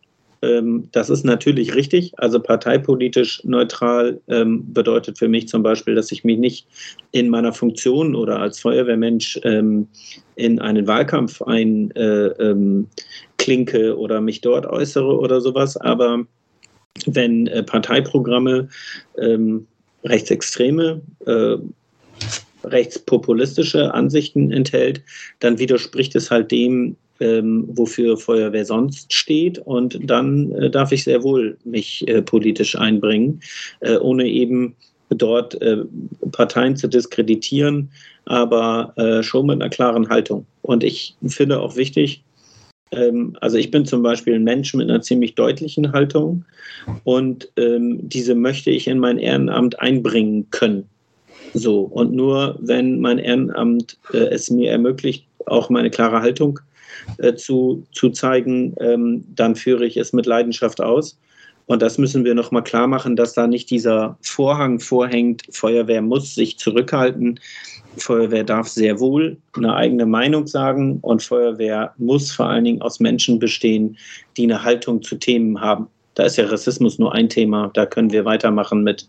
[0.45, 2.13] Ähm, das ist natürlich richtig.
[2.19, 6.67] Also parteipolitisch neutral ähm, bedeutet für mich zum Beispiel, dass ich mich nicht
[7.13, 9.89] in meiner Funktion oder als Feuerwehrmensch ähm,
[10.37, 12.89] in einen Wahlkampf einklinke
[13.79, 15.77] äh, oder mich dort äußere oder sowas.
[15.77, 16.25] Aber
[17.07, 18.69] wenn äh, Parteiprogramme
[20.05, 21.57] rechtsextreme äh,
[22.65, 25.03] rechtspopulistische Ansichten enthält,
[25.41, 29.59] dann widerspricht es halt dem, ähm, wofür Feuerwehr sonst steht.
[29.59, 33.41] Und dann äh, darf ich sehr wohl mich äh, politisch einbringen,
[33.81, 34.77] äh, ohne eben
[35.09, 35.79] dort äh,
[36.33, 37.91] Parteien zu diskreditieren,
[38.27, 40.47] aber äh, schon mit einer klaren Haltung.
[40.63, 42.23] Und ich finde auch wichtig,
[42.93, 46.45] ähm, also ich bin zum Beispiel ein Mensch mit einer ziemlich deutlichen Haltung
[47.05, 50.85] und ähm, diese möchte ich in mein Ehrenamt einbringen können.
[51.55, 56.59] So, und nur wenn mein Ehrenamt äh, es mir ermöglicht, auch meine klare Haltung
[57.19, 61.19] äh, zu, zu zeigen, ähm, dann führe ich es mit Leidenschaft aus.
[61.67, 66.35] Und das müssen wir nochmal klar machen, dass da nicht dieser Vorhang vorhängt, Feuerwehr muss
[66.35, 67.41] sich zurückhalten.
[67.97, 73.01] Feuerwehr darf sehr wohl eine eigene Meinung sagen und Feuerwehr muss vor allen Dingen aus
[73.01, 73.97] Menschen bestehen,
[74.37, 75.87] die eine Haltung zu Themen haben.
[76.15, 77.71] Da ist ja Rassismus nur ein Thema.
[77.75, 79.09] Da können wir weitermachen mit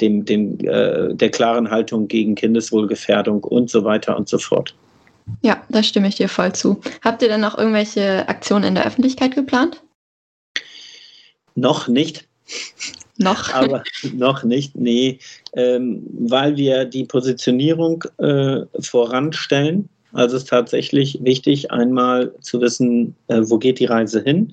[0.00, 4.74] dem, dem, äh, der klaren Haltung gegen Kindeswohlgefährdung und so weiter und so fort.
[5.42, 6.80] Ja, da stimme ich dir voll zu.
[7.02, 9.82] Habt ihr denn noch irgendwelche Aktionen in der Öffentlichkeit geplant?
[11.54, 12.26] Noch nicht.
[13.18, 13.50] Noch?
[13.54, 13.82] Aber
[14.14, 15.18] noch nicht, nee,
[15.54, 19.88] ähm, weil wir die Positionierung äh, voranstellen.
[20.14, 24.52] Also es ist tatsächlich wichtig, einmal zu wissen, äh, wo geht die Reise hin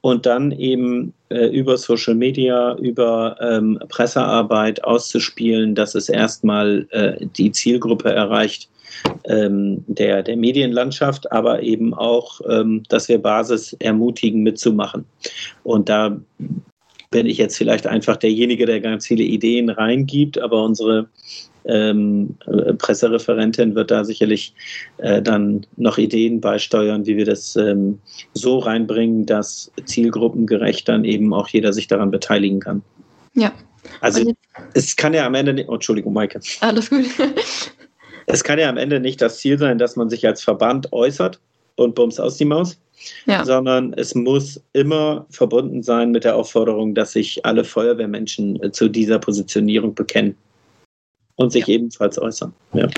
[0.00, 7.26] und dann eben äh, über Social Media, über ähm, Pressearbeit auszuspielen, dass es erstmal äh,
[7.36, 8.68] die Zielgruppe erreicht,
[9.24, 15.04] ähm, der, der Medienlandschaft, aber eben auch, ähm, dass wir Basis ermutigen, mitzumachen.
[15.62, 16.20] Und da
[17.10, 21.08] bin ich jetzt vielleicht einfach derjenige, der ganz viele Ideen reingibt, aber unsere
[21.66, 24.54] ähm, äh, Pressereferentin wird da sicherlich
[24.98, 27.98] äh, dann noch Ideen beisteuern, wie wir das ähm,
[28.34, 32.82] so reinbringen, dass zielgruppengerecht dann eben auch jeder sich daran beteiligen kann.
[33.34, 33.52] Ja.
[34.00, 34.32] Also
[34.74, 36.40] es kann ja am Ende nicht, oh, Entschuldigung, Maike.
[36.60, 37.04] Alles gut.
[38.26, 41.40] Es kann ja am Ende nicht das Ziel sein, dass man sich als Verband äußert
[41.76, 42.78] und bums aus die Maus,
[43.26, 43.44] ja.
[43.44, 48.88] sondern es muss immer verbunden sein mit der Aufforderung, dass sich alle Feuerwehrmenschen äh, zu
[48.88, 50.36] dieser Positionierung bekennen
[51.36, 51.74] und sich ja.
[51.74, 52.52] ebenfalls äußern.
[52.74, 52.88] Ja.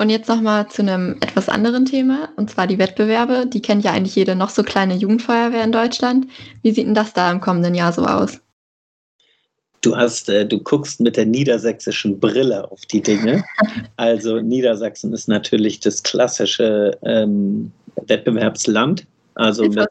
[0.00, 3.46] Und jetzt nochmal zu einem etwas anderen Thema, und zwar die Wettbewerbe.
[3.46, 6.28] Die kennt ja eigentlich jede noch so kleine Jugendfeuerwehr in Deutschland.
[6.62, 8.40] Wie sieht denn das da im kommenden Jahr so aus?
[9.80, 13.44] Du hast, äh, du guckst mit der niedersächsischen Brille auf die Dinge.
[13.96, 17.72] Also Niedersachsen ist natürlich das klassische ähm,
[18.06, 19.06] Wettbewerbsland.
[19.34, 19.88] Also mit,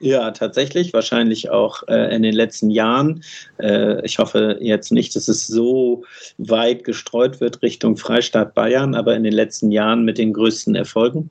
[0.00, 3.22] ja, tatsächlich, wahrscheinlich auch äh, in den letzten Jahren.
[3.58, 6.04] Äh, ich hoffe jetzt nicht, dass es so
[6.38, 11.28] weit gestreut wird Richtung Freistaat Bayern, aber in den letzten Jahren mit den größten Erfolgen.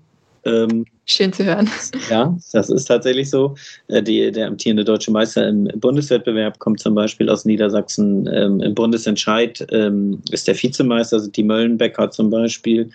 [0.48, 1.70] Ähm, Schön zu hören.
[2.10, 3.56] Ja, das ist tatsächlich so.
[3.88, 8.30] Äh, die, der amtierende deutsche Meister im Bundeswettbewerb kommt zum Beispiel aus Niedersachsen.
[8.34, 12.90] Ähm, Im Bundesentscheid ähm, ist der Vizemeister, sind die Möllenbecker zum Beispiel.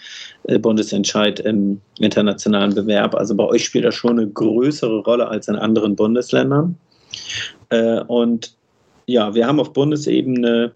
[0.45, 3.15] Äh, Bundesentscheid im internationalen Bewerb.
[3.15, 6.77] Also bei euch spielt das schon eine größere Rolle als in anderen Bundesländern.
[7.71, 8.55] Äh, und
[9.07, 10.73] ja, wir haben auf Bundesebene,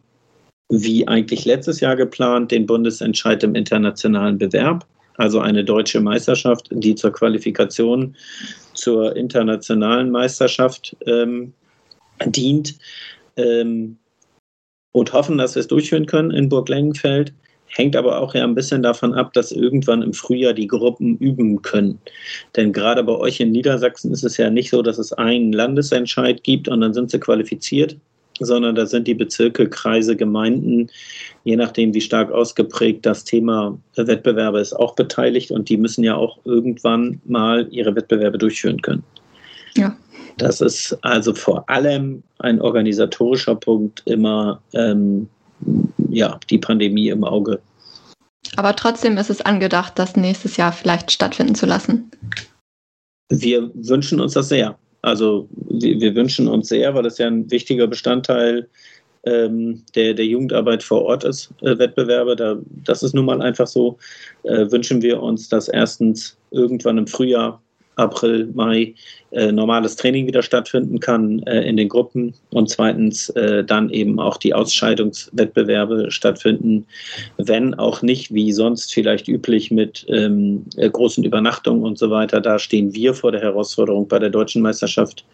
[0.71, 4.87] wie eigentlich letztes Jahr geplant, den Bundesentscheid im internationalen Bewerb
[5.17, 8.17] also eine deutsche Meisterschaft, die zur Qualifikation
[8.75, 11.53] zur internationalen Meisterschaft ähm,
[12.27, 12.75] dient.
[13.37, 13.99] Ähm,
[14.97, 17.35] und hoffen, dass wir es durchführen können in Burg Lengenfeld.
[17.67, 21.61] Hängt aber auch ja ein bisschen davon ab, dass irgendwann im Frühjahr die Gruppen üben
[21.61, 21.99] können.
[22.57, 26.43] Denn gerade bei euch in Niedersachsen ist es ja nicht so, dass es einen Landesentscheid
[26.43, 27.99] gibt und dann sind sie qualifiziert,
[28.41, 30.89] sondern da sind die Bezirke, Kreise, Gemeinden,
[31.45, 36.15] je nachdem, wie stark ausgeprägt das Thema Wettbewerbe ist, auch beteiligt und die müssen ja
[36.15, 39.05] auch irgendwann mal ihre Wettbewerbe durchführen können.
[39.77, 39.97] Ja.
[40.39, 45.29] Das ist also vor allem ein organisatorischer Punkt, immer ähm,
[46.11, 47.61] ja, die Pandemie im Auge.
[48.57, 52.11] Aber trotzdem ist es angedacht, das nächstes Jahr vielleicht stattfinden zu lassen.
[53.29, 54.79] Wir wünschen uns das sehr.
[55.07, 58.69] Also wir, wünschen uns sehr, weil das ja ein wichtiger Bestandteil
[59.23, 62.35] ähm, der, der Jugendarbeit vor Ort ist, äh, Wettbewerbe.
[62.35, 63.99] Da, das ist nun mal einfach so.
[64.43, 67.63] Äh, wünschen wir uns, dass erstens irgendwann im Frühjahr
[67.97, 68.95] April, Mai
[69.33, 74.21] äh, normales Training wieder stattfinden kann äh, in den Gruppen und zweitens äh, dann eben
[74.21, 76.87] auch die Ausscheidungswettbewerbe stattfinden,
[77.39, 82.41] wenn auch nicht wie sonst vielleicht üblich mit ähm, äh, großen Übernachtungen und so weiter.
[82.41, 85.25] Da stehen wir vor der Herausforderung bei der deutschen Meisterschaft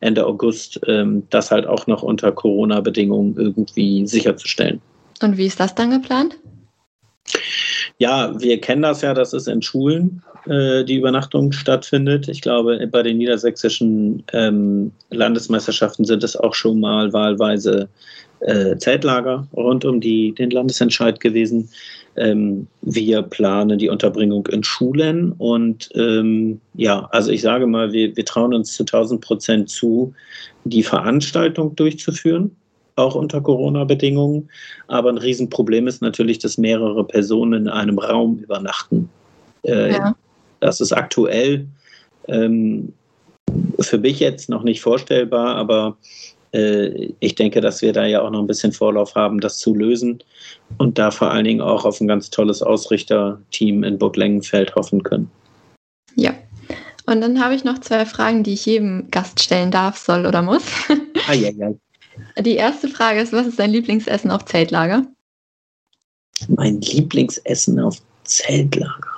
[0.00, 4.80] Ende August, ähm, das halt auch noch unter Corona-Bedingungen irgendwie sicherzustellen.
[5.22, 6.38] Und wie ist das dann geplant?
[8.00, 12.30] Ja, wir kennen das ja, dass es in Schulen äh, die Übernachtung stattfindet.
[12.30, 17.90] Ich glaube, bei den niedersächsischen ähm, Landesmeisterschaften sind es auch schon mal wahlweise
[18.40, 21.68] äh, Zeltlager rund um die, den Landesentscheid gewesen.
[22.16, 28.16] Ähm, wir planen die Unterbringung in Schulen und ähm, ja, also ich sage mal, wir,
[28.16, 30.14] wir trauen uns zu 1000 Prozent zu,
[30.64, 32.56] die Veranstaltung durchzuführen
[33.00, 34.48] auch unter Corona-Bedingungen.
[34.88, 39.08] Aber ein Riesenproblem ist natürlich, dass mehrere Personen in einem Raum übernachten.
[39.64, 40.14] Äh, ja.
[40.60, 41.66] Das ist aktuell
[42.28, 42.92] ähm,
[43.80, 45.96] für mich jetzt noch nicht vorstellbar, aber
[46.52, 49.74] äh, ich denke, dass wir da ja auch noch ein bisschen Vorlauf haben, das zu
[49.74, 50.22] lösen
[50.78, 55.02] und da vor allen Dingen auch auf ein ganz tolles Ausrichterteam in Burg Lengenfeld hoffen
[55.02, 55.30] können.
[56.16, 56.34] Ja.
[57.06, 60.42] Und dann habe ich noch zwei Fragen, die ich jedem Gast stellen darf, soll oder
[60.42, 60.62] muss.
[61.28, 61.72] Ah, ja, ja.
[62.38, 65.06] Die erste Frage ist, was ist dein Lieblingsessen auf Zeltlager?
[66.48, 69.10] Mein Lieblingsessen auf Zeltlager.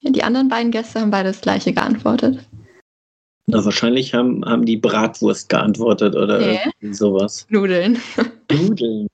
[0.00, 2.38] Ja, die anderen beiden Gäste haben beide das gleiche geantwortet.
[3.46, 6.92] Na, wahrscheinlich haben, haben die Bratwurst geantwortet oder nee.
[6.92, 7.46] sowas.
[7.48, 7.98] Nudeln.
[8.50, 9.06] Nudeln.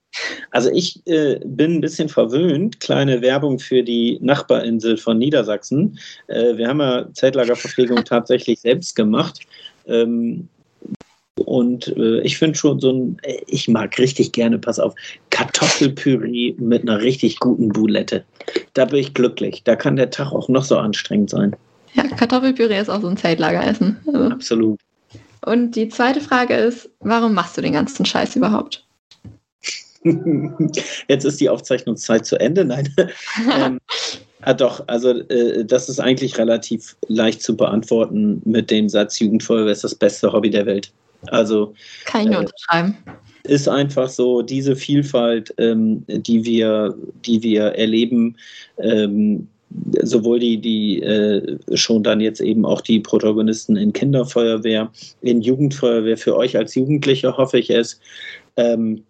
[0.50, 2.80] Also ich äh, bin ein bisschen verwöhnt.
[2.80, 5.98] Kleine Werbung für die Nachbarinsel von Niedersachsen.
[6.28, 9.40] Äh, wir haben ja Zeltlagerverpflegung tatsächlich selbst gemacht.
[9.86, 10.48] Ähm,
[11.38, 14.94] und äh, ich finde schon so ein, äh, ich mag richtig gerne, pass auf,
[15.30, 18.24] Kartoffelpüree mit einer richtig guten Boulette.
[18.74, 19.62] Da bin ich glücklich.
[19.64, 21.56] Da kann der Tag auch noch so anstrengend sein.
[21.94, 23.98] Ja, Kartoffelpüree ist auch so ein Zeltlageressen.
[24.06, 24.24] Also.
[24.30, 24.80] Absolut.
[25.44, 28.86] Und die zweite Frage ist, warum machst du den ganzen Scheiß überhaupt?
[31.08, 32.64] Jetzt ist die Aufzeichnungszeit zu Ende.
[32.64, 32.94] Nein.
[33.58, 33.80] ähm,
[34.42, 39.72] ah, doch, also äh, das ist eigentlich relativ leicht zu beantworten mit dem Satz, Jugendfeuerwehr
[39.72, 40.92] ist das beste Hobby der Welt.
[41.28, 41.74] Also
[42.04, 42.96] kann ich äh, unterschreiben.
[43.44, 46.94] Ist einfach so diese Vielfalt, ähm, die wir,
[47.24, 48.36] die wir erleben,
[48.78, 49.48] ähm,
[50.02, 54.90] sowohl die, die äh, schon dann jetzt eben auch die Protagonisten in Kinderfeuerwehr,
[55.22, 58.00] in Jugendfeuerwehr, für euch als Jugendliche hoffe ich es.
[58.56, 59.02] Ähm,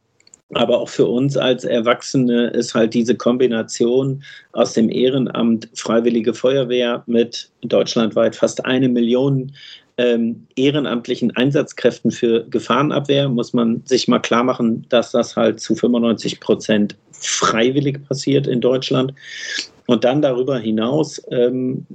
[0.54, 4.22] aber auch für uns als Erwachsene ist halt diese Kombination
[4.52, 9.52] aus dem Ehrenamt Freiwillige Feuerwehr mit deutschlandweit fast eine Million
[10.02, 15.76] ähm, ehrenamtlichen Einsatzkräften für Gefahrenabwehr muss man sich mal klar machen, dass das halt zu
[15.76, 19.14] 95 Prozent freiwillig passiert in Deutschland.
[19.86, 21.86] Und dann darüber hinaus ähm,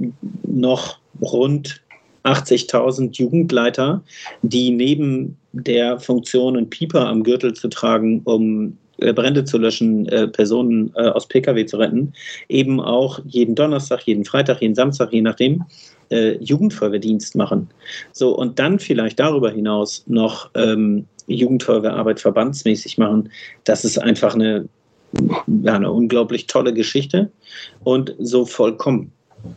[0.44, 1.82] noch rund
[2.24, 4.02] 80.000 Jugendleiter,
[4.42, 10.28] die neben der Funktion, einen Pieper am Gürtel zu tragen, um Brände zu löschen, äh,
[10.28, 12.14] Personen äh, aus Pkw zu retten,
[12.50, 15.64] eben auch jeden Donnerstag, jeden Freitag, jeden Samstag, je nachdem,
[16.10, 17.70] äh, Jugendfeuerwehrdienst machen.
[18.12, 23.30] So, und dann vielleicht darüber hinaus noch ähm, Jugendfeuerwehrarbeit verbandsmäßig machen,
[23.66, 24.68] das ist einfach eine,
[25.64, 27.30] ja, eine unglaublich tolle Geschichte
[27.84, 29.12] und so vollkommen.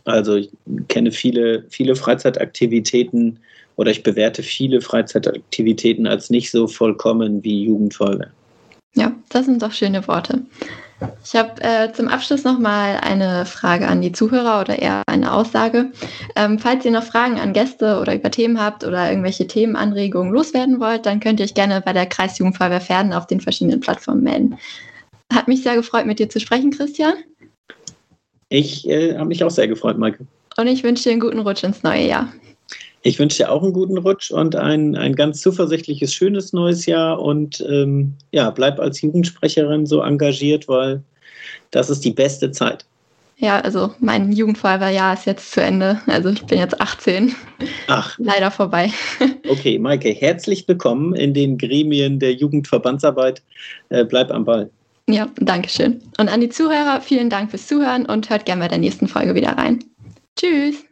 [0.05, 0.49] Also ich
[0.89, 3.39] kenne viele, viele Freizeitaktivitäten
[3.77, 8.31] oder ich bewerte viele Freizeitaktivitäten als nicht so vollkommen wie Jugendfeuerwehr.
[8.95, 10.45] Ja, das sind doch schöne Worte.
[11.23, 15.33] Ich habe äh, zum Abschluss noch mal eine Frage an die Zuhörer oder eher eine
[15.33, 15.91] Aussage.
[16.35, 20.79] Ähm, falls ihr noch Fragen an Gäste oder über Themen habt oder irgendwelche Themenanregungen loswerden
[20.79, 24.57] wollt, dann könnt ihr euch gerne bei der Kreisjugendfeuerwehr Pferden auf den verschiedenen Plattformen melden.
[25.33, 27.13] Hat mich sehr gefreut, mit dir zu sprechen, Christian.
[28.49, 30.27] Ich äh, habe mich auch sehr gefreut, Maike.
[30.57, 32.31] Und ich wünsche dir einen guten Rutsch ins neue Jahr.
[33.03, 37.19] Ich wünsche dir auch einen guten Rutsch und ein, ein ganz zuversichtliches, schönes neues Jahr.
[37.19, 41.01] Und ähm, ja, bleib als Jugendsprecherin so engagiert, weil
[41.71, 42.85] das ist die beste Zeit.
[43.37, 45.99] Ja, also mein Jugendfeuerwehrjahr ist jetzt zu Ende.
[46.05, 47.33] Also ich bin jetzt 18.
[47.87, 48.15] Ach.
[48.19, 48.91] Leider vorbei.
[49.49, 53.41] Okay, Maike, herzlich willkommen in den Gremien der Jugendverbandsarbeit.
[53.89, 54.69] Äh, bleib am Ball.
[55.09, 56.01] Ja, danke schön.
[56.19, 59.35] Und an die Zuhörer, vielen Dank fürs Zuhören und hört gerne bei der nächsten Folge
[59.35, 59.83] wieder rein.
[60.37, 60.85] Tschüss.